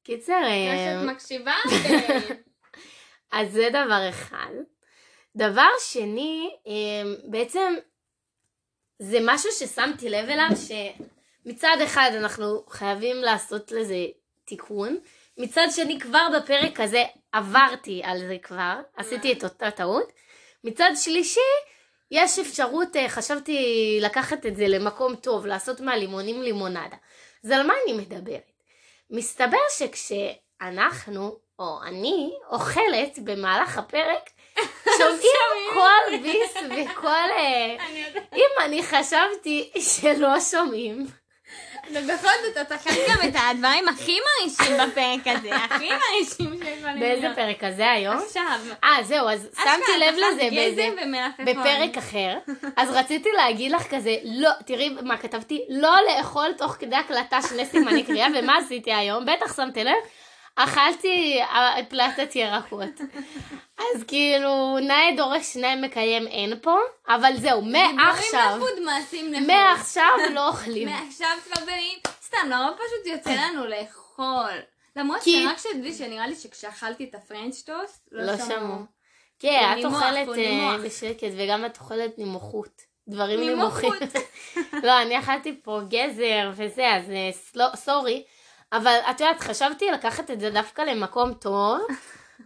קיצר, 0.03 0.33
אה, 0.43 0.97
שאת 1.03 1.09
מקשיבה, 1.15 1.53
ו- 1.71 1.73
אז 3.37 3.51
זה 3.51 3.69
דבר 3.69 4.09
אחד. 4.09 4.51
דבר 5.35 5.69
שני, 5.79 6.49
אה, 6.67 7.13
בעצם 7.23 7.75
זה 8.99 9.17
משהו 9.21 9.51
ששמתי 9.51 10.09
לב 10.09 10.29
אליו, 10.29 10.49
שמצד 10.57 11.77
אחד 11.83 12.11
אנחנו 12.17 12.63
חייבים 12.69 13.17
לעשות 13.17 13.71
לזה 13.71 14.05
תיקון, 14.45 14.97
מצד 15.37 15.67
שני 15.75 15.99
כבר 15.99 16.27
בפרק 16.37 16.79
הזה 16.79 17.03
עברתי 17.31 18.01
על 18.03 18.19
זה 18.19 18.37
כבר, 18.43 18.75
עשיתי 18.95 19.33
את 19.33 19.43
אותה 19.43 19.71
טעות, 19.71 20.11
מצד 20.63 20.91
שלישי 20.95 21.39
יש 22.11 22.39
אפשרות, 22.39 22.95
אה, 22.95 23.09
חשבתי 23.09 23.97
לקחת 24.01 24.45
את 24.45 24.55
זה 24.55 24.67
למקום 24.67 25.15
טוב, 25.15 25.45
לעשות 25.45 25.79
מהלימונים 25.79 26.41
לימונדה. 26.41 26.97
אז 27.43 27.51
על 27.51 27.67
מה 27.67 27.73
אני 27.83 27.93
מדברת? 27.93 28.51
מסתבר 29.09 29.57
שכשאנחנו, 29.69 31.37
או 31.59 31.79
אני, 31.83 32.31
אוכלת 32.51 33.19
במהלך 33.23 33.77
הפרק, 33.77 34.29
שומעים 34.97 35.73
כל 35.73 36.17
ביס 36.21 36.53
וכל... 36.55 37.07
אה. 37.07 37.75
אם 38.35 38.65
אני 38.65 38.83
חשבתי 38.83 39.71
שלא 39.79 40.39
שומעים, 40.39 41.07
ובכל 41.89 42.29
זאת, 42.45 42.57
אתה 42.61 42.75
אכלת 42.75 42.97
גם 43.09 43.29
את 43.29 43.35
הדברים 43.51 43.87
הכי 43.87 44.17
מרעישים 44.19 44.77
בפרק 44.77 45.27
הזה, 45.37 45.55
הכי 45.55 45.89
מרעישים 45.89 46.63
שיכולים 46.63 46.99
באיזה 46.99 47.21
להיות. 47.21 47.35
פרק 47.35 47.63
הזה 47.63 47.91
היום? 47.91 48.17
עכשיו. 48.17 48.59
אה, 48.83 49.03
זהו, 49.03 49.29
אז 49.29 49.49
שמתי 49.55 49.97
לב 49.99 50.15
לזה 50.15 50.49
באיזה... 50.51 50.89
בפרק 51.39 51.97
אחר, 51.97 52.37
אז 52.75 52.89
רציתי 52.89 53.29
להגיד 53.37 53.71
לך 53.71 53.95
כזה, 53.95 54.15
לא, 54.23 54.49
תראי 54.65 54.95
מה 55.01 55.17
כתבתי, 55.17 55.61
לא 55.69 55.95
לאכול 56.09 56.53
תוך 56.57 56.75
כדי 56.79 56.95
הקלטה 56.95 57.41
שני 57.41 57.65
סימני 57.65 58.03
קריאה, 58.03 58.27
ומה 58.35 58.57
עשיתי 58.57 58.93
היום? 58.93 59.25
בטח 59.25 59.55
שמתי 59.55 59.83
לב, 59.83 59.93
אכלתי 60.55 61.41
אה, 61.41 61.75
פלטת 61.89 62.35
ירקות. 62.35 63.01
אז 63.79 64.03
כאילו, 64.07 64.77
נאה 64.79 65.09
דורש 65.17 65.55
נאה 65.57 65.75
מקיים 65.75 66.27
אין 66.27 66.59
פה, 66.61 66.75
אבל 67.07 67.31
זהו, 67.37 67.61
מעכשיו, 67.61 68.51
דיבורים 68.53 68.57
לחוד 68.57 68.83
מעשים 68.85 69.33
לחוד. 69.33 69.47
מעכשיו 69.47 70.05
לא 70.33 70.47
אוכלים. 70.49 70.87
מעכשיו 70.89 71.29
חברים, 71.43 71.99
סתם, 72.23 72.37
למה 72.45 72.71
פשוט 72.75 73.13
יוצא 73.15 73.31
לנו 73.31 73.65
לאכול? 73.67 74.51
למרות 74.95 75.21
כי- 75.21 75.43
שרק 75.45 75.57
שתדעי 75.57 75.93
שנראה 75.93 76.27
לי 76.27 76.35
שכשאכלתי 76.35 77.03
את 77.03 77.15
הפרנץ' 77.15 77.61
טוסט, 77.61 78.07
לא 78.11 78.37
שמעו. 78.37 78.75
כן, 79.39 79.75
את 79.79 79.85
אוכלת 79.85 80.27
אה. 80.37 80.77
בשקט, 80.85 81.27
וגם 81.37 81.65
את 81.65 81.77
אוכלת 81.79 82.17
נימוכות. 82.17 82.81
דברים. 83.07 83.39
נימוחים. 83.39 83.93
לא, 84.83 85.01
אני 85.01 85.19
אכלתי 85.19 85.59
פה 85.63 85.79
גזר 85.89 86.51
וזה, 86.53 86.87
אז 86.95 87.09
אה, 87.11 87.69
סורי. 87.75 88.23
אבל 88.73 88.97
את 89.09 89.19
יודעת, 89.21 89.39
חשבתי 89.39 89.91
לקחת 89.91 90.31
את 90.31 90.39
זה 90.39 90.49
דווקא 90.49 90.81
למקום 90.81 91.33
טוב, 91.33 91.79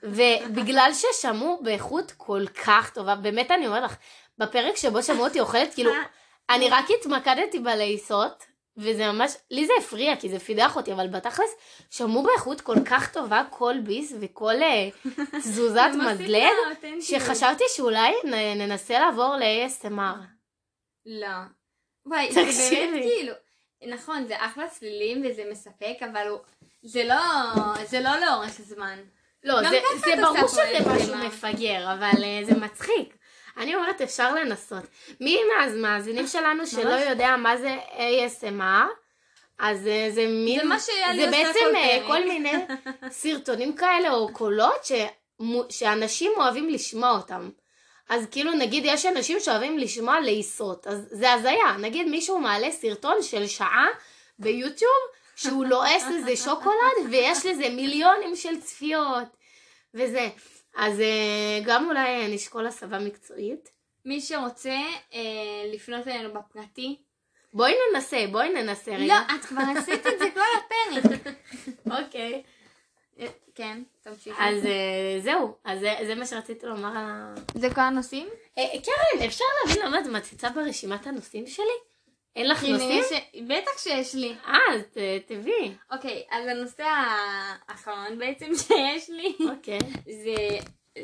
ובגלל 0.04 0.92
ששמעו 0.94 1.60
באיכות 1.64 2.12
כל 2.18 2.44
כך 2.66 2.90
טובה, 2.94 3.16
באמת 3.16 3.52
אני 3.52 3.68
אומרת 3.68 3.84
לך, 3.84 3.96
בפרק 4.38 4.76
שבו 4.76 5.04
שמעו 5.04 5.24
אותי 5.28 5.40
אוכלת, 5.40 5.74
כאילו, 5.74 5.92
אני 6.50 6.70
רק 6.70 6.86
התמקדתי 7.00 7.60
בלעיסות, 7.60 8.44
וזה 8.78 9.12
ממש, 9.12 9.34
לי 9.52 9.66
זה 9.66 9.74
הפריע, 9.80 10.16
כי 10.16 10.30
זה 10.30 10.40
פידח 10.40 10.76
אותי, 10.76 10.94
אבל 10.94 11.08
בתכלס, 11.08 11.50
שמעו 11.90 12.24
באיכות 12.24 12.62
כל 12.62 12.76
כך 12.86 13.12
טובה 13.14 13.44
כל 13.50 13.76
ביס 13.84 14.14
וכל 14.20 14.54
אה, 14.62 14.90
תזוזת 15.40 15.90
מזלג. 16.12 16.42
שחשבתי 17.02 17.64
שאולי 17.76 18.14
נ- 18.24 18.62
ננסה 18.62 19.00
לעבור 19.00 19.36
ל-ASMR. 19.36 20.18
לא. 21.06 21.28
וואי, 22.06 22.32
זה. 22.32 22.42
באמת 22.92 23.04
כאילו, 23.04 23.34
נכון, 23.88 24.26
זה 24.28 24.36
אחלה 24.38 24.68
צלילים 24.68 25.24
וזה 25.26 25.44
מספק, 25.52 25.96
אבל 26.12 26.28
הוא, 26.28 26.40
זה 26.84 27.04
לא, 27.04 27.16
זה 27.86 28.00
לא 28.00 28.12
לאורך 28.20 28.62
זמן. 28.62 29.00
לא, 29.44 29.70
זה, 29.70 29.80
זה 29.98 30.22
ברור 30.22 30.48
שזה 30.48 30.78
משהו. 30.96 31.16
מפגר, 31.16 31.94
אבל 31.94 32.24
אה, 32.24 32.40
זה 32.44 32.56
מצחיק. 32.56 33.18
אני 33.58 33.76
אומרת, 33.76 34.02
אפשר 34.02 34.34
לנסות. 34.36 34.84
מי 35.22 35.40
מהמאזינים 35.44 36.28
שלנו 36.28 36.68
שלא. 36.68 36.90
יודע 36.90 37.36
מה 37.38 37.58
זה 37.58 37.78
ASMR, 37.92 38.88
אז 39.60 39.88
אה, 39.88 40.08
זה 40.12 40.28
מין... 40.28 40.60
זה 40.60 40.66
מה 40.66 40.80
שיאלי 40.80 41.30
זה 41.32 41.38
עושה 41.38 41.44
בעצם 41.44 41.60
כל 41.70 41.76
אה. 41.76 42.04
כל 42.08 42.28
מיני 42.28 42.52
סרטונים 43.10 43.76
כאלה 43.76 44.10
או 44.14 44.34
קולות 44.34 44.86
שמו- 44.86 45.66
שאנשים 45.70 46.32
אוהבים 46.38 46.70
לשמוע 46.70 47.12
אותם. 47.12 47.50
אז 48.10 48.26
כאילו 48.32 48.52
נגיד 48.52 48.84
יש 48.86 49.06
אנשים 49.06 49.40
שאוהבים 49.40 49.78
לשמוע 49.78 50.20
לעיסות, 50.20 50.88
אז 50.88 51.08
זה 51.12 51.34
הזיה. 51.34 51.78
נגיד 51.80 52.08
מישהו 52.08 52.40
מעלה 52.40 52.72
סרטון 52.72 53.22
של 53.22 53.48
שעה 53.48 53.88
ביוטיוב 54.40 54.92
שהוא 55.36 55.66
לועס 55.72 56.04
איזה 56.14 56.36
שוקולד 56.36 57.10
ויש 57.12 57.46
לזה 57.46 57.70
מיליונים 57.70 58.36
של 58.36 58.62
צפיות 58.62 59.28
וזה. 59.94 60.30
אז 60.76 61.00
אה, 61.00 61.60
גם 61.66 61.88
אולי 61.88 62.36
נשקול 62.36 62.68
הסבה 62.68 63.00
מקצועית. 63.00 63.70
מי 64.06 64.22
שרוצה 64.22 64.78
אה, 65.14 65.20
לפנות 65.74 66.08
אלינו 66.08 66.34
בפרטי. 66.34 66.98
בואי 67.54 67.74
ננסה, 67.94 68.26
בואי 68.32 68.50
ננסה 68.50 68.92
רגע. 68.92 69.06
לא, 69.06 69.36
את 69.36 69.46
כבר 69.46 69.62
עשית 69.78 70.08
את 70.08 70.20
זה 70.20 70.26
כל 70.36 70.40
הפרק. 70.58 71.22
אוקיי. 71.86 72.44
אה, 73.20 73.28
כן. 73.56 73.84
אז 74.38 74.66
אה, 74.66 75.20
זהו, 75.20 75.56
אז 75.64 75.80
זה, 75.80 76.16
מה 76.16 76.26
שרציתי 76.26 76.66
לומר 76.66 76.90
על 76.90 76.98
ה... 76.98 77.34
זה 77.56 77.74
כל 77.76 77.82
הנושאים? 77.82 78.28
אה, 78.58 78.64
קרן, 78.84 79.26
אפשר 79.26 79.44
להבין 79.66 79.86
למה 79.86 80.00
את 80.00 80.06
מציצה 80.06 80.50
ברשימת 80.50 81.08
הנושאים 81.08 81.48
שלי? 81.48 81.66
אין 82.36 82.50
לך 82.50 82.64
נושאים? 82.64 83.04
בטח 83.48 83.78
שיש 83.78 84.16
לי. 84.16 84.36
אה, 84.48 84.58
אז 84.76 84.82
ת- 84.82 85.32
תביאי. 85.32 85.74
אוקיי, 85.92 86.24
אז 86.32 86.48
הנושא 86.48 86.84
האחרון 87.68 88.20
בעצם 88.20 88.52
שיש 88.68 89.10
לי, 89.10 89.36
אוקיי. 89.50 89.80
זה 90.06 90.36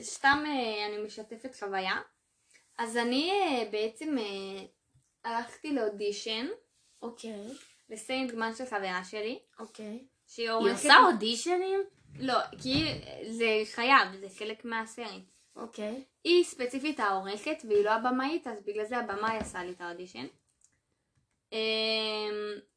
סתם 0.01 0.43
אה, 0.47 0.85
אני 0.87 1.03
משתפת 1.05 1.55
חוויה. 1.59 1.95
אז 2.77 2.97
אני 2.97 3.31
אה, 3.31 3.65
בעצם 3.71 4.17
אה, 4.17 4.63
הלכתי 5.25 5.73
לאודישן 5.73 6.47
אוקיי. 7.01 7.47
לסיינט 7.89 8.31
גמן 8.31 8.53
של 8.55 8.65
חברה 8.65 9.01
שלי, 9.09 9.39
אוקיי. 9.59 9.99
שהיא 10.27 10.45
היא 10.49 10.51
עורכת... 10.51 10.73
עושה 10.73 10.95
אודישנים? 11.13 11.79
לא, 12.19 12.39
כי 12.61 12.85
זה 13.29 13.61
חייב, 13.73 14.07
זה 14.19 14.27
חלק 14.39 14.65
מהסרט. 14.65 15.21
אוקיי. 15.55 16.03
היא 16.23 16.43
ספציפית 16.43 16.99
העורכת 16.99 17.57
והיא 17.69 17.85
לא 17.85 17.91
הבמאית, 17.91 18.47
אז 18.47 18.57
בגלל 18.65 18.85
זה 18.85 18.97
הבמאי 18.97 19.37
עשה 19.37 19.63
לי 19.63 19.71
את 19.71 19.81
האודישן. 19.81 20.25
אמ, 21.51 21.57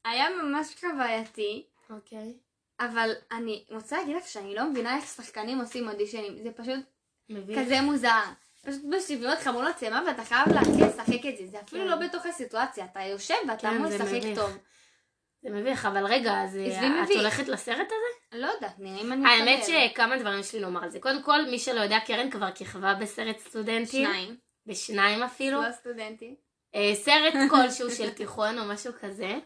היה 0.04 0.26
ממש 0.42 0.74
חווייתי, 0.80 1.66
אוקיי. 1.90 2.34
אבל 2.80 3.12
אני 3.32 3.64
רוצה 3.70 3.98
להגיד 3.98 4.16
לך 4.16 4.28
שאני 4.28 4.54
לא 4.54 4.70
מבינה 4.70 4.96
איך 4.96 5.06
שחקנים 5.06 5.60
עושים 5.60 5.88
אודישנים, 5.88 6.42
זה 6.42 6.52
פשוט 6.52 6.80
מבין? 7.28 7.64
כזה 7.64 7.80
מוזר. 7.80 8.22
פשוט 8.62 9.24
אותך 9.32 9.46
מול 9.46 9.68
מצלמה 9.68 10.02
ואתה 10.06 10.24
חייב 10.24 10.48
להתחיל 10.48 10.86
לשחק 10.86 11.26
את 11.28 11.36
זה, 11.36 11.46
זה 11.46 11.60
אפילו 11.60 11.82
כן. 11.84 11.90
לא 11.90 11.96
בתוך 11.96 12.26
הסיטואציה, 12.26 12.84
אתה 12.84 13.00
יושב 13.00 13.34
ואתה 13.48 13.70
כן, 13.70 13.76
אמור 13.76 13.86
לשחק 13.86 14.08
מביך. 14.08 14.38
טוב. 14.38 14.58
זה 15.42 15.50
מביך, 15.50 15.86
אבל 15.86 16.06
רגע, 16.06 16.42
אז 16.42 16.56
אה, 16.56 16.86
את 16.86 17.04
מביך. 17.04 17.20
הולכת 17.20 17.48
לסרט 17.48 17.86
הזה? 17.86 18.23
לא 18.34 18.46
יודעת, 18.46 18.78
נראה 18.78 19.00
אם 19.00 19.12
אני 19.12 19.28
האמת. 19.28 19.64
שכמה 19.64 20.18
דברים 20.18 20.40
יש 20.40 20.54
לי 20.54 20.60
לומר 20.60 20.82
על 20.82 20.90
זה. 20.90 21.00
קודם 21.00 21.22
כל, 21.22 21.44
מי 21.50 21.58
שלא 21.58 21.80
יודע, 21.80 21.98
קרן 22.06 22.30
כבר 22.30 22.50
כיכבה 22.50 22.94
בסרט 22.94 23.38
סטודנטים. 23.38 24.06
שניים, 24.06 24.36
בשניים 24.66 25.22
אפילו. 25.22 25.62
לא 25.62 25.72
סטודנטים. 25.72 26.34
אה, 26.74 26.94
סרט 26.94 27.34
כלשהו 27.50 27.90
של 27.90 28.10
תיכון 28.10 28.58
או 28.58 28.64
משהו 28.64 28.92
כזה. 29.00 29.38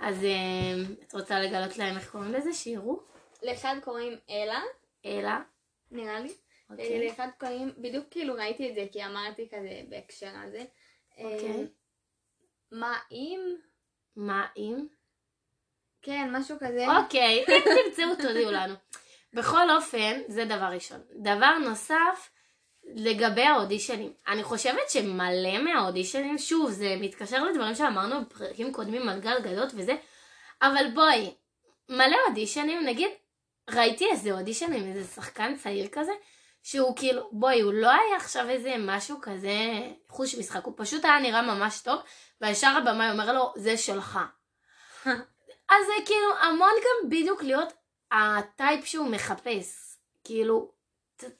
אז 0.00 0.24
אה, 0.24 0.94
את 1.02 1.14
רוצה 1.14 1.40
לגלות 1.40 1.78
להם 1.78 1.96
איך 1.96 2.10
קוראים 2.10 2.32
לזה? 2.32 2.52
שיראו? 2.52 3.00
לאחד 3.42 3.76
קוראים 3.84 4.18
אלה, 4.30 4.60
אלה. 5.06 5.40
נראה 5.90 6.20
לי. 6.20 6.32
אוקיי. 6.70 7.06
לאחד 7.06 7.28
קוראים, 7.40 7.72
בדיוק 7.78 8.06
כאילו 8.10 8.34
ראיתי 8.34 8.70
את 8.70 8.74
זה 8.74 8.86
כי 8.92 9.04
אמרתי 9.04 9.48
כזה 9.48 9.82
בהקשר 9.88 10.30
הזה. 10.44 10.64
אוקיי. 11.18 11.50
אה, 11.50 11.64
מה 12.72 12.98
אם? 13.10 13.40
מה 14.16 14.46
אם? 14.56 14.86
כן, 16.04 16.30
משהו 16.32 16.56
כזה. 16.60 16.86
אוקיי, 16.96 17.44
אם 17.48 17.60
תמצאו 17.86 18.28
תודיעו 18.28 18.50
לנו. 18.50 18.74
בכל 19.32 19.70
אופן, 19.70 20.20
זה 20.28 20.44
דבר 20.44 20.64
ראשון. 20.64 21.00
דבר 21.22 21.58
נוסף, 21.58 22.30
לגבי 22.94 23.42
האודישנים. 23.42 24.12
אני 24.28 24.42
חושבת 24.42 24.90
שמלא 24.90 25.58
מהאודישנים, 25.58 26.38
שוב, 26.38 26.70
זה 26.70 26.96
מתקשר 27.00 27.44
לדברים 27.44 27.74
שאמרנו 27.74 28.20
בפרקים 28.24 28.72
קודמים 28.72 29.08
על 29.08 29.20
גלגלות 29.20 29.72
וזה, 29.74 29.96
אבל 30.62 30.84
בואי, 30.94 31.34
מלא 31.88 32.16
אודישנים, 32.28 32.84
נגיד, 32.84 33.10
ראיתי 33.70 34.10
איזה 34.10 34.32
אודישן 34.32 34.72
עם 34.72 34.84
איזה 34.84 35.14
שחקן 35.14 35.56
צעיר 35.56 35.88
כזה, 35.92 36.12
שהוא 36.62 36.96
כאילו, 36.96 37.28
בואי, 37.32 37.60
הוא 37.60 37.72
לא 37.72 37.90
היה 37.90 38.16
עכשיו 38.16 38.48
איזה 38.48 38.74
משהו 38.78 39.18
כזה 39.22 39.56
חוש 40.08 40.34
משחק, 40.34 40.64
הוא 40.64 40.74
פשוט 40.76 41.04
היה 41.04 41.18
נראה 41.18 41.42
ממש 41.42 41.80
טוב, 41.80 42.00
וישר 42.40 42.68
הבמאי 42.76 43.10
אומר 43.10 43.32
לו, 43.32 43.52
זה 43.56 43.76
שלך. 43.76 44.18
אז 45.74 45.86
זה 45.86 46.06
כאילו 46.06 46.36
המון 46.40 46.72
גם 46.80 47.10
בדיוק 47.10 47.42
להיות 47.42 47.72
ה 48.12 48.26
type 48.26 48.84
שהוא 48.84 49.08
מחפש. 49.08 49.96
כאילו, 50.24 50.70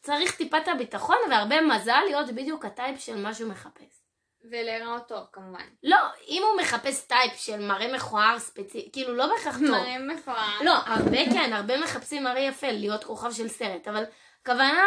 צריך 0.02 0.36
טיפה 0.36 0.58
את 0.58 0.68
הביטחון 0.68 1.16
והרבה 1.30 1.60
מזל 1.60 2.00
להיות 2.06 2.30
בדיוק 2.30 2.64
ה 2.64 2.71
type 2.71 3.00
של 3.00 3.16
מה 3.16 3.34
שהוא 3.34 3.50
מחפש. 3.50 4.04
ולהיראות 4.50 5.08
טוב 5.08 5.26
כמובן. 5.32 5.64
לא, 5.82 5.98
אם 6.28 6.42
הוא 6.42 6.60
מחפש 6.60 7.06
type 7.06 7.32
של 7.36 7.66
מראה 7.66 7.94
מכוער 7.94 8.38
ספציפי, 8.38 8.90
כאילו 8.92 9.14
לא 9.14 9.26
בהכרח 9.26 9.58
טוב. 9.58 9.70
מראה 9.70 9.98
מכוער. 9.98 10.62
לא, 10.64 10.72
הרבה 10.86 11.24
כן, 11.32 11.52
הרבה 11.52 11.80
מחפשים 11.80 12.24
מראה 12.24 12.40
יפה, 12.40 12.70
להיות 12.70 13.04
כוכב 13.04 13.32
של 13.32 13.48
סרט, 13.48 13.88
אבל 13.88 14.04
הכוונה, 14.42 14.84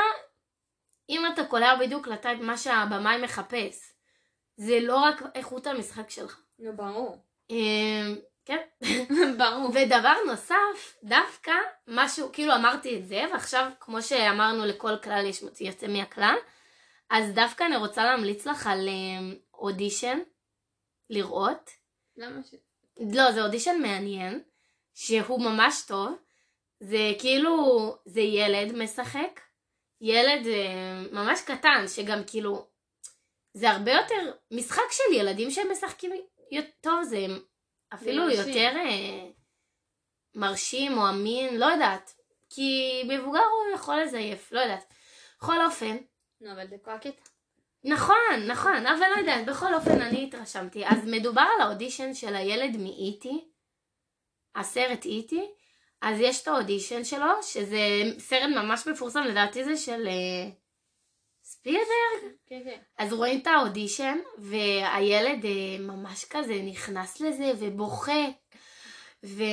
אם 1.09 1.25
אתה 1.33 1.45
קולע 1.45 1.75
בדיוק 1.75 2.07
ל 2.07 2.14
type 2.14 2.39
מה 2.41 2.57
שהבמאי 2.57 3.21
מחפש, 3.23 3.93
זה 4.57 4.79
לא 4.81 4.97
רק 4.97 5.21
איכות 5.35 5.67
המשחק 5.67 6.09
שלך. 6.09 6.39
נו, 6.59 6.75
ברור. 6.75 7.17
כן. 8.47 8.57
ברור. 9.37 9.69
ודבר 9.73 10.13
נוסף, 10.25 10.95
דווקא 11.03 11.51
משהו, 11.87 12.29
כאילו 12.33 12.55
אמרתי 12.55 12.97
את 12.97 13.07
זה, 13.07 13.25
ועכשיו 13.33 13.71
כמו 13.79 14.01
שאמרנו 14.01 14.65
לכל 14.65 14.97
כלל 15.03 15.25
יש 15.25 15.43
יוצא 15.59 15.87
מהכלל, 15.87 16.35
אז 17.09 17.33
דווקא 17.33 17.63
אני 17.63 17.77
רוצה 17.77 18.03
להמליץ 18.03 18.45
לך 18.45 18.67
על 18.67 18.89
אודישן, 19.53 20.19
לראות. 21.09 21.69
למה 22.17 22.43
ש... 22.43 22.55
לא, 23.15 23.31
זה 23.31 23.43
אודישן 23.43 23.81
מעניין, 23.81 24.43
שהוא 24.93 25.41
ממש 25.41 25.81
טוב. 25.87 26.15
זה 26.79 27.13
כאילו, 27.19 27.95
זה 28.05 28.21
ילד 28.21 28.75
משחק, 28.75 29.41
ילד 30.01 30.47
אה, 30.47 31.03
ממש 31.11 31.41
קטן, 31.41 31.87
שגם 31.87 32.21
כאילו, 32.27 32.67
זה 33.53 33.69
הרבה 33.69 33.91
יותר 33.91 34.31
משחק 34.51 34.91
של 34.91 35.13
ילדים 35.13 35.51
שהם 35.51 35.71
משחקים 35.71 36.11
טוב, 36.81 37.03
זה 37.03 37.25
אפילו 37.93 38.25
מרשים. 38.25 38.47
יותר 38.47 38.77
אה, 38.77 39.29
מרשים 40.35 40.97
או 40.97 41.09
אמין, 41.09 41.57
לא 41.57 41.65
יודעת. 41.65 42.13
כי 42.49 43.01
מבוגר 43.07 43.39
הוא 43.39 43.75
יכול 43.75 44.01
לזייף, 44.01 44.51
לא 44.51 44.59
יודעת. 44.59 44.93
בכל 45.37 45.65
אופן, 45.65 45.97
נו, 46.41 46.51
אבל 46.51 46.67
זה 46.67 46.75
כל. 46.81 46.91
נכון, 47.83 48.47
נכון, 48.47 48.85
אבל 48.87 49.05
לא 49.15 49.19
יודעת, 49.19 49.45
בכל 49.45 49.73
אופן 49.73 50.01
אני 50.01 50.23
התרשמתי. 50.23 50.85
אז 50.85 51.05
מדובר 51.05 51.45
על 51.55 51.61
האודישן 51.61 52.13
של 52.13 52.35
הילד 52.35 52.77
מאיטי, 52.77 53.47
הסרט 54.55 55.05
איטי, 55.05 55.45
אז 56.01 56.19
יש 56.19 56.41
את 56.41 56.47
האודישן 56.47 57.03
שלו, 57.03 57.43
שזה 57.43 57.79
סרט 58.17 58.49
ממש 58.55 58.87
מפורסם, 58.87 59.23
לדעתי 59.23 59.63
זה 59.63 59.77
של 59.77 60.07
אה, 60.07 60.49
ספילברג. 61.47 62.35
כן, 62.45 62.61
כן. 62.63 62.79
אז 62.97 63.13
רואים 63.13 63.41
את 63.41 63.47
האודישן, 63.47 64.17
והילד 64.37 65.45
אה, 65.45 65.77
ממש 65.79 66.25
כזה 66.25 66.61
נכנס 66.61 67.21
לזה 67.21 67.51
ובוכה, 67.59 68.25
ו, 69.23 69.43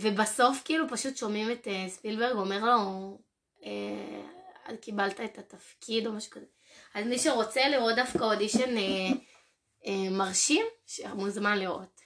ובסוף 0.00 0.62
כאילו 0.64 0.88
פשוט 0.88 1.16
שומעים 1.16 1.52
את 1.52 1.68
אה, 1.68 1.88
ספילברג 1.88 2.36
אומר 2.36 2.64
לו, 2.64 3.18
אה, 3.64 4.76
קיבלת 4.80 5.20
את 5.20 5.38
התפקיד 5.38 6.06
או 6.06 6.12
משהו 6.12 6.30
כזה. 6.30 6.46
אז 6.94 7.06
מי 7.06 7.18
שרוצה 7.18 7.68
לראות 7.68 7.96
דווקא 7.96 8.24
אודישן 8.24 8.76
אה, 8.76 8.82
אה, 9.86 10.10
מרשים, 10.10 10.66
מוזמן 11.14 11.58
לראות. 11.58 12.00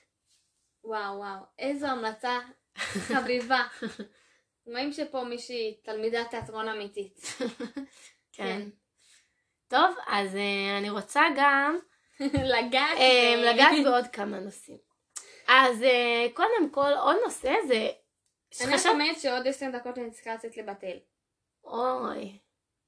וואו, 0.84 1.16
וואו. 1.18 1.40
איזו 1.58 1.86
המלצה 1.86 2.38
חביבה. 2.76 3.66
רואים 4.66 4.92
שפה 4.92 5.24
מישהי 5.24 5.80
תלמידת 5.84 6.30
תיאטרון 6.30 6.68
אמיתית. 6.68 7.20
כן. 8.32 8.68
טוב, 9.68 9.96
אז 10.06 10.36
אה, 10.36 10.78
אני 10.78 10.90
רוצה 10.90 11.22
גם 11.36 11.78
לגעת. 12.54 12.98
אה, 12.98 13.52
לגעת 13.52 13.74
בעוד 13.84 14.06
כמה 14.06 14.40
נושאים. 14.40 14.78
אז 15.48 15.82
אה, 15.82 16.26
קודם 16.34 16.70
כל, 16.70 16.92
עוד 17.00 17.16
נושא 17.24 17.54
זה... 17.68 17.88
אני 18.64 18.74
רק 18.74 18.86
אומרת 18.86 19.20
שעוד 19.20 19.48
עשר 19.48 19.66
דקות 19.72 19.98
אני 19.98 20.10
צריכה 20.10 20.34
לצאת 20.34 20.56
לבטל. 20.56 20.96
אוי, 21.64 22.38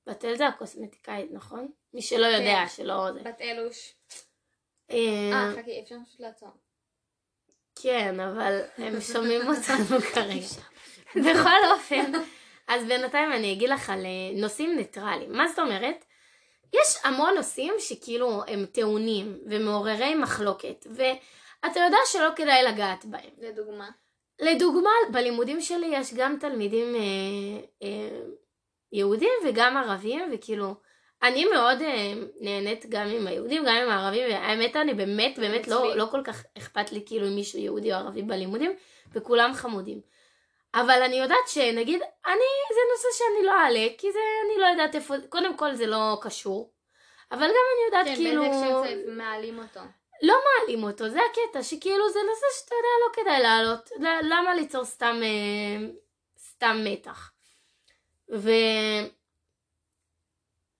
בתל 0.06 0.36
זה 0.36 0.46
הקוסמטיקאית, 0.46 1.30
נכון? 1.32 1.68
מי 1.94 2.02
שלא 2.02 2.26
יודע, 2.26 2.58
כן. 2.60 2.68
שלא 2.68 3.12
זה. 3.14 3.20
בת 3.22 3.40
אלוש. 3.40 3.94
אה, 4.90 5.52
חכי, 5.56 5.80
אפשר 5.82 5.96
פשוט 6.06 6.20
לעצור. 6.20 6.48
כן, 7.82 8.20
אבל 8.20 8.60
הם 8.78 9.00
שומעים 9.00 9.40
אותנו 9.50 10.00
כרגע. 10.14 10.62
בכל 11.16 11.72
אופן, 11.72 12.12
אז 12.68 12.84
בינתיים 12.86 13.32
אני 13.32 13.52
אגיד 13.52 13.68
לך 13.68 13.90
על 13.90 14.06
נושאים 14.34 14.76
ניטרליים. 14.76 15.32
מה 15.32 15.48
זאת 15.48 15.58
אומרת? 15.58 16.04
יש 16.72 16.96
המון 17.04 17.34
נושאים 17.36 17.74
שכאילו 17.78 18.42
הם 18.46 18.66
טעונים 18.66 19.38
ומעוררי 19.46 20.14
מחלוקת, 20.14 20.86
ואתה 20.90 21.80
יודע 21.80 21.98
שלא 22.06 22.28
כדאי 22.36 22.62
לגעת 22.62 23.04
בהם. 23.04 23.30
לדוגמה. 23.38 23.90
לדוגמה, 24.40 24.90
בלימודים 25.12 25.60
שלי 25.60 25.86
יש 25.86 26.14
גם 26.14 26.36
תלמידים 26.40 26.94
אה, 26.94 27.00
אה, 27.82 28.20
יהודים 28.92 29.32
וגם 29.46 29.76
ערבים, 29.76 30.22
וכאילו, 30.32 30.74
אני 31.22 31.44
מאוד 31.44 31.82
אה, 31.82 32.12
נהנית 32.40 32.86
גם 32.88 33.06
עם 33.06 33.26
היהודים, 33.26 33.62
גם 33.64 33.74
עם 33.74 33.88
הערבים, 33.90 34.28
והאמת 34.30 34.76
אני 34.76 34.94
באמת, 34.94 35.38
באמת 35.38 35.68
לא. 35.68 35.96
לא 35.96 36.06
כל 36.10 36.20
כך 36.24 36.44
אכפת 36.58 36.92
לי 36.92 37.02
כאילו 37.06 37.26
אם 37.26 37.34
מישהו 37.34 37.58
יהודי 37.58 37.92
או 37.92 37.98
ערבי 37.98 38.22
בלימודים, 38.22 38.72
וכולם 39.12 39.52
חמודים. 39.54 40.00
אבל 40.74 41.02
אני 41.02 41.16
יודעת 41.16 41.48
שנגיד, 41.48 42.02
אני, 42.26 42.50
זה 42.74 42.80
נושא 42.92 43.08
שאני 43.18 43.46
לא 43.46 43.52
אעלה, 43.52 43.86
כי 43.98 44.12
זה, 44.12 44.18
אני 44.46 44.60
לא 44.60 44.66
יודעת 44.66 44.94
איפה, 44.94 45.14
קודם 45.28 45.56
כל 45.56 45.74
זה 45.74 45.86
לא 45.86 46.18
קשור. 46.22 46.72
אבל 47.32 47.40
גם 47.40 47.46
אני 47.46 47.86
יודעת 47.86 48.06
כן, 48.06 48.14
כאילו... 48.14 48.42
באיזה 48.42 48.66
הקשר 48.66 48.82
זה 48.82 49.12
מעלים 49.12 49.58
אותו. 49.58 49.80
מעלים 50.58 50.82
אותו, 50.82 51.08
זה 51.08 51.18
הקטע, 51.30 51.62
שכאילו 51.62 52.10
זה 52.10 52.18
נושא 52.28 52.46
שאתה 52.58 52.74
יודע 52.74 52.88
לא 53.06 53.22
כדאי 53.22 53.42
להעלות, 53.42 53.90
ל- 54.00 54.32
למה 54.32 54.54
ליצור 54.54 54.84
סתם, 54.84 55.20
אה, 55.22 55.88
סתם 56.38 56.76
מתח. 56.84 57.32
ו... 58.32 58.50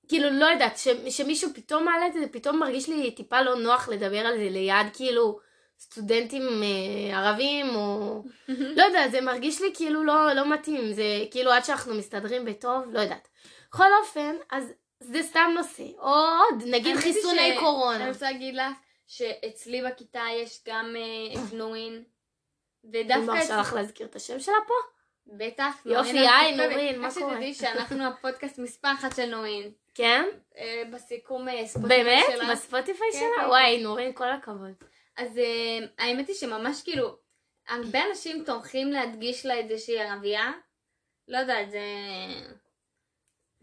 כאילו 0.09 0.31
לא 0.31 0.45
יודעת, 0.45 0.79
ש... 0.79 0.89
שמישהו 1.09 1.51
פתאום 1.55 1.85
מעלה 1.85 2.07
את 2.07 2.13
זה, 2.13 2.21
זה 2.21 2.29
פתאום 2.29 2.59
מרגיש 2.59 2.89
לי 2.89 3.11
טיפה 3.11 3.43
לא 3.43 3.55
נוח 3.55 3.89
לדבר 3.89 4.27
על 4.27 4.39
זה 4.39 4.49
ליד 4.51 4.87
כאילו 4.93 5.41
סטודנטים 5.81 6.43
אה, 6.63 7.19
ערבים, 7.19 7.75
או... 7.75 8.23
לא 8.49 8.83
יודעת, 8.83 9.11
זה 9.11 9.21
מרגיש 9.21 9.61
לי 9.61 9.71
כאילו 9.75 10.05
לא, 10.05 10.33
לא 10.33 10.53
מתאים, 10.53 10.93
זה 10.93 11.05
כאילו 11.31 11.53
עד 11.53 11.65
שאנחנו 11.65 11.95
מסתדרים 11.95 12.45
בטוב, 12.45 12.85
לא 12.93 13.01
יודעת. 13.01 13.29
בכל 13.71 13.87
אופן, 14.03 14.37
אז 14.51 14.73
זה 15.01 15.23
סתם 15.23 15.51
נושא. 15.55 15.83
או 15.99 16.09
עוד, 16.15 16.63
נגיד 16.67 16.97
חיסוני 16.97 17.53
ש- 17.57 17.61
קורונה. 17.61 17.97
אני 17.97 18.09
רוצה 18.11 18.31
להגיד 18.31 18.55
לך 18.55 18.73
שאצלי 19.07 19.83
בכיתה 19.83 20.23
יש 20.43 20.61
גם 20.69 20.97
אה, 20.97 21.41
נורין. 21.57 22.03
ודווקא 22.93 23.39
אצלי... 23.43 23.57
לך 23.57 23.73
להזכיר 23.73 24.07
את 24.07 24.17
השם 24.17 24.41
שלה 24.41 24.55
פה? 24.67 24.75
בטח. 25.27 25.75
יופי, 25.87 26.19
היי. 26.19 26.57
נורין, 26.57 27.01
מה 27.01 27.09
קורה? 27.15 27.33
שתדעי 27.35 27.55
שאנחנו 27.55 28.05
הפודקאסט 28.07 28.59
מספר 28.59 28.89
אחת 28.99 29.17
של 29.17 29.27
נורין. 29.27 29.71
כן? 29.95 30.25
אה, 30.59 30.83
בסיכום 30.93 31.49
אה, 31.49 31.67
ספוטיפיי 31.67 32.05
באמת? 32.05 32.25
שלה. 32.33 32.53
בספוטיפיי 32.53 33.09
כן, 33.13 33.19
שלה? 33.19 33.43
כן, 33.45 33.49
וואי, 33.49 33.83
נורין, 33.83 34.13
כל 34.13 34.33
הכבוד. 34.33 34.75
אז 35.21 35.39
אה, 35.39 35.87
האמת 35.99 36.29
היא 36.29 36.37
שממש 36.37 36.83
כאילו, 36.83 37.17
הרבה 37.69 37.99
אנשים 38.11 38.45
טורחים 38.47 38.93
להדגיש 38.93 39.47
לה 39.47 39.61
את 39.61 39.69
זה 39.69 39.79
שהיא 39.79 40.01
ערבייה. 40.01 40.53
לא 41.29 41.39
יודעת, 41.39 41.71
זה... 41.71 41.81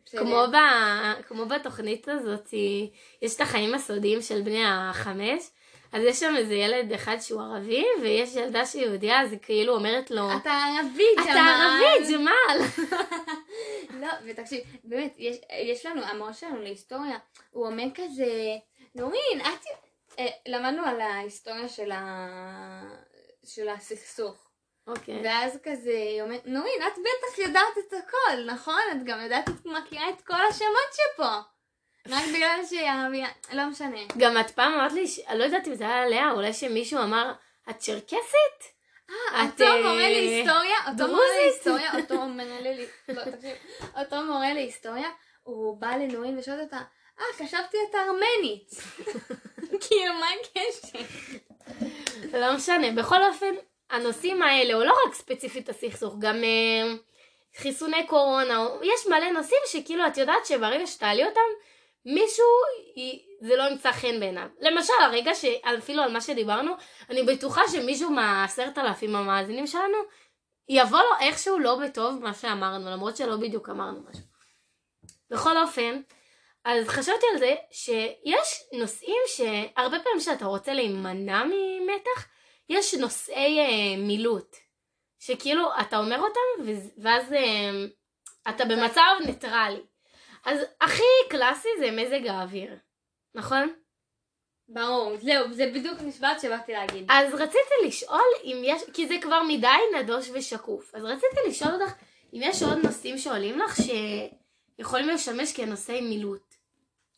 כמו, 0.06 0.44
ב... 0.52 0.56
כמו 1.28 1.46
בתוכנית 1.46 2.08
הזאת, 2.08 2.50
יש 3.22 3.36
את 3.36 3.42
החיים 3.42 3.74
הסודיים 3.74 4.22
של 4.22 4.42
בני 4.42 4.64
החמש, 4.66 5.50
אז 5.92 6.04
יש 6.04 6.20
שם 6.20 6.34
איזה 6.38 6.54
ילד 6.54 6.94
אחד 6.94 7.18
שהוא 7.20 7.42
ערבי, 7.42 7.86
ויש 8.02 8.36
ילדה 8.36 8.66
שהיא 8.66 8.84
יהודייה, 8.86 9.22
אז 9.22 9.32
היא 9.32 9.40
כאילו 9.42 9.76
אומרת 9.76 10.12
לו, 10.12 10.28
אתה 10.42 10.52
ערבית, 10.52 11.20
אתה 11.24 11.40
ערבית, 11.40 12.10
ג'מאל. 12.12 12.88
לא, 14.02 14.08
ותקשיב, 14.26 14.60
באמת, 14.84 15.16
יש, 15.18 15.38
יש 15.64 15.86
לנו, 15.86 16.02
המורה 16.04 16.34
שלנו 16.34 16.62
להיסטוריה, 16.62 17.18
הוא 17.52 17.68
אומר 17.68 17.86
כזה, 17.96 18.56
נורין, 18.96 19.42
את... 19.42 19.87
אה, 20.20 20.28
למדנו 20.48 20.86
על 20.86 21.02
ההיסטוריה 21.02 21.70
של, 21.70 21.92
ה... 21.92 22.02
של 23.46 23.70
הסכסוך. 23.70 24.48
אוקיי. 24.88 25.22
ואז 25.24 25.60
כזה, 25.64 25.92
היא 25.92 26.22
אומרת, 26.22 26.42
נורין, 26.46 26.82
את 26.88 26.98
בטח 26.98 27.38
יודעת 27.38 27.78
את 27.88 27.94
הכל, 27.94 28.44
נכון? 28.46 28.82
את 28.92 29.04
גם 29.04 29.22
יודעת, 29.22 29.50
את 29.50 29.66
מכירה 29.66 30.10
את 30.10 30.22
כל 30.22 30.46
השמות 30.50 30.94
שפה. 30.94 31.38
רק 32.10 32.24
בגלל 32.36 32.60
שהיא 32.70 33.24
לא 33.54 33.66
משנה. 33.66 34.00
גם 34.18 34.40
את 34.40 34.52
פעם 34.52 34.74
אמרת 34.74 34.92
לי, 34.94 35.08
ש- 35.08 35.20
אני 35.20 35.40
לא 35.40 35.44
יודעת 35.44 35.68
אם 35.68 35.76
זה 35.76 35.84
היה 35.84 36.04
עליה, 36.04 36.32
אולי 36.32 36.54
שמישהו 36.54 37.00
אמר, 37.00 37.34
את 37.70 37.78
צ'רקסית? 37.78 38.78
אה, 39.10 39.46
אותו 39.46 39.64
אה, 39.64 39.82
מורה 39.82 40.10
להיסטוריה, 40.10 40.78
אותו 40.92 41.08
מורה? 41.08 41.26
להיסטוריה, 41.42 41.92
אותו 42.02 42.26
מנהל, 42.38 42.64
לא, 43.10 43.24
תקשיב, 43.24 43.56
אותו 43.98 44.24
מורה 44.24 44.54
להיסטוריה, 44.54 45.10
הוא 45.44 45.82
בא 45.82 45.96
לנורין 45.96 46.38
ושואל 46.38 46.62
אותה, 46.62 46.80
אה, 47.20 47.26
חשבתי 47.34 47.78
את 47.90 47.96
ארמנית. 47.96 48.72
כאילו, 49.80 50.14
מה 50.14 50.28
הקשר? 50.42 51.00
לא 52.34 52.56
משנה, 52.56 52.92
בכל 52.92 53.24
אופן, 53.24 53.56
הנושאים 53.90 54.42
האלה, 54.42 54.74
או 54.74 54.84
לא 54.84 54.94
רק 55.08 55.14
ספציפית 55.14 55.70
הסכסוך, 55.70 56.16
גם 56.20 56.36
אה, 56.44 56.94
חיסוני 57.58 58.08
קורונה, 58.08 58.68
יש 58.84 59.08
מלא 59.08 59.32
נושאים 59.32 59.60
שכאילו 59.66 60.08
את 60.08 60.18
יודעת 60.18 60.46
שברגע 60.46 60.88
שתעלי 60.88 61.26
אותם, 61.26 61.42
מישהו, 62.06 62.46
זה 63.42 63.56
לא 63.56 63.64
ימצא 63.64 63.92
חן 63.92 64.20
בעיניו. 64.20 64.48
למשל, 64.60 64.94
הרגע 65.04 65.36
שאפילו 65.36 66.04
על 66.04 66.12
מה 66.12 66.22
שדיברנו, 66.22 66.72
אני 67.10 67.24
בטוחה 67.24 67.62
שמישהו 67.72 68.10
מהעשרת 68.10 68.78
אלפים 68.78 69.16
המאזינים 69.16 69.68
שלנו, 69.68 69.98
יבוא 70.70 71.00
לו 71.00 71.28
איכשהו 71.28 71.60
לא 71.60 71.76
בטוב 71.76 72.20
מה 72.24 72.34
שאמרנו, 72.34 72.90
למרות 72.90 73.18
שלא 73.18 73.36
בדיוק 73.36 73.70
אמרנו 73.70 74.00
משהו. 74.10 74.24
בכל 75.30 75.58
אופן, 75.58 76.02
אז 76.68 76.88
חשבתי 76.88 77.26
על 77.34 77.40
זה 77.40 77.56
שיש 77.72 78.64
נושאים 78.74 79.22
שהרבה 79.28 80.00
פעמים 80.04 80.20
שאתה 80.20 80.46
רוצה 80.46 80.74
להימנע 80.74 81.44
ממתח, 81.44 82.28
יש 82.70 82.94
נושאי 82.94 83.60
אה, 83.60 83.98
מילוט, 83.98 84.56
שכאילו 85.20 85.70
אתה 85.82 85.98
אומר 85.98 86.20
אותם 86.20 86.72
ואז 86.98 87.34
אה, 87.34 87.70
אתה 88.50 88.66
במצב 88.66 89.02
ניטרלי. 89.26 89.82
אז 90.46 90.60
הכי 90.82 91.04
קלאסי 91.30 91.70
זה 91.80 91.92
מזג 91.92 92.28
האוויר, 92.28 92.76
נכון? 93.36 93.74
ברור, 94.70 95.18
זהו, 95.18 95.54
זה 95.54 95.72
בדיוק 95.74 96.02
משפט 96.02 96.42
שבאתי 96.42 96.72
להגיד. 96.72 97.06
אז 97.10 97.34
רציתי 97.34 97.88
לשאול 97.88 98.28
אם 98.44 98.62
יש, 98.64 98.82
כי 98.94 99.08
זה 99.08 99.16
כבר 99.22 99.44
מדי 99.48 99.68
נדוש 100.00 100.30
ושקוף, 100.34 100.96
אז 100.96 101.04
רציתי 101.04 101.50
לשאול 101.50 101.74
אותך 101.74 101.94
אם 102.34 102.40
יש 102.44 102.64
עוד 102.64 102.78
נושאים 102.84 103.18
שעולים 103.18 103.60
לך 103.60 103.76
שיכולים 103.76 105.10
לשמש 105.10 105.54
כנושאי 105.54 106.02
מילוט. 106.02 106.47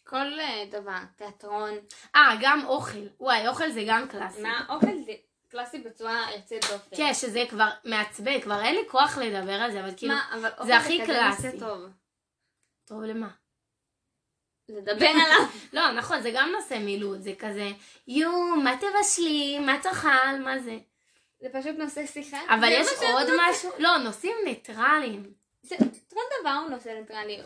כל 0.10 0.40
אה, 0.40 0.64
דבר, 0.72 0.98
תיאטרון, 1.16 1.74
אה, 2.16 2.32
גם 2.42 2.66
אוכל. 2.66 2.98
וואי, 3.20 3.48
אוכל 3.48 3.70
זה 3.72 3.84
גם 3.88 4.08
קלאסי. 4.08 4.42
מה, 4.42 4.66
אוכל 4.70 4.98
זה 5.06 5.12
קלאסי 5.50 5.80
בצורה 5.80 6.26
יוצאת 6.36 6.62
דופן. 6.62 6.96
כן, 6.96 7.14
שזה 7.14 7.44
כבר 7.50 7.68
מעצבן, 7.86 8.42
כבר 8.42 8.62
אין 8.62 8.76
לי 8.76 8.82
כוח 8.90 9.18
לדבר 9.18 9.54
על 9.54 9.72
זה, 9.72 9.80
אבל 9.80 9.92
כאילו, 9.98 10.14
מה, 10.14 10.30
אבל 10.40 10.50
אוכל 10.52 10.66
זה 10.66 10.78
הכי 10.78 11.02
כזה 11.04 11.06
קלאסי. 11.14 11.48
נושא 11.48 11.60
טוב. 11.60 11.82
טוב 12.86 13.04
למה? 13.04 13.30
לדבר 14.70 15.06
עליו. 15.26 15.48
לא, 15.74 15.92
נכון, 15.92 16.22
זה 16.22 16.32
גם 16.36 16.50
נושא 16.56 16.74
מילוט, 16.74 17.22
זה 17.22 17.32
כזה, 17.40 17.72
יו, 18.08 18.32
מה 18.64 18.72
תבשלי, 18.78 19.60
מה 19.60 19.80
תאכל, 19.84 20.40
מה 20.44 20.60
זה? 20.60 20.78
זה 21.42 21.48
פשוט 21.54 21.76
נושא 21.78 22.06
שיחה. 22.06 22.38
אבל 22.50 22.60
זה 22.62 22.68
יש 22.68 22.88
מה 23.02 23.14
עוד. 23.14 23.28
משהו, 23.50 23.72
לא, 23.80 23.98
נושאים 23.98 24.36
ניטרליים. 24.46 25.34
זה- 25.62 25.76
כל 26.10 26.20
דבר 26.42 26.50
הוא 26.50 26.70
נושא 26.70 26.90
ניטרלי. 26.90 27.40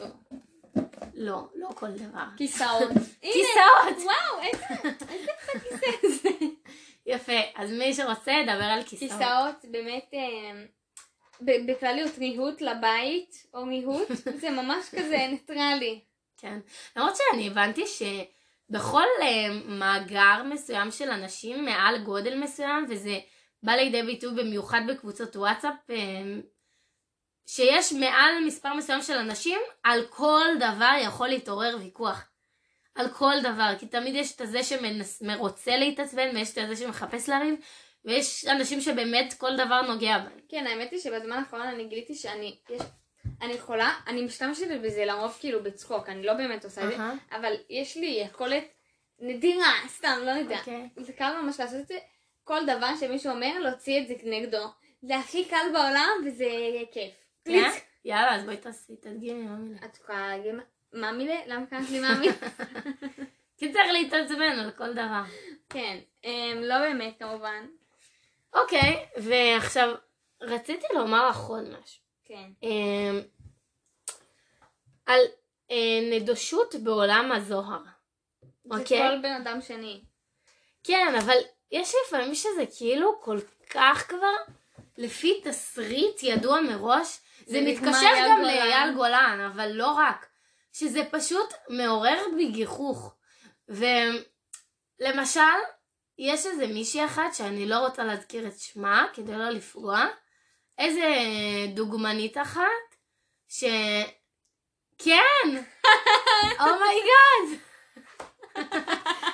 לא, 1.13 1.47
לא 1.55 1.67
כל 1.75 1.91
דבר. 1.91 2.23
כיסאות. 2.37 2.89
כיסאות! 3.33 3.97
וואו, 3.97 4.41
איזה 4.43 5.31
כיסא 5.51 6.07
זה. 6.23 6.29
יפה, 7.05 7.39
אז 7.55 7.71
מי 7.71 7.93
שרוצה, 7.93 8.31
ידבר 8.31 8.63
על 8.63 8.83
כיסאות. 8.83 9.11
כיסאות, 9.11 9.65
באמת, 9.71 10.11
ב- 11.41 11.71
בכלליות 11.71 12.17
ריהוט 12.17 12.61
לבית, 12.61 13.47
או 13.53 13.63
ריהוט, 13.63 14.07
זה 14.41 14.49
ממש 14.49 14.85
כזה 14.89 15.17
ניטרלי. 15.29 15.99
כן. 16.37 16.59
למרות 16.95 17.13
שאני 17.15 17.47
הבנתי 17.47 17.83
שבכל 17.87 19.03
אה, 19.21 19.27
מאגר 19.65 20.43
מסוים 20.45 20.91
של 20.91 21.09
אנשים 21.09 21.65
מעל 21.65 21.97
גודל 22.03 22.39
מסוים, 22.39 22.85
וזה 22.89 23.19
בא 23.63 23.71
לידי 23.71 24.03
ביטוי 24.03 24.31
במיוחד 24.43 24.81
בקבוצות 24.87 25.35
וואטסאפ, 25.35 25.73
אה, 25.89 25.95
שיש 27.45 27.93
מעל 27.93 28.45
מספר 28.45 28.73
מסוים 28.73 29.01
של 29.01 29.13
אנשים, 29.13 29.59
על 29.83 30.05
כל 30.09 30.45
דבר 30.59 30.91
יכול 31.01 31.27
להתעורר 31.27 31.77
ויכוח. 31.79 32.25
על 32.95 33.09
כל 33.09 33.33
דבר, 33.43 33.73
כי 33.79 33.87
תמיד 33.87 34.15
יש 34.15 34.35
את 34.35 34.41
הזה 34.41 34.59
שרוצה 34.63 35.77
להתעצבן, 35.77 36.29
ויש 36.35 36.51
את 36.51 36.57
הזה 36.57 36.75
שמחפש 36.75 37.29
לריב, 37.29 37.55
ויש 38.05 38.45
אנשים 38.47 38.81
שבאמת 38.81 39.33
כל 39.37 39.55
דבר 39.55 39.81
נוגע 39.81 40.17
בהם. 40.17 40.39
כן, 40.49 40.67
האמת 40.67 40.91
היא 40.91 40.99
שבזמן 40.99 41.37
האחרון 41.37 41.61
אני 41.61 41.85
גיליתי 41.87 42.15
שאני, 42.15 42.57
יש, 42.69 42.81
אני 43.41 43.53
יכולה, 43.53 43.93
אני 44.07 44.21
משתמשת 44.21 44.67
בזה 44.83 45.05
לרוב 45.05 45.37
כאילו 45.39 45.63
בצחוק, 45.63 46.09
אני 46.09 46.23
לא 46.23 46.33
באמת 46.33 46.63
עושה 46.63 46.83
את 46.83 46.89
זה, 46.89 46.97
אהה. 46.97 47.13
אבל 47.31 47.53
יש 47.69 47.97
לי 47.97 48.05
יכולת 48.05 48.63
נדירה, 49.19 49.73
סתם, 49.87 50.19
לא 50.25 50.31
יודע. 50.31 50.59
אוקיי. 50.59 50.89
זה 50.97 51.13
קל 51.13 51.41
ממש 51.41 51.59
לעשות 51.59 51.79
את 51.79 51.87
זה, 51.87 51.97
כל 52.43 52.65
דבר 52.65 52.95
שמישהו 52.99 53.31
אומר, 53.31 53.59
להוציא 53.59 54.01
את 54.01 54.07
זה 54.07 54.13
נגדו. 54.23 54.65
זה 55.01 55.17
הכי 55.17 55.45
קל 55.45 55.65
בעולם 55.73 56.09
וזה 56.25 56.45
כיף. 56.91 57.22
כן? 57.45 57.71
יאללה, 58.05 58.35
אז 58.35 58.43
בואי 58.43 58.57
תעשי, 58.57 58.95
תדגימי 58.95 59.43
מה 59.43 59.55
מילה. 59.55 59.79
את 59.85 59.97
יכולה 59.97 60.27
להגיד 60.27 60.55
מאמילה? 60.93 61.35
למה 61.47 61.65
קראת 61.65 61.89
לי 61.89 61.99
מאמי? 61.99 62.27
כי 63.57 63.73
צריך 63.73 63.91
להתעצבן 63.91 64.59
על 64.59 64.71
כל 64.71 64.93
דבר. 64.93 65.23
כן, 65.69 65.99
אמ, 66.23 66.61
לא 66.61 66.79
באמת 66.79 67.19
כמובן. 67.19 67.65
אוקיי, 68.53 69.05
ועכשיו, 69.17 69.95
רציתי 70.41 70.85
לומר 70.93 71.29
לך 71.29 71.37
עוד 71.37 71.63
משהו. 71.63 72.01
כן. 72.25 72.49
אמ, 72.63 73.21
על 75.05 75.19
אה, 75.71 75.99
נדושות 76.11 76.75
בעולם 76.75 77.31
הזוהר. 77.31 77.83
זה 78.63 78.79
אוקיי. 78.79 79.09
כל 79.09 79.21
בן 79.21 79.41
אדם 79.41 79.61
שני. 79.61 80.01
כן, 80.83 81.15
אבל 81.19 81.37
יש 81.71 81.93
לפעמים 82.05 82.35
שזה 82.35 82.65
כאילו 82.77 83.21
כל 83.21 83.39
כך 83.69 84.09
כבר 84.09 84.53
לפי 84.97 85.41
תסריט 85.43 86.23
ידוע 86.23 86.61
מראש. 86.61 87.19
זה 87.47 87.61
מתקשר 87.61 88.15
גם 88.29 88.37
גולן. 88.37 88.41
לאייל 88.41 88.93
גולן, 88.93 89.49
אבל 89.53 89.71
לא 89.71 89.87
רק. 89.87 90.25
שזה 90.73 91.01
פשוט 91.11 91.53
מעורר 91.69 92.19
בי 92.37 92.51
גיחוך. 92.51 93.15
ולמשל, 93.69 95.41
יש 96.17 96.45
איזה 96.45 96.67
מישהי 96.67 97.05
אחת 97.05 97.33
שאני 97.33 97.65
לא 97.65 97.79
רוצה 97.79 98.03
להזכיר 98.03 98.47
את 98.47 98.59
שמה 98.59 99.07
כדי 99.13 99.33
לא 99.33 99.49
לפגוע. 99.49 100.05
איזה 100.77 101.07
דוגמנית 101.73 102.37
אחת, 102.37 102.95
ש... 103.49 103.63
כן! 104.97 105.49
Oh 106.59 106.84
my 106.84 107.09
god! 107.09 107.59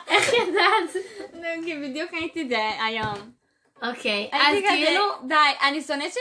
איך 0.08 0.34
ידעת? 0.34 1.04
בדיוק 1.82 2.14
ראיתי 2.14 2.42
את 2.42 2.50
זה 2.50 2.84
היום. 2.86 3.32
אוקיי, 3.82 4.30
אז 4.32 4.54
הייתי 4.54 4.68
כאילו... 4.68 5.04
די, 5.28 5.36
אני 5.62 5.82
שונאת 5.82 6.14
ש... 6.14 6.18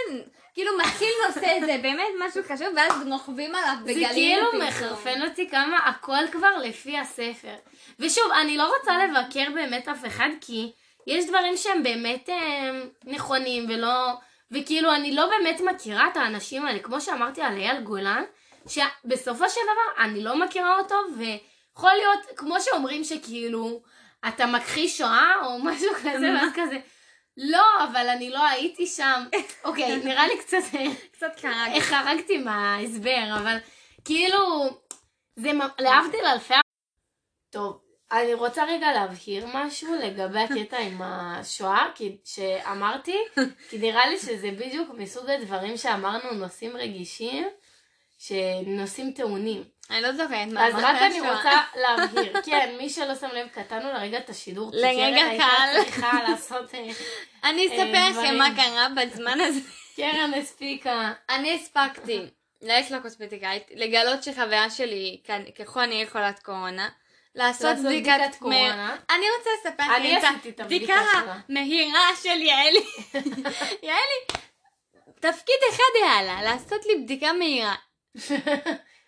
כאילו 0.58 0.78
מתחיל 0.78 1.08
נושא 1.26 1.60
זה 1.60 1.78
באמת 1.82 2.08
משהו 2.18 2.42
חשוב 2.42 2.68
ואז 2.76 2.92
רוכבים 3.06 3.54
עליו 3.54 3.74
זה 3.78 3.84
בגלים. 3.84 4.12
כאילו 4.12 4.46
ופתאום. 4.46 4.62
מחרפן 4.62 5.22
אותי 5.22 5.50
כמה 5.50 5.76
הכל 5.76 6.28
כבר 6.32 6.56
לפי 6.64 6.98
הספר. 6.98 7.54
ושוב, 7.98 8.32
אני 8.42 8.56
לא 8.56 8.76
רוצה 8.76 8.92
לבקר 8.98 9.50
באמת 9.54 9.88
אף 9.88 10.06
אחד, 10.06 10.28
כי 10.40 10.72
יש 11.06 11.26
דברים 11.26 11.56
שהם 11.56 11.82
באמת 11.82 12.28
אה, 12.28 12.70
נכונים 13.04 13.66
ולא... 13.68 14.12
וכאילו, 14.50 14.94
אני 14.94 15.14
לא 15.14 15.26
באמת 15.26 15.60
מכירה 15.60 16.08
את 16.08 16.16
האנשים 16.16 16.66
האלה, 16.66 16.78
כמו 16.78 17.00
שאמרתי 17.00 17.42
על 17.42 17.56
אייל 17.56 17.80
גולן, 17.80 18.22
שבסופו 18.68 19.50
של 19.50 19.60
דבר 19.62 20.04
אני 20.04 20.24
לא 20.24 20.36
מכירה 20.36 20.78
אותו, 20.78 20.96
ויכול 21.18 21.92
להיות, 21.92 22.20
כמו 22.36 22.60
שאומרים 22.60 23.04
שכאילו, 23.04 23.82
אתה 24.28 24.46
מכחיש 24.46 24.98
שואה 24.98 25.34
או 25.44 25.58
משהו 25.58 25.90
כזה, 25.94 26.34
ואז 26.34 26.52
כזה, 26.54 26.78
לא, 27.40 27.84
אבל 27.84 28.08
אני 28.08 28.30
לא 28.30 28.46
הייתי 28.46 28.86
שם. 28.86 29.24
אוקיי, 29.64 29.96
נראה 29.96 30.26
לי 30.26 30.38
קצת, 30.38 30.58
קצת 31.12 31.40
חרג. 31.40 31.72
איך 31.72 31.84
חרגתי 31.84 32.38
מההסבר, 32.38 33.36
אבל 33.38 33.56
כאילו, 34.04 34.68
זה 35.36 35.52
מ- 35.52 35.82
להבדיל 35.82 36.26
אלפי... 36.26 36.54
טוב, 37.50 37.80
אני 38.12 38.34
רוצה 38.34 38.64
רגע 38.64 38.92
להבהיר 38.92 39.46
משהו 39.54 39.94
לגבי 39.94 40.40
הקטע 40.40 40.78
עם 40.78 41.02
השואה, 41.02 41.86
כי 41.94 42.16
שאמרתי, 42.24 43.16
כי 43.70 43.78
נראה 43.78 44.06
לי 44.06 44.18
שזה 44.18 44.50
בדיוק 44.50 44.88
מסוג 44.94 45.30
הדברים 45.30 45.76
שאמרנו 45.76 46.30
נושאים 46.32 46.76
רגישים, 46.76 47.46
שנושאים 48.18 49.12
טעונים. 49.12 49.64
אני 49.90 50.02
לא 50.02 50.12
זוכרת 50.12 50.48
מה 50.52 50.66
אז 50.66 50.74
רק 50.74 51.02
אני. 51.02 51.20
רוצה 51.20 51.62
להבהיר, 51.76 52.40
כן, 52.46 52.74
מי 52.78 52.90
שלא 52.90 53.14
שם 53.14 53.28
לב, 53.34 53.48
קטענו 53.48 53.92
לרגע 53.92 54.18
את 54.18 54.30
השידור, 54.30 54.70
לרגע 54.74 55.22
קל. 55.38 55.84
צריכה 55.84 56.18
לעשות, 56.28 56.74
אה, 56.74 56.88
אני 57.44 57.66
אספר 57.66 57.94
אה, 57.94 58.10
לכם 58.10 58.20
דברים. 58.20 58.38
מה 58.38 58.48
קרה 58.56 58.88
בזמן 58.96 59.40
הזה. 59.40 59.60
קרן 59.96 60.34
הספיקה, 60.34 61.12
אני 61.30 61.54
הספקתי 61.54 62.20
ללכת 62.62 62.90
לקוסמטיקאית, 62.90 63.62
לגלות 63.74 64.22
שחברה 64.22 64.70
שלי 64.70 65.20
ככל 65.58 65.80
הנראה 65.80 66.10
חולת 66.10 66.38
קורונה, 66.38 66.88
לעשות 67.34 67.76
בדיקת 67.84 68.34
קורונה. 68.38 68.96
אני 69.10 69.24
רוצה 69.38 69.50
לספר 69.60 69.84
לכם 69.84 70.28
עשיתי 70.28 70.48
את 70.48 70.60
הבדיקה. 70.60 70.94
המהירה 71.48 72.08
של 72.22 72.42
יעלי. 72.42 72.84
יעלי, 73.82 74.40
תפקיד 75.20 75.56
אחד 75.70 75.92
היה 76.02 76.22
לה, 76.22 76.42
לעשות 76.42 76.86
לי 76.86 77.02
בדיקה 77.02 77.32
מהירה. 77.32 77.74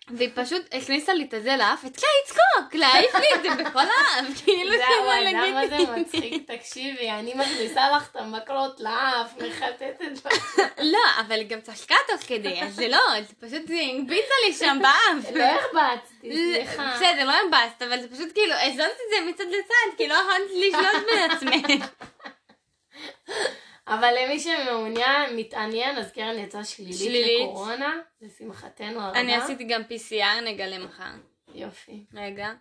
והיא 0.09 0.29
פשוט 0.35 0.61
הכניסה 0.73 1.13
לי 1.13 1.23
את 1.23 1.33
הזה 1.33 1.55
לאף, 1.57 1.83
התחילה 1.85 2.11
לצחוק, 2.23 2.75
להעיף 2.75 3.15
לי 3.15 3.27
את 3.35 3.43
זה 3.43 3.63
בכל 3.63 3.79
האף, 3.79 4.43
כאילו 4.43 4.71
זה 4.71 4.83
מה 5.07 5.21
לגיטימי. 5.21 5.85
זה 5.85 5.95
מצחיק, 5.95 6.51
תקשיבי, 6.51 7.09
אני 7.11 7.33
מכניסה 7.33 7.81
לך 7.95 8.09
את 8.11 8.15
המקלות 8.15 8.79
לאף, 8.79 9.33
מחטטת 9.37 10.25
ב- 10.25 10.61
לא, 10.79 10.99
אבל 11.19 11.35
היא 11.39 11.47
גם 11.47 11.61
צחקה 11.61 11.95
תוך 12.07 12.21
כדי, 12.27 12.61
אז 12.63 12.75
זה 12.75 12.87
לא, 12.87 12.99
זה 13.21 13.33
פשוט 13.47 13.67
זה 13.67 13.73
הרביצה 13.93 14.33
לי 14.47 14.53
שם 14.53 14.79
באף. 14.81 15.31
לא 15.35 15.43
הרבצתי, 15.43 16.53
סליחה. 16.53 16.93
בסדר, 16.95 17.25
לא 17.25 17.31
הרבצת, 17.31 17.81
אבל 17.81 18.01
זה 18.01 18.09
פשוט 18.09 18.33
כאילו, 18.33 18.53
הזזתי 18.53 18.83
את 18.83 19.09
זה 19.25 19.31
מצד 19.31 19.43
לצד, 19.43 19.97
כי 19.97 20.07
לא 20.07 20.13
יכולת 20.13 20.51
לשלוט 20.55 21.05
בעצמך. 21.11 21.85
אבל 23.91 24.13
למי 24.23 24.39
שמעוניין, 24.39 25.35
מתעניין, 25.35 25.97
אז 25.97 26.11
קרן 26.11 26.39
יצאה 26.39 26.63
שלילית 26.63 26.97
שלילית. 26.97 27.41
לקורונה, 27.41 27.93
לשמחתנו 28.21 29.01
הרבה. 29.01 29.19
אני 29.19 29.35
עשיתי 29.35 29.63
גם 29.63 29.81
PCR, 29.81 30.41
נגלה 30.45 30.79
מחר. 30.85 31.11
יופי. 31.53 32.05
רגע. 32.13 32.53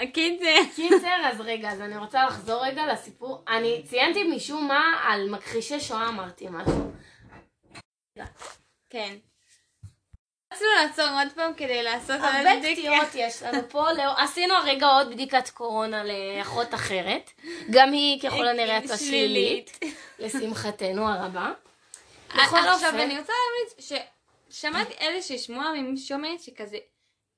הקיצר. 0.00 0.44
קיצר, 0.76 1.16
אז 1.24 1.40
רגע, 1.40 1.70
אז 1.70 1.80
אני 1.80 1.96
רוצה 1.96 2.26
לחזור 2.26 2.66
רגע 2.66 2.86
לסיפור. 2.92 3.44
אני 3.48 3.82
ציינתי 3.84 4.24
משום 4.24 4.68
מה 4.68 5.00
על 5.04 5.30
מכחישי 5.30 5.80
שואה 5.80 6.08
אמרתי 6.08 6.46
משהו. 6.50 6.92
כן. 8.90 9.16
רצינו 10.52 10.70
לעצור 10.82 11.04
עוד 11.04 11.32
פעם 11.34 11.54
כדי 11.54 11.82
לעשות 11.82 12.20
הרבה 12.20 12.50
עוד 12.52 12.58
בדיקה. 12.62 12.72
קטיעות 12.80 13.08
יש 13.14 13.42
לנו 13.42 13.68
פה, 13.68 13.92
לא- 13.92 14.18
עשינו 14.22 14.54
הרגע 14.54 14.86
עוד 14.86 15.10
בדיקת 15.10 15.48
קורונה 15.48 16.02
לאחות 16.04 16.74
אחרת. 16.74 17.30
גם 17.70 17.92
היא 17.92 18.22
ככל 18.22 18.48
הנראה 18.48 18.76
יצאה 18.84 18.98
שלילית, 18.98 19.78
לשמחתנו 20.18 21.08
הרבה. 21.08 21.52
בכל 22.28 22.56
עכשיו 22.58 22.72
אופן- 22.90 22.98
אני 23.00 23.18
רוצה 23.18 23.32
להמליץ 23.32 23.92
ששמעתי 24.50 24.92
איזושהי 24.92 25.38
שמועה 25.38 25.72
ממישהו 25.72 26.06
שאומרת 26.08 26.40
שכזה 26.40 26.76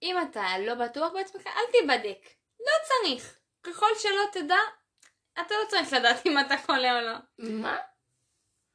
אם 0.02 0.16
אתה 0.30 0.42
לא 0.58 0.74
בטוח 0.74 1.12
בעצמך 1.12 1.46
אל 1.46 1.72
תיבדק. 1.80 2.18
לא 2.60 2.72
צריך. 2.88 3.34
ככל 3.62 3.86
שלא 3.98 4.22
תדע, 4.32 4.56
אתה 5.40 5.54
לא 5.62 5.68
צריך 5.68 5.92
לדעת 5.92 6.26
אם 6.26 6.38
אתה 6.38 6.54
חולה 6.66 6.96
או 6.98 7.04
לא. 7.06 7.12
מה? 7.38 7.76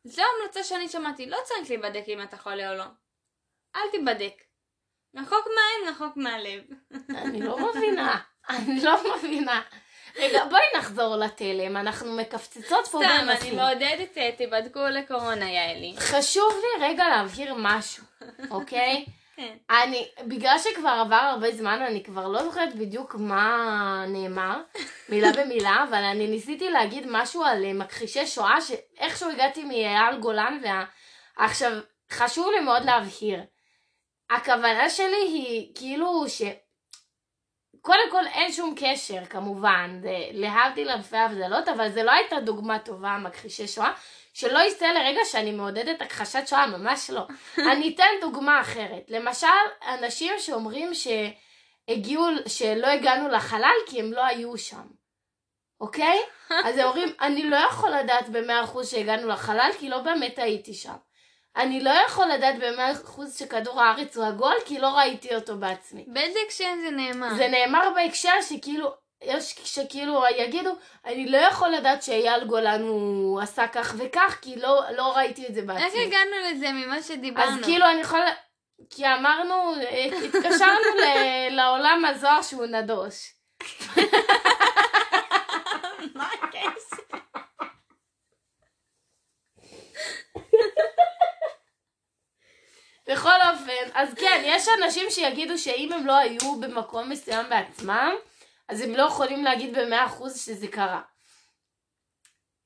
זו 0.04 0.22
המלצה 0.22 0.64
שאני 0.64 0.90
שמעתי, 0.90 1.26
לא 1.26 1.38
צריך 1.44 1.70
להיבדק 1.70 2.04
אם 2.08 2.22
אתה 2.22 2.38
חולה 2.38 2.70
או 2.72 2.76
לא. 2.76 2.84
אל 3.76 3.82
תיבדק. 3.92 4.44
רחוק 5.16 5.48
מהעין, 5.56 5.96
רחוק 5.96 6.18
מהלב. 6.18 6.62
אני 7.24 7.42
לא 7.42 7.70
מבינה. 7.70 8.20
אני 8.50 8.84
לא 8.84 9.16
מבינה. 9.18 9.62
רגע, 10.16 10.46
בואי 10.46 10.62
נחזור 10.78 11.16
לתלם, 11.16 11.78
אנחנו 11.78 12.16
מקפצצות 12.16 12.88
פה 12.88 12.98
סתם, 12.98 13.00
בין 13.00 13.10
אני 13.10 13.34
נושאים. 13.34 13.56
מעודדת, 13.56 14.18
אה, 14.18 14.32
תיבדקו 14.38 14.80
לקורונה, 14.80 15.52
יעלי. 15.52 15.96
חשוב 16.00 16.54
לי 16.54 16.88
רגע 16.88 17.10
להבהיר 17.10 17.54
משהו, 17.58 18.04
אוקיי? 18.52 19.06
כן. 19.36 19.58
אני, 19.70 20.08
בגלל 20.28 20.58
שכבר 20.60 20.90
עבר 20.90 21.16
הרבה 21.16 21.52
זמן, 21.52 21.82
אני 21.82 22.04
כבר 22.04 22.28
לא 22.28 22.44
זוכרת 22.44 22.76
בדיוק 22.76 23.16
מה 23.16 24.06
נאמר, 24.08 24.62
מילה 25.10 25.32
במילה, 25.32 25.86
אבל 25.90 26.04
אני 26.04 26.28
ניסיתי 26.28 26.70
להגיד 26.70 27.06
משהו 27.10 27.44
על 27.44 27.66
אה, 27.66 27.74
מכחישי 27.74 28.28
שואה, 28.28 28.62
שאיכשהו 28.62 29.30
הגעתי 29.30 29.64
מאייל 29.64 30.18
גולן, 30.20 30.60
וה... 30.64 30.86
עכשיו, 31.38 31.72
חשוב 32.12 32.52
לי 32.52 32.60
מאוד 32.60 32.84
להבהיר. 32.86 33.40
הכוונה 34.30 34.90
שלי 34.90 35.22
היא 35.28 35.72
כאילו 35.76 36.30
ש... 36.30 36.42
קודם 37.82 38.12
כל 38.12 38.28
אין 38.28 38.52
שום 38.52 38.76
קשר 38.80 39.26
כמובן, 39.26 40.02
להבדיל 40.34 40.90
אלפי 40.90 41.18
הבדלות, 41.18 41.68
אבל 41.68 41.90
זה 41.92 42.04
לא 42.04 42.12
הייתה 42.12 42.40
דוגמה 42.40 42.80
טובה, 42.80 43.18
מכחישי 43.18 43.68
שואה, 43.68 43.94
שלא 44.34 44.60
יצא 44.60 44.88
לרגע 44.88 45.22
שאני 45.26 45.52
מעודדת 45.52 46.02
הכחשת 46.02 46.48
שואה, 46.48 46.68
ממש 46.68 47.10
לא. 47.10 47.22
אני 47.72 47.96
אתן 47.96 48.12
דוגמה 48.22 48.62
אחרת. 48.62 49.04
למשל, 49.08 49.48
אנשים 49.88 50.34
שאומרים 50.40 50.92
שהגיעו, 50.94 52.26
שלא 52.48 52.88
הגענו 52.88 53.30
לחלל 53.30 53.76
כי 53.88 54.00
הם 54.00 54.14
לא 54.14 54.26
היו 54.26 54.58
שם. 54.58 54.88
אוקיי? 55.82 56.20
אז 56.66 56.78
הם 56.78 56.86
אומרים, 56.86 57.10
אני 57.22 57.50
לא 57.50 57.56
יכול 57.56 57.90
לדעת 57.90 58.30
במאה 58.30 58.64
אחוז 58.64 58.90
שהגענו 58.92 59.28
לחלל 59.28 59.70
כי 59.80 59.90
לא 59.90 59.98
באמת 59.98 60.40
הייתי 60.40 60.74
שם. 60.74 60.96
אני 61.58 61.84
לא 61.84 61.92
יכול 62.08 62.26
לדעת 62.26 62.56
במאה 62.60 62.92
אחוז 62.92 63.38
שכדור 63.38 63.82
הארץ 63.82 64.18
הוא 64.18 64.26
עגול 64.26 64.54
כי 64.66 64.80
לא 64.80 64.88
ראיתי 64.88 65.36
אותו 65.36 65.58
בעצמי. 65.58 66.06
באיזה 66.08 66.40
הקשר 66.46 66.66
זה 66.82 66.90
נאמר? 66.92 67.34
זה 67.38 67.48
נאמר 67.48 67.90
בהקשר 67.96 68.42
שכאילו, 68.42 68.94
יש 69.24 69.56
שכאילו 69.64 70.24
יגידו, 70.38 70.72
אני 71.06 71.30
לא 71.30 71.38
יכול 71.38 71.70
לדעת 71.70 72.04
שאייל 72.04 72.44
גולן 72.44 72.82
הוא 72.82 73.42
עשה 73.42 73.68
כך 73.68 73.94
וכך, 73.98 74.38
כי 74.42 74.56
לא, 74.56 74.82
לא 74.98 75.16
ראיתי 75.18 75.48
את 75.48 75.54
זה 75.54 75.60
איך 75.60 75.68
בעצמי. 75.68 76.02
הגענו 76.04 76.32
לזה 76.52 76.72
ממה 76.72 77.02
שדיברנו? 77.02 77.60
אז 77.60 77.66
כאילו 77.66 77.86
אני 77.86 78.02
יכולה, 78.02 78.32
כי 78.90 79.08
אמרנו, 79.08 79.74
אה, 79.82 80.06
התקשרנו 80.26 80.96
ל- 80.98 81.50
לעולם 81.58 82.06
הזוהר 82.06 82.42
שהוא 82.42 82.66
נדוש. 82.66 83.34
מה 86.16 86.28
הקשר? 86.44 87.18
בכל 93.10 93.42
אופן, 93.52 93.90
אז 93.94 94.14
כן, 94.14 94.42
יש 94.46 94.68
אנשים 94.84 95.10
שיגידו 95.10 95.58
שאם 95.58 95.94
הם 95.94 96.08
לא 96.08 96.18
היו 96.18 96.56
במקום 96.60 97.10
מסוים 97.10 97.50
בעצמם, 97.50 98.12
אז 98.68 98.82
הם 98.82 98.96
לא 98.96 99.04
יכולים 99.04 99.44
להגיד 99.44 99.78
במאה 99.78 100.06
אחוז 100.06 100.46
שזה 100.46 100.68
קרה. 100.68 101.02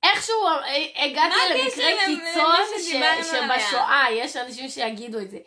איכשהו 0.03 0.47
אה, 0.47 1.05
הגעתי 1.05 1.35
למקרה 1.49 1.91
קיצון 2.05 2.55
ש-? 2.79 3.31
שבשואה, 3.31 4.05
יש 4.11 4.35
אנשים 4.35 4.69
שיגידו 4.69 5.19
את 5.19 5.31
זה. 5.31 5.37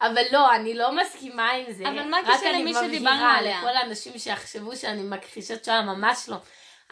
אבל 0.00 0.22
לא, 0.32 0.54
אני 0.54 0.74
לא 0.74 0.92
מסכימה 0.92 1.50
עם 1.50 1.72
זה. 1.72 1.88
אבל 1.88 2.02
מה 2.02 2.18
רק 2.18 2.24
הקשר 2.28 2.50
אני 2.50 2.60
למי 2.60 2.74
שדיברנו 2.74 3.16
מבהירה 3.16 3.38
עליה? 3.38 3.58
לכל 3.58 3.76
האנשים 3.76 4.18
שיחשבו 4.18 4.76
שאני 4.76 5.02
מכחישת 5.02 5.64
שואה, 5.64 5.82
ממש 5.82 6.28
לא. 6.28 6.36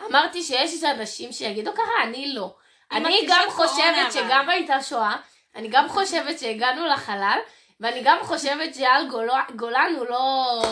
אמרתי 0.06 0.42
שיש 0.42 0.84
אנשים 0.84 1.32
שיגידו 1.32 1.72
ככה, 1.74 2.02
אני 2.02 2.34
לא. 2.34 2.54
אני 2.92 3.26
גם 3.28 3.44
חושבת. 3.48 4.12
שגם 4.12 4.48
הייתה 4.48 4.82
שואה, 4.82 5.16
אני 5.58 5.68
גם 5.70 5.88
חושבת 5.88 6.38
שהגענו 6.38 6.86
לחלל, 6.86 7.38
ואני 7.80 8.00
גם 8.04 8.18
חושבת 8.22 8.74
שאייל 8.74 9.08
גולן 9.56 9.94
הוא 9.96 10.06
לא... 10.06 10.62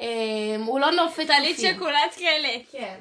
אה, 0.00 0.56
הוא 0.66 0.80
לא 0.80 0.90
נופת 0.90 1.26
טלית 1.26 1.56
צופים. 1.56 1.74
שכולת 1.76 2.14
כלא. 2.14 2.62
כן. 2.72 3.00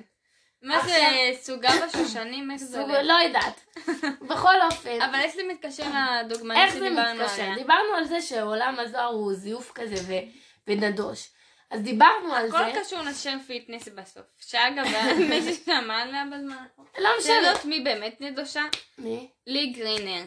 מה 0.62 0.80
זה 0.86 0.94
סוגה 1.42 1.70
בשושנים? 1.88 2.52
הולך? 2.52 2.98
לא 3.04 3.14
יודעת. 3.14 3.66
בכל 4.30 4.62
אופן, 4.72 5.02
אבל 5.02 5.20
איך 5.20 5.36
זה 5.36 5.42
מתקשר 5.48 5.84
לדוגמנית 6.24 6.62
איך 6.62 6.74
זה 6.74 6.80
שדיברנו 6.86 7.24
מתקשר? 7.24 7.42
עליה? 7.42 7.56
דיברנו 7.56 7.94
על 7.98 8.06
זה 8.06 8.22
שעולם 8.22 8.76
הזוהר 8.80 9.06
הוא 9.06 9.34
זיוף 9.34 9.72
כזה 9.76 9.96
ו- 10.08 10.30
ונדוש. 10.68 11.30
אז 11.72 11.82
דיברנו 11.82 12.34
על 12.34 12.50
זה. 12.50 12.58
הכל 12.58 12.80
קשור 12.80 13.02
לשם 13.02 13.40
פיטנס 13.48 13.88
בסוף. 13.88 14.24
שאגב, 14.40 14.86
מישהו 15.30 15.64
שמע 15.66 16.02
עליה 16.02 16.24
בזמן. 16.26 16.66
לא 16.98 17.10
משנה. 17.20 17.36
יודעת 17.36 17.66
מי 17.66 17.80
באמת 17.80 18.22
נדושה? 18.22 18.64
מי? 18.98 19.30
לי 19.48 19.68
גרינר. 19.68 20.26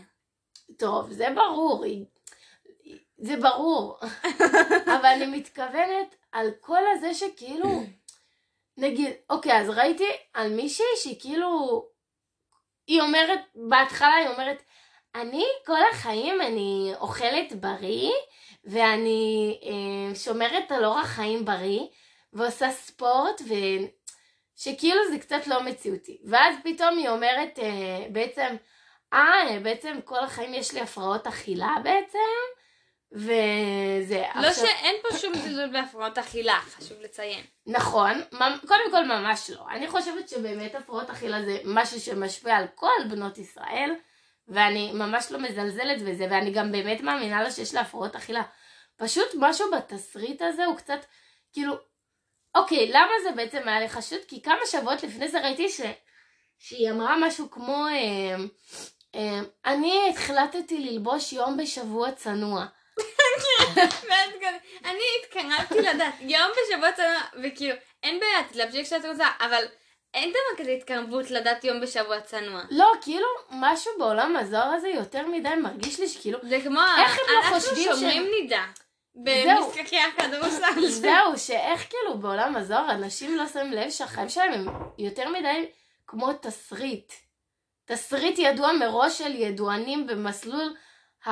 טוב, 0.79 1.13
זה 1.13 1.27
ברור. 1.35 1.85
זה 3.19 3.37
ברור. 3.37 3.99
אבל 4.97 5.05
אני 5.05 5.27
מתכוונת 5.27 6.17
על 6.33 6.51
כל 6.61 6.83
הזה 6.93 7.15
שכאילו, 7.15 7.83
נגיד, 8.77 9.11
אוקיי, 9.31 9.61
אז 9.61 9.69
ראיתי 9.69 10.07
על 10.35 10.53
מישהי 10.53 10.85
שהיא 10.97 11.21
כאילו 11.21 11.83
היא 12.87 13.01
אומרת, 13.01 13.41
בהתחלה 13.55 14.15
היא 14.15 14.29
אומרת, 14.29 14.63
אני 15.15 15.45
כל 15.67 15.81
החיים 15.93 16.41
אני 16.41 16.93
אוכלת 17.01 17.53
בריא, 17.53 18.13
ואני 18.65 19.59
אה, 19.63 20.15
שומרת 20.15 20.73
על 20.73 20.85
אורח 20.85 21.07
חיים 21.07 21.45
בריא, 21.45 21.87
ועושה 22.33 22.71
ספורט, 22.71 23.41
ו... 23.49 23.55
שכאילו 24.57 25.01
זה 25.11 25.19
קצת 25.19 25.47
לא 25.47 25.63
מציאותי. 25.63 26.19
ואז 26.25 26.55
פתאום 26.65 26.99
היא 26.99 27.09
אומרת 27.09 27.59
אה, 27.59 28.07
בעצם, 28.13 28.57
אה, 29.13 29.59
בעצם 29.63 29.99
כל 30.05 30.19
החיים 30.25 30.55
יש 30.55 30.75
לי 30.75 30.81
הפרעות 30.81 31.27
אכילה 31.27 31.75
בעצם, 31.83 32.19
וזה... 33.13 34.23
לא 34.35 34.47
עכשיו... 34.47 34.67
שאין 34.67 34.97
פה 35.03 35.19
שום 35.19 35.35
זלזול 35.35 35.73
בהפרעות 35.73 36.19
אכילה, 36.19 36.61
חשוב 36.61 37.01
לציין. 37.01 37.45
נכון, 37.67 38.13
קודם 38.69 38.91
כל 38.91 39.05
ממש 39.05 39.51
לא. 39.51 39.67
אני 39.71 39.89
חושבת 39.89 40.29
שבאמת 40.29 40.75
הפרעות 40.75 41.11
אכילה 41.11 41.43
זה 41.45 41.59
משהו 41.65 42.01
שמשפיע 42.01 42.57
על 42.57 42.67
כל 42.75 43.05
בנות 43.11 43.39
ישראל, 43.39 43.91
ואני 44.49 44.93
ממש 44.93 45.33
לא 45.33 45.39
מזלזלת 45.39 46.03
בזה, 46.03 46.27
ואני 46.31 46.51
גם 46.51 46.73
באמת 46.73 47.01
מאמינה 47.01 47.43
לה 47.43 47.51
שיש 47.51 47.75
לה 47.75 47.81
הפרעות 47.81 48.17
אכילה. 48.17 48.43
פשוט 48.97 49.29
משהו 49.39 49.71
בתסריט 49.71 50.43
הזה 50.43 50.65
הוא 50.65 50.77
קצת, 50.77 50.99
כאילו, 51.53 51.75
אוקיי, 52.55 52.89
למה 52.89 53.13
זה 53.23 53.31
בעצם 53.37 53.69
היה 53.69 53.81
לי 53.81 53.89
חשוד? 53.89 54.19
כי 54.29 54.43
כמה 54.43 54.67
שבועות 54.67 55.03
לפני 55.03 55.29
זה 55.29 55.41
ראיתי 55.41 55.69
ש... 55.69 55.81
שהיא 56.59 56.91
אמרה 56.91 57.17
משהו 57.21 57.51
כמו, 57.51 57.87
אה, 57.87 58.37
אני 59.67 60.11
החלטתי 60.11 60.79
ללבוש 60.79 61.33
יום 61.33 61.57
בשבוע 61.57 62.13
צנוע. 62.13 62.67
אני 64.85 65.05
התקרבתי 65.21 65.83
לדעת, 65.83 66.15
יום 66.21 66.51
בשבוע 66.53 66.93
צנוע, 66.93 67.43
וכאילו, 67.43 67.75
אין 68.03 68.21
בעיה, 68.21 68.45
תתלבשי 68.49 68.85
כשאת 68.85 69.05
רוצה, 69.05 69.27
אבל 69.41 69.65
אין 70.15 70.31
דבר 70.31 70.63
כזה 70.63 70.71
התקרבות 70.71 71.31
לדעת 71.31 71.65
יום 71.65 71.81
בשבוע 71.81 72.21
צנוע. 72.21 72.63
לא, 72.71 72.93
כאילו, 73.03 73.27
משהו 73.51 73.93
בעולם 73.99 74.37
הזוהר 74.37 74.73
הזה 74.73 74.89
יותר 74.89 75.27
מדי 75.27 75.55
מרגיש 75.55 76.01
לי 76.01 76.09
שכאילו, 76.09 76.39
זה 76.43 76.61
כמו, 76.65 76.81
איך 76.99 77.19
הם 77.19 77.35
לא 77.35 77.55
חושבים 77.59 77.89
אנחנו 77.89 78.01
שומרים 78.01 78.31
נידה. 78.41 78.65
במשחקי 79.15 79.99
הכדורסל. 79.99 80.89
זהו, 80.89 81.39
שאיך 81.39 81.89
כאילו 81.91 82.19
בעולם 82.19 82.57
הזוהר 82.57 82.91
אנשים 82.91 83.37
לא 83.37 83.47
שמים 83.47 83.73
לב 83.73 83.91
שהחיים 83.91 84.29
שלהם 84.29 84.53
הם 84.53 84.67
יותר 84.99 85.29
מדי 85.29 85.67
כמו 86.07 86.33
תסריט. 86.33 87.13
תסריט 87.85 88.39
ידוע 88.39 88.73
מראש 88.73 89.19
של 89.19 89.35
ידוענים 89.35 90.07
במסלול 90.07 90.77
ה... 91.27 91.31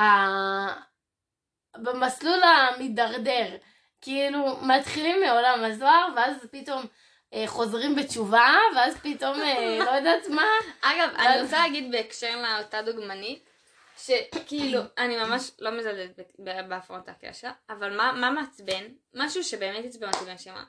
במסלול 1.77 2.39
המידרדר. 2.43 3.57
כאילו, 4.01 4.57
מתחילים 4.61 5.19
מעולם 5.19 5.63
הזוהר, 5.63 6.07
ואז 6.15 6.47
פתאום 6.51 6.85
אה, 7.33 7.43
חוזרים 7.47 7.95
בתשובה, 7.95 8.49
ואז 8.75 8.97
פתאום, 8.97 9.41
אה, 9.41 9.77
לא 9.85 9.91
יודעת 9.91 10.27
מה. 10.27 10.47
אגב, 10.81 11.09
אני 11.15 11.41
רוצה 11.41 11.59
להגיד 11.59 11.91
בהקשר 11.91 12.41
לאותה 12.41 12.81
דוגמנית, 12.81 13.49
שכאילו, 13.97 14.81
אני 14.97 15.17
ממש 15.17 15.51
לא 15.59 15.71
מזלזלת 15.71 16.31
בהפרעות 16.69 17.09
הקשר, 17.09 17.49
אבל 17.69 17.97
מה, 17.97 18.11
מה 18.11 18.31
מעצבן? 18.31 18.83
משהו 19.13 19.43
שבאמת 19.43 19.85
עצבן 19.85 20.07
אותי 20.07 20.25
בנשימה. 20.25 20.63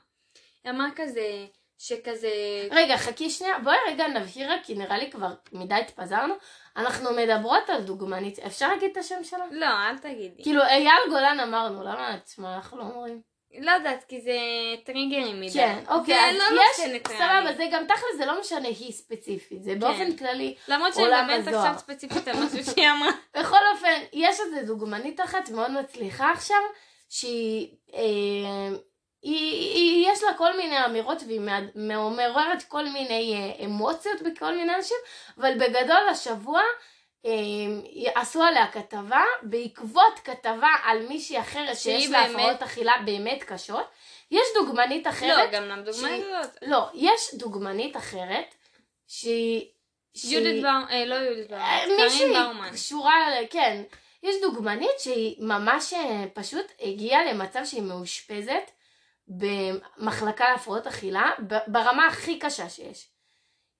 היא 0.63 0.71
אמרה 0.71 0.87
כזה, 0.95 1.45
שכזה... 1.83 2.29
רגע, 2.71 2.97
חכי 2.97 3.29
שנייה, 3.29 3.59
בואי 3.59 3.75
רגע 3.87 4.07
נבהיר 4.07 4.49
כי 4.63 4.75
נראה 4.75 4.97
לי 4.97 5.11
כבר 5.11 5.33
מדי 5.51 5.75
התפזרנו. 5.75 6.33
אנחנו 6.77 7.09
מדברות 7.13 7.69
על 7.69 7.81
דוגמנית, 7.81 8.39
אפשר 8.39 8.67
להגיד 8.67 8.91
את 8.91 8.97
השם 8.97 9.23
שלה? 9.23 9.45
לא, 9.51 9.65
אל 9.65 9.97
תגידי. 9.97 10.43
כאילו, 10.43 10.61
אייל 10.61 11.09
גולן 11.09 11.39
אמרנו, 11.39 11.83
למה 11.83 12.15
את 12.15 12.27
שמה 12.27 12.55
אנחנו 12.55 12.77
לא 12.77 12.83
אומרים? 12.83 13.21
לא 13.59 13.71
יודעת, 13.71 14.03
כי 14.07 14.21
זה 14.21 14.37
טריגרים 14.85 15.41
מדי. 15.41 15.53
כן, 15.53 15.79
אוקיי, 15.87 16.29
אז 16.29 16.35
לא 16.35 16.61
יש, 16.61 17.01
סבבה, 17.07 17.53
זה 17.57 17.63
גם 17.71 17.83
תכל'ס, 17.85 18.17
זה 18.17 18.25
לא 18.25 18.39
משנה 18.39 18.67
היא 18.67 18.91
ספציפית, 18.91 19.63
זה 19.63 19.71
כן. 19.71 19.79
באופן 19.79 20.17
כללי 20.17 20.55
למרות 20.67 20.93
שאני 20.93 21.37
מדברת 21.37 21.55
עכשיו 21.55 21.73
ספציפית 21.77 22.27
על 22.27 22.35
משהו 22.35 22.63
שהיא 22.63 22.89
אמרה. 22.91 23.11
בכל 23.37 23.57
אופן, 23.73 24.01
יש 24.13 24.39
איזה 24.39 24.63
דוגמנית 24.65 25.21
אחת 25.21 25.49
מאוד 25.49 25.71
מצליחה 25.71 26.31
עכשיו, 26.31 26.61
שהיא, 27.09 27.67
אה, 27.93 28.77
היא, 29.23 29.73
היא, 29.75 30.11
יש 30.11 30.23
לה 30.23 30.33
כל 30.33 30.57
מיני 30.57 30.85
אמירות 30.85 31.23
והיא 31.27 31.41
מעוררת 31.75 32.63
כל 32.67 32.85
מיני 32.89 33.35
אה, 33.35 33.65
אמוציות 33.65 34.21
בכל 34.21 34.55
מיני 34.55 34.75
אנשים, 34.75 34.97
אבל 35.37 35.53
בגדול 35.57 36.09
השבוע 36.11 36.61
אמ, 37.25 37.81
עשו 38.15 38.43
עליה 38.43 38.67
כתבה 38.71 39.23
בעקבות 39.41 40.19
כתבה 40.23 40.69
על 40.83 41.07
מישהי 41.07 41.39
אחרת 41.39 41.77
שיש 41.77 42.09
לה 42.09 42.23
באמת... 42.23 42.35
הפרעות 42.35 42.63
אכילה 42.63 42.93
באמת 43.05 43.43
קשות. 43.43 43.85
יש 44.31 44.47
דוגמנית 44.55 45.07
אחרת. 45.07 45.37
לא, 45.37 45.59
גם 45.59 45.63
למה 45.63 45.81
דוגמניות. 45.81 46.47
לא, 46.61 46.85
יש 46.93 47.33
דוגמנית 47.33 47.97
אחרת 47.97 48.55
שהיא... 49.07 49.65
יהודית 50.23 50.63
באומן, 50.63 50.85
אה, 50.91 51.05
לא 51.05 51.15
יהודית 51.15 51.49
באומן, 51.49 51.63
אה, 51.63 52.03
מישהי 52.03 52.33
קשורה, 52.73 53.15
כן. 53.49 53.83
יש 54.23 54.35
דוגמנית 54.41 54.99
שהיא 54.99 55.35
ממש 55.39 55.93
אה, 55.93 56.25
פשוט 56.33 56.65
הגיעה 56.81 57.25
למצב 57.25 57.65
שהיא 57.65 57.81
מאושפזת 57.81 58.71
במחלקה 59.27 60.49
להפרעות 60.51 60.87
אכילה 60.87 61.31
ברמה 61.67 62.07
הכי 62.07 62.39
קשה 62.39 62.69
שיש. 62.69 63.07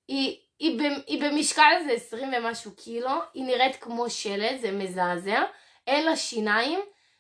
היא 0.07 0.37
היא, 0.59 0.81
היא 1.07 1.23
במשקל 1.23 1.71
איזה 1.77 1.91
20 1.91 2.33
ומשהו 2.37 2.75
קילו, 2.75 3.11
היא 3.33 3.43
נראית 3.43 3.75
כמו 3.75 4.09
שלד, 4.09 4.61
זה 4.61 4.71
מזעזע, 4.71 5.43
אין 5.87 6.05
לה 6.05 6.15
שיניים, 6.15 6.79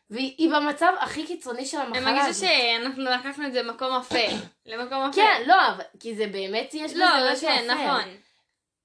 והיא 0.09 0.49
במצב 0.51 0.93
הכי 0.99 1.27
קיצוני 1.27 1.65
של 1.65 1.77
המחלה 1.77 1.99
הזאת. 1.99 2.07
אני 2.07 2.19
מרגישה 2.19 2.47
שאנחנו 2.47 3.03
לקחנו 3.03 3.47
את 3.47 3.53
זה 3.53 3.61
למקום 3.61 3.93
אפל. 3.93 4.35
למקום 4.65 4.97
אפל. 4.97 5.15
כן, 5.15 5.43
לא, 5.45 5.67
אבל, 5.67 5.83
כי 5.99 6.15
זה 6.15 6.27
באמת 6.27 6.73
יש 6.73 6.93
לא, 6.93 7.05
בזה 7.05 7.31
משהו 7.31 7.47
כן, 7.47 7.69
אפל. 7.69 7.73
נכון. 7.73 8.17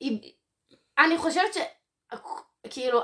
היא, 0.00 0.32
אני 0.98 1.18
חושבת 1.18 1.54
ש... 1.54 1.58
כאילו, 2.70 3.00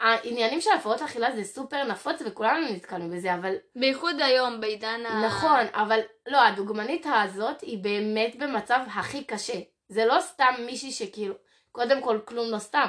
העניינים 0.00 0.60
של 0.60 0.70
הפרעות 0.70 1.02
אכילה 1.02 1.32
זה 1.36 1.44
סופר 1.44 1.84
נפוץ 1.84 2.22
וכולנו 2.26 2.68
נתקלנו 2.68 3.16
בזה, 3.16 3.34
אבל... 3.34 3.54
בייחוד 3.76 4.20
היום, 4.20 4.60
בעידן 4.60 5.06
ה... 5.06 5.26
נכון, 5.26 5.66
אבל 5.72 6.00
לא, 6.28 6.42
הדוגמנית 6.46 7.06
הזאת 7.22 7.60
היא 7.60 7.78
באמת 7.78 8.36
במצב 8.36 8.80
הכי 8.94 9.24
קשה. 9.24 9.58
זה 9.88 10.04
לא 10.04 10.20
סתם 10.20 10.54
מישהי 10.66 10.90
שכאילו, 10.90 11.34
קודם 11.72 12.02
כל 12.02 12.18
כלום 12.24 12.50
לא 12.50 12.58
סתם. 12.58 12.86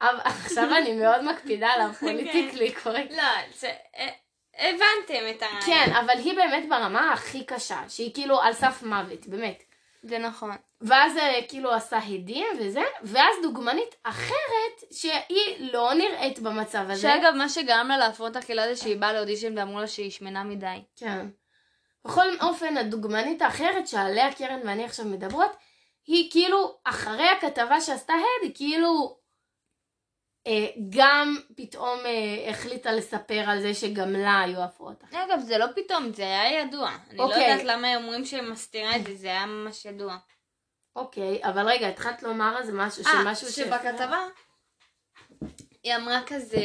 אבל 0.00 0.18
עכשיו 0.30 0.76
אני 0.76 0.92
מאוד 0.92 1.24
מקפידה 1.24 1.68
על 1.68 1.80
הפוליטיקלי 1.80 2.72
קורקט. 2.72 3.10
לא, 3.10 3.22
זה... 3.54 3.72
אה, 3.96 4.08
הבנתם 4.58 5.36
את 5.36 5.42
ה... 5.42 5.46
כן, 5.66 5.92
אבל 6.00 6.18
היא 6.18 6.36
באמת 6.36 6.68
ברמה 6.68 7.12
הכי 7.12 7.44
קשה, 7.44 7.80
שהיא 7.88 8.14
כאילו 8.14 8.40
על 8.40 8.52
סף 8.52 8.82
מוות, 8.82 9.26
באמת. 9.26 9.62
זה 10.02 10.18
נכון. 10.18 10.50
ואז 10.82 11.16
אה, 11.16 11.40
כאילו 11.48 11.72
עשה 11.72 11.98
הדים 11.98 12.46
וזה, 12.60 12.82
ואז 13.02 13.34
דוגמנית 13.42 13.94
אחרת 14.02 14.90
שהיא 14.90 15.72
לא 15.72 15.94
נראית 15.94 16.38
במצב 16.38 16.84
הזה. 16.90 17.02
שאגב, 17.02 17.34
מה 17.34 17.48
שגרם 17.48 17.88
לה 17.88 17.96
להפרות 17.98 18.36
אכילה 18.36 18.74
זה 18.74 18.82
שהיא 18.82 18.96
באה 18.96 19.12
לאודישן 19.12 19.58
ואמרו 19.58 19.80
לה 19.80 19.86
שהיא 19.86 20.10
שמנה 20.10 20.44
מדי. 20.44 20.82
כן. 20.96 21.26
בכל 22.04 22.26
אופן, 22.40 22.76
הדוגמנית 22.76 23.42
האחרת 23.42 23.88
שעליה 23.88 24.32
קרן 24.32 24.60
ואני 24.64 24.84
עכשיו 24.84 25.06
מדברות, 25.06 25.56
היא 26.06 26.30
כאילו, 26.30 26.78
אחרי 26.84 27.28
הכתבה 27.28 27.80
שעשתה 27.80 28.12
הד, 28.12 28.42
היא 28.42 28.54
כאילו 28.54 29.18
אה, 30.46 30.66
גם 30.88 31.36
פתאום 31.56 31.98
אה, 32.06 32.50
החליטה 32.50 32.92
לספר 32.92 33.44
על 33.46 33.60
זה 33.60 33.74
שגם 33.74 34.12
לה 34.12 34.40
היו 34.40 34.62
הפרעות. 34.62 35.04
אגב, 35.12 35.40
זה 35.40 35.58
לא 35.58 35.66
פתאום, 35.76 36.12
זה 36.12 36.22
היה 36.22 36.60
ידוע. 36.60 36.90
אני 37.10 37.18
לא 37.18 37.24
אוקיי. 37.24 37.50
יודעת 37.50 37.64
למה 37.64 37.96
אומרים 37.96 38.24
שהיא 38.24 38.42
מסתירה 38.42 38.96
את 38.96 39.04
זה, 39.06 39.14
זה 39.14 39.28
היה 39.28 39.46
ממש 39.46 39.84
ידוע. 39.84 40.16
אוקיי, 40.96 41.40
אבל 41.44 41.68
רגע, 41.68 41.88
התחלת 41.88 42.22
לומר 42.22 42.56
על 42.56 42.66
זה 42.66 42.72
משהו, 42.72 43.06
אה, 43.06 43.12
שמשהו 43.12 43.52
ש... 43.52 43.56
שבכתבה 43.56 44.26
היא 45.82 45.96
אמרה 45.96 46.20
כזה, 46.26 46.58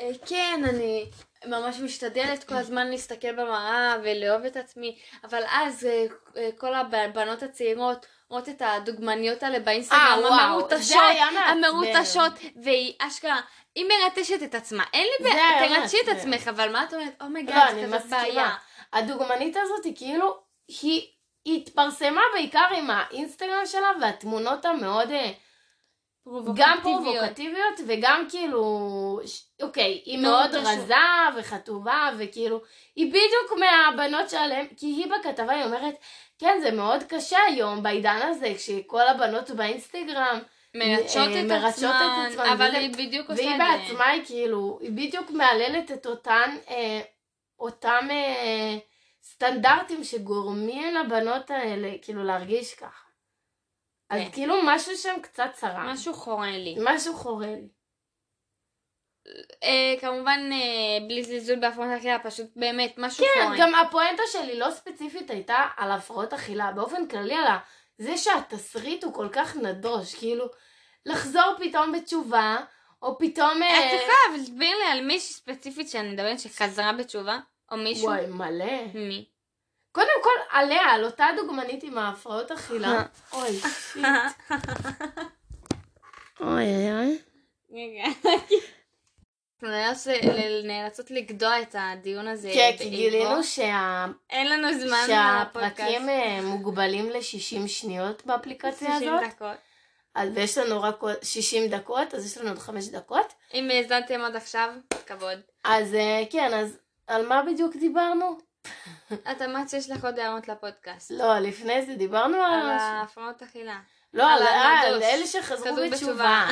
אה, 0.00 0.10
כן, 0.26 0.62
אני 0.68 1.10
ממש 1.46 1.80
משתדלת 1.80 2.44
כל 2.44 2.54
הזמן 2.54 2.90
להסתכל 2.90 3.32
במראה 3.32 3.96
ולאהוב 4.02 4.44
את 4.44 4.56
עצמי, 4.56 4.98
אבל 5.24 5.42
אז 5.50 5.84
אה, 5.84 6.04
אה, 6.36 6.48
כל 6.58 6.74
הבנות 6.74 7.42
הצעירות 7.42 8.06
רואות 8.28 8.48
את 8.48 8.62
הדוגמניות 8.64 9.42
האלה 9.42 9.60
באינסטגרם, 9.60 10.24
המרוטשות, 10.24 10.98
המרוטשות, 11.34 12.32
והיא 12.62 12.94
אשכרה, 12.98 13.40
היא 13.74 13.84
מרטשת 13.84 14.42
את 14.42 14.54
עצמה. 14.54 14.84
אין 14.92 15.06
לי 15.06 15.30
בעיה, 15.30 15.68
תרטשי 15.68 15.96
את 16.04 16.08
עצמך, 16.08 16.48
אבל 16.48 16.72
מה 16.72 16.84
את 16.84 16.94
אומרת? 16.94 17.12
oh 17.20 17.34
my 17.34 17.47
god, 17.47 17.74
oh 17.76 17.96
כזאת 17.96 18.10
בעיה. 18.10 18.54
הדוגמנית 18.92 19.56
הזאת 19.56 19.84
היא 19.84 19.96
כאילו, 19.96 20.38
היא 20.68 21.06
התפרסמה 21.46 22.22
בעיקר 22.34 22.66
עם 22.76 22.90
האינסטגרם 22.90 23.66
שלה 23.66 23.88
והתמונות 24.00 24.64
המאוד... 24.64 25.08
גם 26.54 26.78
פרובוקטיביות 26.82 27.80
וגם 27.86 28.26
כאילו, 28.30 29.20
אוקיי, 29.62 30.02
היא 30.04 30.18
מאוד 30.18 30.54
רזה 30.54 30.94
וחטובה 31.36 32.10
וכאילו, 32.18 32.60
היא 32.96 33.08
בדיוק 33.08 33.60
מהבנות 33.60 34.30
שעליהן, 34.30 34.66
כי 34.76 34.86
היא 34.86 35.06
בכתבה 35.06 35.52
היא 35.52 35.64
אומרת, 35.64 35.94
כן 36.38 36.58
זה 36.62 36.70
מאוד 36.70 37.02
קשה 37.02 37.38
היום 37.48 37.82
בעידן 37.82 38.18
הזה 38.22 38.52
כשכל 38.56 39.08
הבנות 39.08 39.50
באינסטגרם 39.50 40.38
מרצות 40.74 41.28
את 41.28 41.50
עצמן, 41.50 42.46
אבל 42.52 42.74
היא 42.74 42.92
בדיוק 42.92 43.30
עושה 43.30 43.42
את 43.42 43.48
זה. 43.48 43.64
והיא 43.64 43.78
בעצמה 43.78 44.08
היא 44.08 44.22
כאילו, 44.24 44.78
היא 44.80 44.90
בדיוק 44.90 45.30
מהללת 45.30 45.90
את 45.90 46.06
אותן, 46.06 46.56
אה, 46.70 47.00
אותם 47.58 48.08
אה, 48.10 48.76
סטנדרטים 49.22 50.04
שגורמים 50.04 50.94
לבנות 50.94 51.50
האלה 51.50 51.90
כאילו 52.02 52.24
להרגיש 52.24 52.74
ככה. 52.74 53.06
אז 54.10 54.20
כן. 54.20 54.30
כאילו 54.32 54.54
משהו 54.64 54.96
שם 54.96 55.14
קצת 55.22 55.50
צרם. 55.52 55.86
משהו 55.86 56.14
חורה 56.14 56.50
לי. 56.50 56.76
משהו 56.80 57.14
חורה 57.14 57.46
לי. 57.46 57.68
אה, 59.62 59.94
כמובן, 60.00 60.40
אה, 60.52 61.06
בלי 61.08 61.24
זלזול 61.24 61.60
בהפרעות 61.60 61.90
אכילה, 61.98 62.18
פשוט 62.18 62.46
באמת, 62.56 62.94
משהו 62.98 63.24
כן, 63.24 63.44
חורה. 63.44 63.56
גם 63.58 63.74
הפואנטה 63.74 64.22
שלי 64.32 64.58
לא 64.58 64.70
ספציפית 64.70 65.30
הייתה 65.30 65.66
על 65.76 65.90
הפרעות 65.90 66.32
אכילה, 66.32 66.72
באופן 66.72 67.08
כללי 67.08 67.34
על 67.34 67.46
זה 67.98 68.16
שהתסריט 68.16 69.04
הוא 69.04 69.14
כל 69.14 69.28
כך 69.32 69.56
נדוש, 69.56 70.14
כאילו, 70.14 70.44
לחזור 71.06 71.54
פתאום 71.58 71.92
בתשובה, 71.92 72.56
או 73.02 73.18
פתאום... 73.18 73.62
אה, 73.62 73.80
את 73.80 73.98
צריכה 73.98 74.12
להסביר 74.32 74.76
לי 74.78 74.84
על 74.84 75.00
מישהי 75.06 75.34
ספציפית 75.34 75.88
שאני 75.88 76.12
מדברת 76.12 76.40
שחזרה 76.40 76.92
בתשובה, 76.92 77.38
או 77.72 77.76
מישהו. 77.76 78.06
וואי, 78.06 78.26
מלא. 78.26 78.84
מי? 78.94 79.24
קודם 79.92 80.22
כל, 80.22 80.56
עליה, 80.58 80.82
על 80.82 81.04
אותה 81.04 81.26
דוגמנית 81.36 81.82
עם 81.82 81.98
ההפרעות 81.98 82.50
אכילה. 82.50 83.02
אוי, 83.32 83.50
שיט. 83.92 84.04
אוי, 86.40 86.64
אוי, 86.64 86.92
אוי. 86.92 87.18
רגע. 87.72 88.30
נאלצ- 89.62 90.08
נאלצות 90.64 91.10
לגדוע 91.10 91.62
את 91.62 91.74
הדיון 91.78 92.28
הזה. 92.28 92.50
כן, 92.54 92.70
כי. 92.78 92.90
גילינו 92.90 93.44
שה- 93.44 94.06
אין 94.30 94.48
לנו 94.48 94.78
זמן 94.86 95.04
שהפרקים 95.06 96.08
אה, 96.08 96.40
מוגבלים 96.42 97.10
ל-60 97.10 97.68
שניות 97.68 98.26
באפליקציה 98.26 98.94
60 98.96 99.14
הזאת. 99.14 99.28
דקות. 99.30 99.56
אז 100.14 100.28
ויש 100.34 100.58
לנו 100.58 100.82
רק 100.82 101.02
עוד 101.02 101.16
60 101.22 101.70
דקות, 101.70 102.14
אז 102.14 102.26
יש 102.26 102.38
לנו 102.38 102.48
עוד 102.48 102.58
5 102.58 102.88
דקות. 102.88 103.32
אם 103.54 103.68
האזנתם 103.70 104.20
עד 104.20 104.36
עכשיו, 104.36 104.68
כבוד. 105.06 105.38
אז 105.64 105.94
אה, 105.94 106.22
כן, 106.30 106.50
אז 106.54 106.78
על 107.12 107.26
מה 107.26 107.42
בדיוק 107.42 107.76
דיברנו? 107.76 108.38
את 109.12 109.42
אמרת 109.42 109.68
שיש 109.68 109.90
לך 109.90 110.04
עוד 110.04 110.18
הערות 110.18 110.48
לפודקאסט. 110.48 111.10
לא, 111.10 111.38
לפני 111.38 111.86
זה 111.86 111.94
דיברנו 111.94 112.36
על 112.36 112.52
על. 112.52 112.70
ההפרעות 112.70 113.42
אכילה. 113.42 113.78
לא, 114.14 114.30
על 114.30 114.42
על 114.42 114.46
אה, 114.46 114.80
על. 114.80 115.02
אלה 115.02 115.26
שחזרו 115.26 115.72
חזרו 115.72 115.90
בתשובה. 115.90 116.48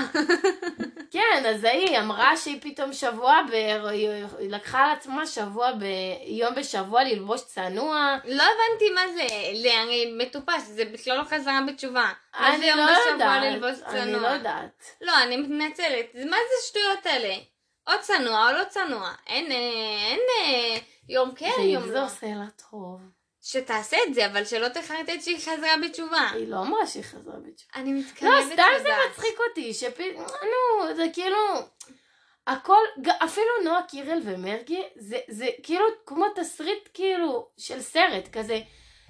כן, 1.13 1.43
אז 1.49 1.65
היא 1.65 1.99
אמרה 1.99 2.37
שהיא 2.37 2.61
פתאום 2.63 2.93
שבוע, 2.93 3.43
ב... 3.51 3.53
היא 3.87 4.51
לקחה 4.51 4.79
על 4.85 4.91
עצמה 4.91 5.27
שבוע. 5.27 5.71
יום 6.27 6.55
בשבוע 6.55 7.05
ללבוש 7.05 7.41
צנוע. 7.45 8.17
לא 8.25 8.43
הבנתי 8.43 8.91
מה 8.95 9.13
זה, 9.15 9.27
הרי 9.71 10.15
מטופש, 10.19 10.63
זה 10.63 10.85
בכלל 10.85 11.19
לא 11.19 11.25
חזרה 11.25 11.61
בתשובה. 11.69 12.13
מה 12.41 12.51
זה 12.51 12.57
אני 12.57 12.67
יום 12.67 12.79
לא 12.79 12.85
בשבוע 12.85 13.13
יודעת, 13.13 13.43
ללבוש 13.43 13.83
אני 13.83 13.93
צנוע? 13.93 14.21
לא 14.23 14.29
יודעת. 14.29 14.85
לא, 15.01 15.13
אני 15.23 15.37
מתנצלת. 15.37 16.15
מה 16.15 16.37
זה 16.37 16.55
השטויות 16.65 17.07
האלה? 17.07 17.35
או 17.89 17.93
צנוע 18.01 18.49
או 18.49 18.59
לא 18.59 18.65
צנוע. 18.65 19.13
אין, 19.27 19.53
אין 19.53 20.21
אה, 20.41 20.79
יום 21.09 21.35
כן, 21.35 21.61
יום 21.61 21.87
זה 21.87 21.95
לא. 21.95 22.05
עושה 22.05 22.27
לה 22.27 22.47
טוב. 22.71 23.01
שתעשה 23.43 23.97
את 24.09 24.15
זה, 24.15 24.27
אבל 24.27 24.45
שלא 24.45 24.69
תחרטט 24.69 25.23
שהיא 25.23 25.39
חזרה 25.39 25.75
בתשובה. 25.85 26.29
היא 26.33 26.49
לא 26.49 26.61
אמרה 26.61 26.87
שהיא 26.87 27.05
חזרה 27.05 27.35
בתשובה. 27.37 27.73
אני 27.75 27.93
לא, 27.95 28.01
מתקרבת 28.01 28.53
סתם 28.53 28.83
זה. 28.83 28.89
מצחיק 29.11 29.39
אותי, 29.49 29.75
שפ... 29.75 30.01
נו, 30.43 30.95
זה 30.97 31.07
כאילו... 31.13 31.39
הכל, 32.47 32.83
אפילו 33.25 33.49
נועה 33.65 33.83
קירל 33.83 34.21
ומרגי, 34.25 34.83
זה, 34.97 35.19
זה 35.29 35.49
כאילו 35.63 35.85
כמו 36.07 36.27
תסריט 36.35 36.89
כאילו 36.95 37.49
של 37.59 37.81
סרט, 37.81 38.29
כזה 38.33 38.61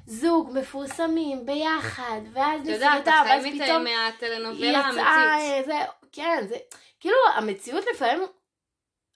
זוג 0.07 0.51
מפורסמים 0.59 1.47
ביחד, 1.47 2.21
ואז 2.33 2.61
נסיעתה, 2.61 3.23
ואז 3.27 3.43
חיים 3.43 3.57
את 3.57 3.63
פתאום 3.63 3.85
מהטלנובלה 3.85 4.87
היא 4.87 4.93
יצאה, 4.93 5.05
האמיתית. 5.05 5.53
אה, 5.53 5.63
זה, 5.67 5.91
כן, 6.13 6.47
זה, 6.49 6.57
כאילו 7.01 7.17
המציאות 7.35 7.85
לפעמים, 7.95 8.27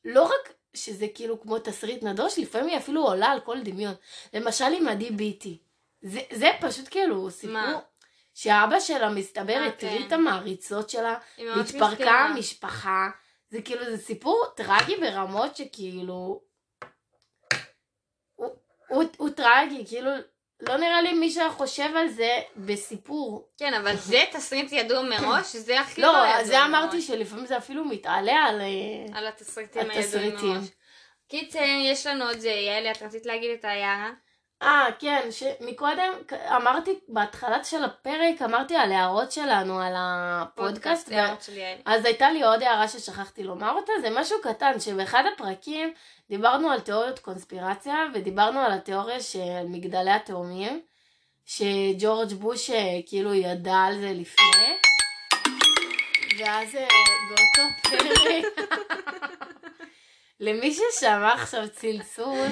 לא 0.04 0.22
רק 0.22 0.52
שזה 0.74 1.06
כאילו 1.14 1.40
כמו 1.40 1.58
תסריט 1.58 2.02
נדוש, 2.02 2.38
לפעמים 2.38 2.68
היא 2.68 2.76
אפילו 2.76 3.02
עולה 3.02 3.26
על 3.26 3.40
כל 3.40 3.60
דמיון. 3.60 3.94
למשל 4.32 4.64
עם 4.64 4.88
עדי 4.88 5.10
ביטי. 5.10 5.58
זה, 6.02 6.20
זה 6.32 6.48
פשוט 6.60 6.88
כאילו 6.90 7.30
סיפור. 7.30 7.52
מה? 7.52 7.80
שאבא 8.34 8.80
שלה 8.80 9.10
מסתבר 9.10 9.56
אה, 9.56 9.66
הטריד 9.66 10.00
כן. 10.00 10.06
את 10.06 10.12
המעריצות 10.12 10.90
שלה, 10.90 11.18
והתפרקה. 11.38 12.10
המשפחה. 12.10 13.08
זה 13.50 13.62
כאילו, 13.62 13.84
זה 13.84 13.98
סיפור 13.98 14.44
טרגי 14.56 14.96
ברמות 14.96 15.56
שכאילו... 15.56 16.40
הוא, 18.34 18.50
הוא, 18.88 19.04
הוא 19.16 19.30
טרגי, 19.30 19.84
כאילו, 19.88 20.10
לא 20.68 20.76
נראה 20.76 21.02
לי 21.02 21.12
מישהו 21.12 21.40
היה 21.40 21.50
חושב 21.50 21.90
על 21.96 22.08
זה 22.08 22.40
בסיפור. 22.56 23.48
כן, 23.58 23.74
אבל 23.74 23.96
זה 23.96 24.24
תסריט 24.32 24.72
ידוע 24.72 25.02
מראש, 25.02 25.56
זה 25.56 25.80
הכי 25.80 26.00
לא 26.00 26.06
לא, 26.06 26.12
ידוע 26.12 26.40
אז 26.40 26.46
זה 26.46 26.64
אמרתי 26.64 26.96
מראש. 26.96 27.06
שלפעמים 27.06 27.46
זה 27.46 27.56
אפילו 27.56 27.84
מתעלה 27.84 28.34
על... 28.34 28.60
אה, 28.60 29.18
על 29.18 29.26
התסריטים 29.26 29.90
הידועים. 29.90 30.34
מראש. 30.34 30.68
קיצר, 31.28 31.64
יש 31.84 32.06
לנו 32.06 32.24
עוד 32.24 32.38
זה, 32.38 32.48
יעלי, 32.48 32.90
את 32.90 33.02
רצית 33.02 33.26
להגיד 33.26 33.50
את 33.50 33.64
ההערה? 33.64 34.10
אה, 34.62 34.86
כן, 34.98 35.28
שמקודם 35.30 36.12
אמרתי, 36.56 36.90
בהתחלה 37.08 37.64
של 37.64 37.84
הפרק, 37.84 38.42
אמרתי 38.44 38.76
על 38.76 38.92
הערות 38.92 39.32
שלנו 39.32 39.80
על 39.80 39.92
הפודקאסט, 39.96 41.08
ו-. 41.08 41.14
אז 41.84 42.04
הייתה 42.04 42.30
לי 42.30 42.42
עוד 42.42 42.62
הערה 42.62 42.88
ששכחתי 42.88 43.42
לומר 43.42 43.72
אותה, 43.72 43.92
זה 44.00 44.08
משהו 44.10 44.36
קטן, 44.42 44.80
שבאחד 44.80 45.24
הפרקים 45.34 45.92
דיברנו 46.30 46.70
על 46.70 46.80
תיאוריות 46.80 47.18
קונספירציה, 47.18 47.96
ודיברנו 48.14 48.60
על 48.60 48.72
התיאוריה 48.72 49.20
של 49.20 49.64
מגדלי 49.68 50.10
התאומים, 50.10 50.80
שג'ורג' 51.46 52.32
בוש 52.32 52.70
אה, 52.70 53.00
כאילו 53.06 53.34
ידע 53.34 53.76
על 53.76 54.00
זה 54.00 54.12
לפני, 54.14 54.76
ואז 56.38 56.74
אה, 56.74 56.88
באותו 57.28 57.72
פרק, 57.82 58.68
למי 60.40 60.74
ששמע 60.74 61.32
עכשיו 61.32 61.68
צלצול, 61.68 62.46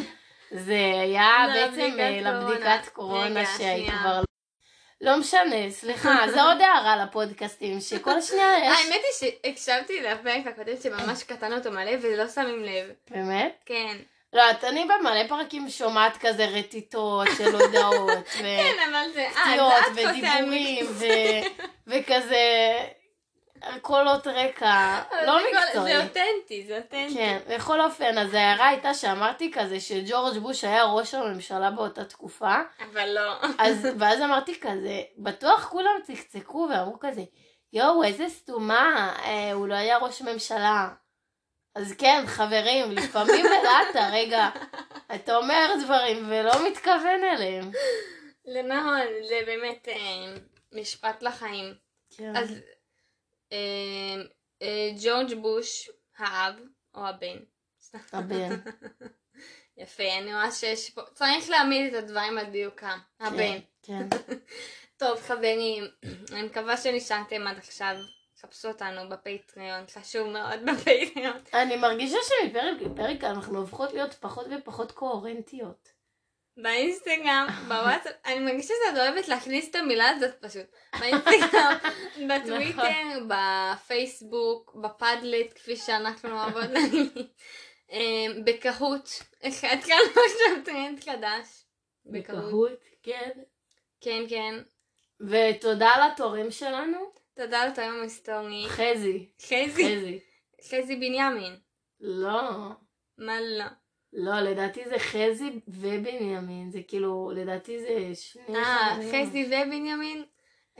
זה 0.52 1.00
היה 1.02 1.46
בעצם 1.54 1.96
אה, 1.98 2.20
לבדיקת 2.20 2.88
קורונה. 2.92 3.46
שנייה. 3.56 3.98
כבר... 3.98 4.22
לא 5.00 5.16
משנה, 5.16 5.70
סליחה, 5.70 6.16
זה 6.28 6.42
עוד 6.42 6.60
הערה 6.60 7.04
לפודקאסטים, 7.04 7.80
שכל 7.80 8.20
שנייה 8.20 8.58
יש... 8.64 8.78
האמת 8.78 9.00
היא 9.20 9.30
שהקשבתי 9.44 10.00
לפרק 10.00 10.46
הקודם 10.46 10.76
שממש 10.82 11.22
קטן 11.22 11.52
אותו 11.52 11.70
מלא 11.70 11.92
ולא 12.02 12.28
שמים 12.28 12.64
לב. 12.64 12.90
באמת? 13.10 13.62
כן. 13.66 13.96
לא, 14.32 14.50
את 14.50 14.64
אני 14.64 14.84
במלא 14.84 15.28
פרקים 15.28 15.70
שומעת 15.70 16.16
כזה 16.16 16.44
רטיטות 16.44 17.28
של 17.38 17.54
הודעות, 17.54 18.28
כן, 18.38 18.76
אבל 18.90 19.12
זה... 19.14 19.26
אה, 19.36 19.54
את 19.54 19.60
קוטע 19.60 20.08
ודיבורים. 20.10 20.86
ו- 20.86 21.64
וכזה 21.86 22.78
קולות 23.82 24.26
רקע, 24.26 25.02
לא 25.26 25.38
מקצועי. 25.38 25.92
זה 25.92 26.02
אותנטי, 26.02 26.64
זה 26.66 26.76
אותנטי. 26.76 27.14
כן, 27.14 27.38
בכל 27.48 27.80
אופן, 27.80 28.18
אז 28.18 28.34
ההערה 28.34 28.68
הייתה 28.68 28.94
שאמרתי 28.94 29.52
כזה 29.52 29.80
שג'ורג' 29.80 30.38
בוש 30.38 30.64
היה 30.64 30.84
ראש 30.84 31.14
הממשלה 31.14 31.70
באותה 31.70 32.04
תקופה, 32.04 32.54
אבל 32.92 33.08
לא. 33.08 33.34
אז, 33.58 33.88
ואז 33.98 34.20
אמרתי 34.20 34.60
כזה, 34.60 35.02
בטוח 35.18 35.68
כולם 35.68 35.94
צקצקו 36.02 36.68
ואמרו 36.70 36.98
כזה, 37.00 37.22
יואו, 37.72 38.04
איזה 38.04 38.28
סתומה, 38.28 39.14
אה, 39.24 39.52
הוא 39.52 39.68
לא 39.68 39.74
היה 39.74 39.98
ראש 39.98 40.22
ממשלה. 40.22 40.88
אז 41.74 41.94
כן, 41.98 42.24
חברים, 42.26 42.90
לפעמים 42.90 43.46
ברעת 43.52 44.12
רגע, 44.12 44.48
אתה 45.14 45.36
אומר 45.36 45.74
דברים 45.84 46.26
ולא 46.28 46.68
מתכוון 46.68 47.24
אליהם. 47.32 47.70
זה 48.44 48.62
נכון, 48.62 49.00
זה 49.28 49.38
באמת 49.46 49.88
אה, 49.88 50.34
משפט 50.72 51.22
לחיים. 51.22 51.74
כן. 52.16 52.36
אז 52.36 52.60
ג'ורג' 55.02 55.34
בוש, 55.34 55.90
האב, 56.18 56.54
או 56.94 57.06
הבן. 57.06 57.36
הבן. 58.12 58.48
יפה, 59.76 60.18
אני 60.18 60.34
רואה 60.34 60.50
שיש 60.50 60.90
פה, 60.90 61.02
צריך 61.14 61.50
להעמיד 61.50 61.94
את 61.94 62.02
הדברים 62.02 62.38
על 62.38 62.46
דיוקם. 62.46 62.98
הבן. 63.20 63.58
כן. 63.82 64.08
טוב 64.96 65.20
חברים, 65.20 65.84
אני 66.32 66.42
מקווה 66.42 66.76
שנשארתם 66.76 67.46
עד 67.46 67.58
עכשיו. 67.58 67.96
חפשו 68.42 68.68
אותנו 68.68 69.08
בפטריון, 69.08 69.84
חשוב 69.90 70.28
מאוד 70.28 70.60
בפטריון. 70.66 71.36
אני 71.54 71.76
מרגישה 71.76 72.16
שמפרק 72.22 72.80
לפרק 72.80 73.24
אנחנו 73.24 73.58
הופכות 73.58 73.92
להיות 73.92 74.14
פחות 74.14 74.46
ופחות 74.50 74.92
קוהרנטיות. 74.92 75.91
באינסטגרם, 76.56 77.46
בוואטסאפ, 77.68 78.12
אני 78.26 78.40
מרגישה 78.40 78.74
שאת 78.86 78.98
אוהבת 78.98 79.28
להכניס 79.28 79.70
את 79.70 79.74
המילה 79.74 80.08
הזאת 80.08 80.34
פשוט. 80.40 80.66
באינסטגרם, 81.00 81.76
בטוויטר, 82.28 83.26
בפייסבוק, 83.28 84.74
ב 84.82 84.91
Padlet, 84.91 85.52
כפי 85.54 85.76
שאנחנו 85.76 86.30
אוהבות 86.30 86.70
להגיד. 86.70 87.12
אמ, 87.90 88.44
ב 88.44 88.52
Kahoot, 88.52 89.08
אחד 89.48 89.76
כאן 89.86 89.98
עכשיו 90.08 90.64
טרנד 90.64 91.04
חדש. 91.04 91.64
בקהוט. 92.06 92.80
כן. 93.02 93.30
כן, 94.00 94.24
כן. 94.28 94.54
ותודה 95.20 95.90
לתורם 96.06 96.50
שלנו, 96.50 96.98
תודה 97.34 97.62
ההיסטורי. 97.76 98.64
חזי. 98.68 99.30
חזי, 99.42 99.72
חזי. 99.72 100.20
חזי 100.68 100.96
בנימין. 100.96 101.56
לא. 102.00 102.68
מה 103.18 103.40
לא? 103.40 103.64
לא, 104.12 104.40
לדעתי 104.40 104.80
זה 104.88 104.98
חזי 104.98 105.50
ובנימין, 105.68 106.70
זה 106.70 106.78
כאילו, 106.88 107.32
לדעתי 107.34 107.78
זה 107.80 108.14
שני 108.14 108.58
אה. 108.58 108.96
חזי 108.96 109.44
ובנימין? 109.46 110.24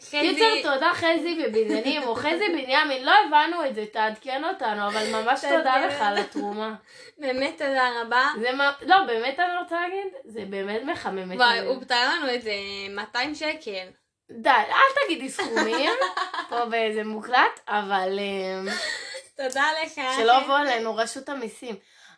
חזי... 0.01 0.21
קיצר, 0.21 0.75
תודה 0.75 0.91
חזי 0.95 1.45
ובניינים, 1.45 2.03
או 2.03 2.15
חזי 2.15 2.49
בנימין, 2.49 3.05
לא 3.05 3.13
הבנו 3.27 3.67
את 3.67 3.75
זה, 3.75 3.85
תעדכן 3.93 4.45
אותנו, 4.45 4.87
אבל 4.87 5.13
ממש. 5.13 5.41
תודה 5.41 5.87
לך 5.87 6.01
על 6.01 6.19
התרומה. 6.19 6.75
באמת 7.19 7.59
תודה 7.59 7.89
רבה. 8.01 8.27
זה 8.41 8.53
מה, 8.53 8.73
לא, 8.87 8.97
באמת 9.07 9.41
אני 9.41 9.59
רוצה 9.63 9.81
להגיד, 9.81 10.13
זה 10.25 10.45
באמת 10.51 10.83
מחמם 10.85 11.33
את 11.33 11.37
וואי. 11.37 11.67
הוא 11.67 11.81
פתר 11.81 12.09
לנו 12.11 12.35
את 12.35 12.43
זה 12.43 12.53
200 12.91 13.35
שקל. 13.35 13.87
די, 14.31 14.51
אל 14.51 15.05
תגידי 15.05 15.29
סכומים, 15.29 15.91
פה 16.49 16.65
באיזה 16.65 17.05
מוקלט, 17.05 17.61
אבל 17.69 18.19
אה, 18.19 18.73
תודה 19.37 19.65
לך. 19.85 20.01
שלא 20.17 20.33
יבוא 20.43 20.57
עלינו 20.57 20.97
רשות 20.97 21.29
המיסים. 21.29 21.75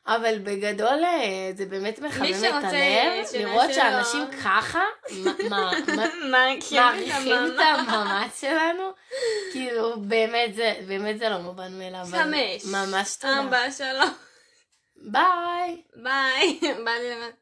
אבל 0.07 0.39
בגדול 0.39 1.05
אה, 1.05 1.51
זה 1.57 1.67
באמת 1.67 1.99
מחמם 1.99 2.35
את 2.35 2.65
הלב, 2.65 3.27
לראות 3.39 3.75
שאנשים 3.75 4.21
ככה 4.45 4.83
מעריכים 6.31 7.47
את 7.47 7.59
המאמץ 7.59 8.41
שלנו, 8.41 8.83
כאילו 9.53 10.01
באמת 10.01 10.55
זה, 10.55 10.75
באמת 10.87 11.19
זה 11.19 11.29
לא 11.29 11.39
מובן 11.39 11.79
מאליו. 11.79 12.07
חמש. 12.11 12.65
ממש 12.65 13.17
תודה. 13.17 13.39
ארבע, 13.39 13.71
שלוש. 13.71 14.11
ביי. 14.97 15.83
ביי. 16.03 16.61
ביי. 16.85 17.33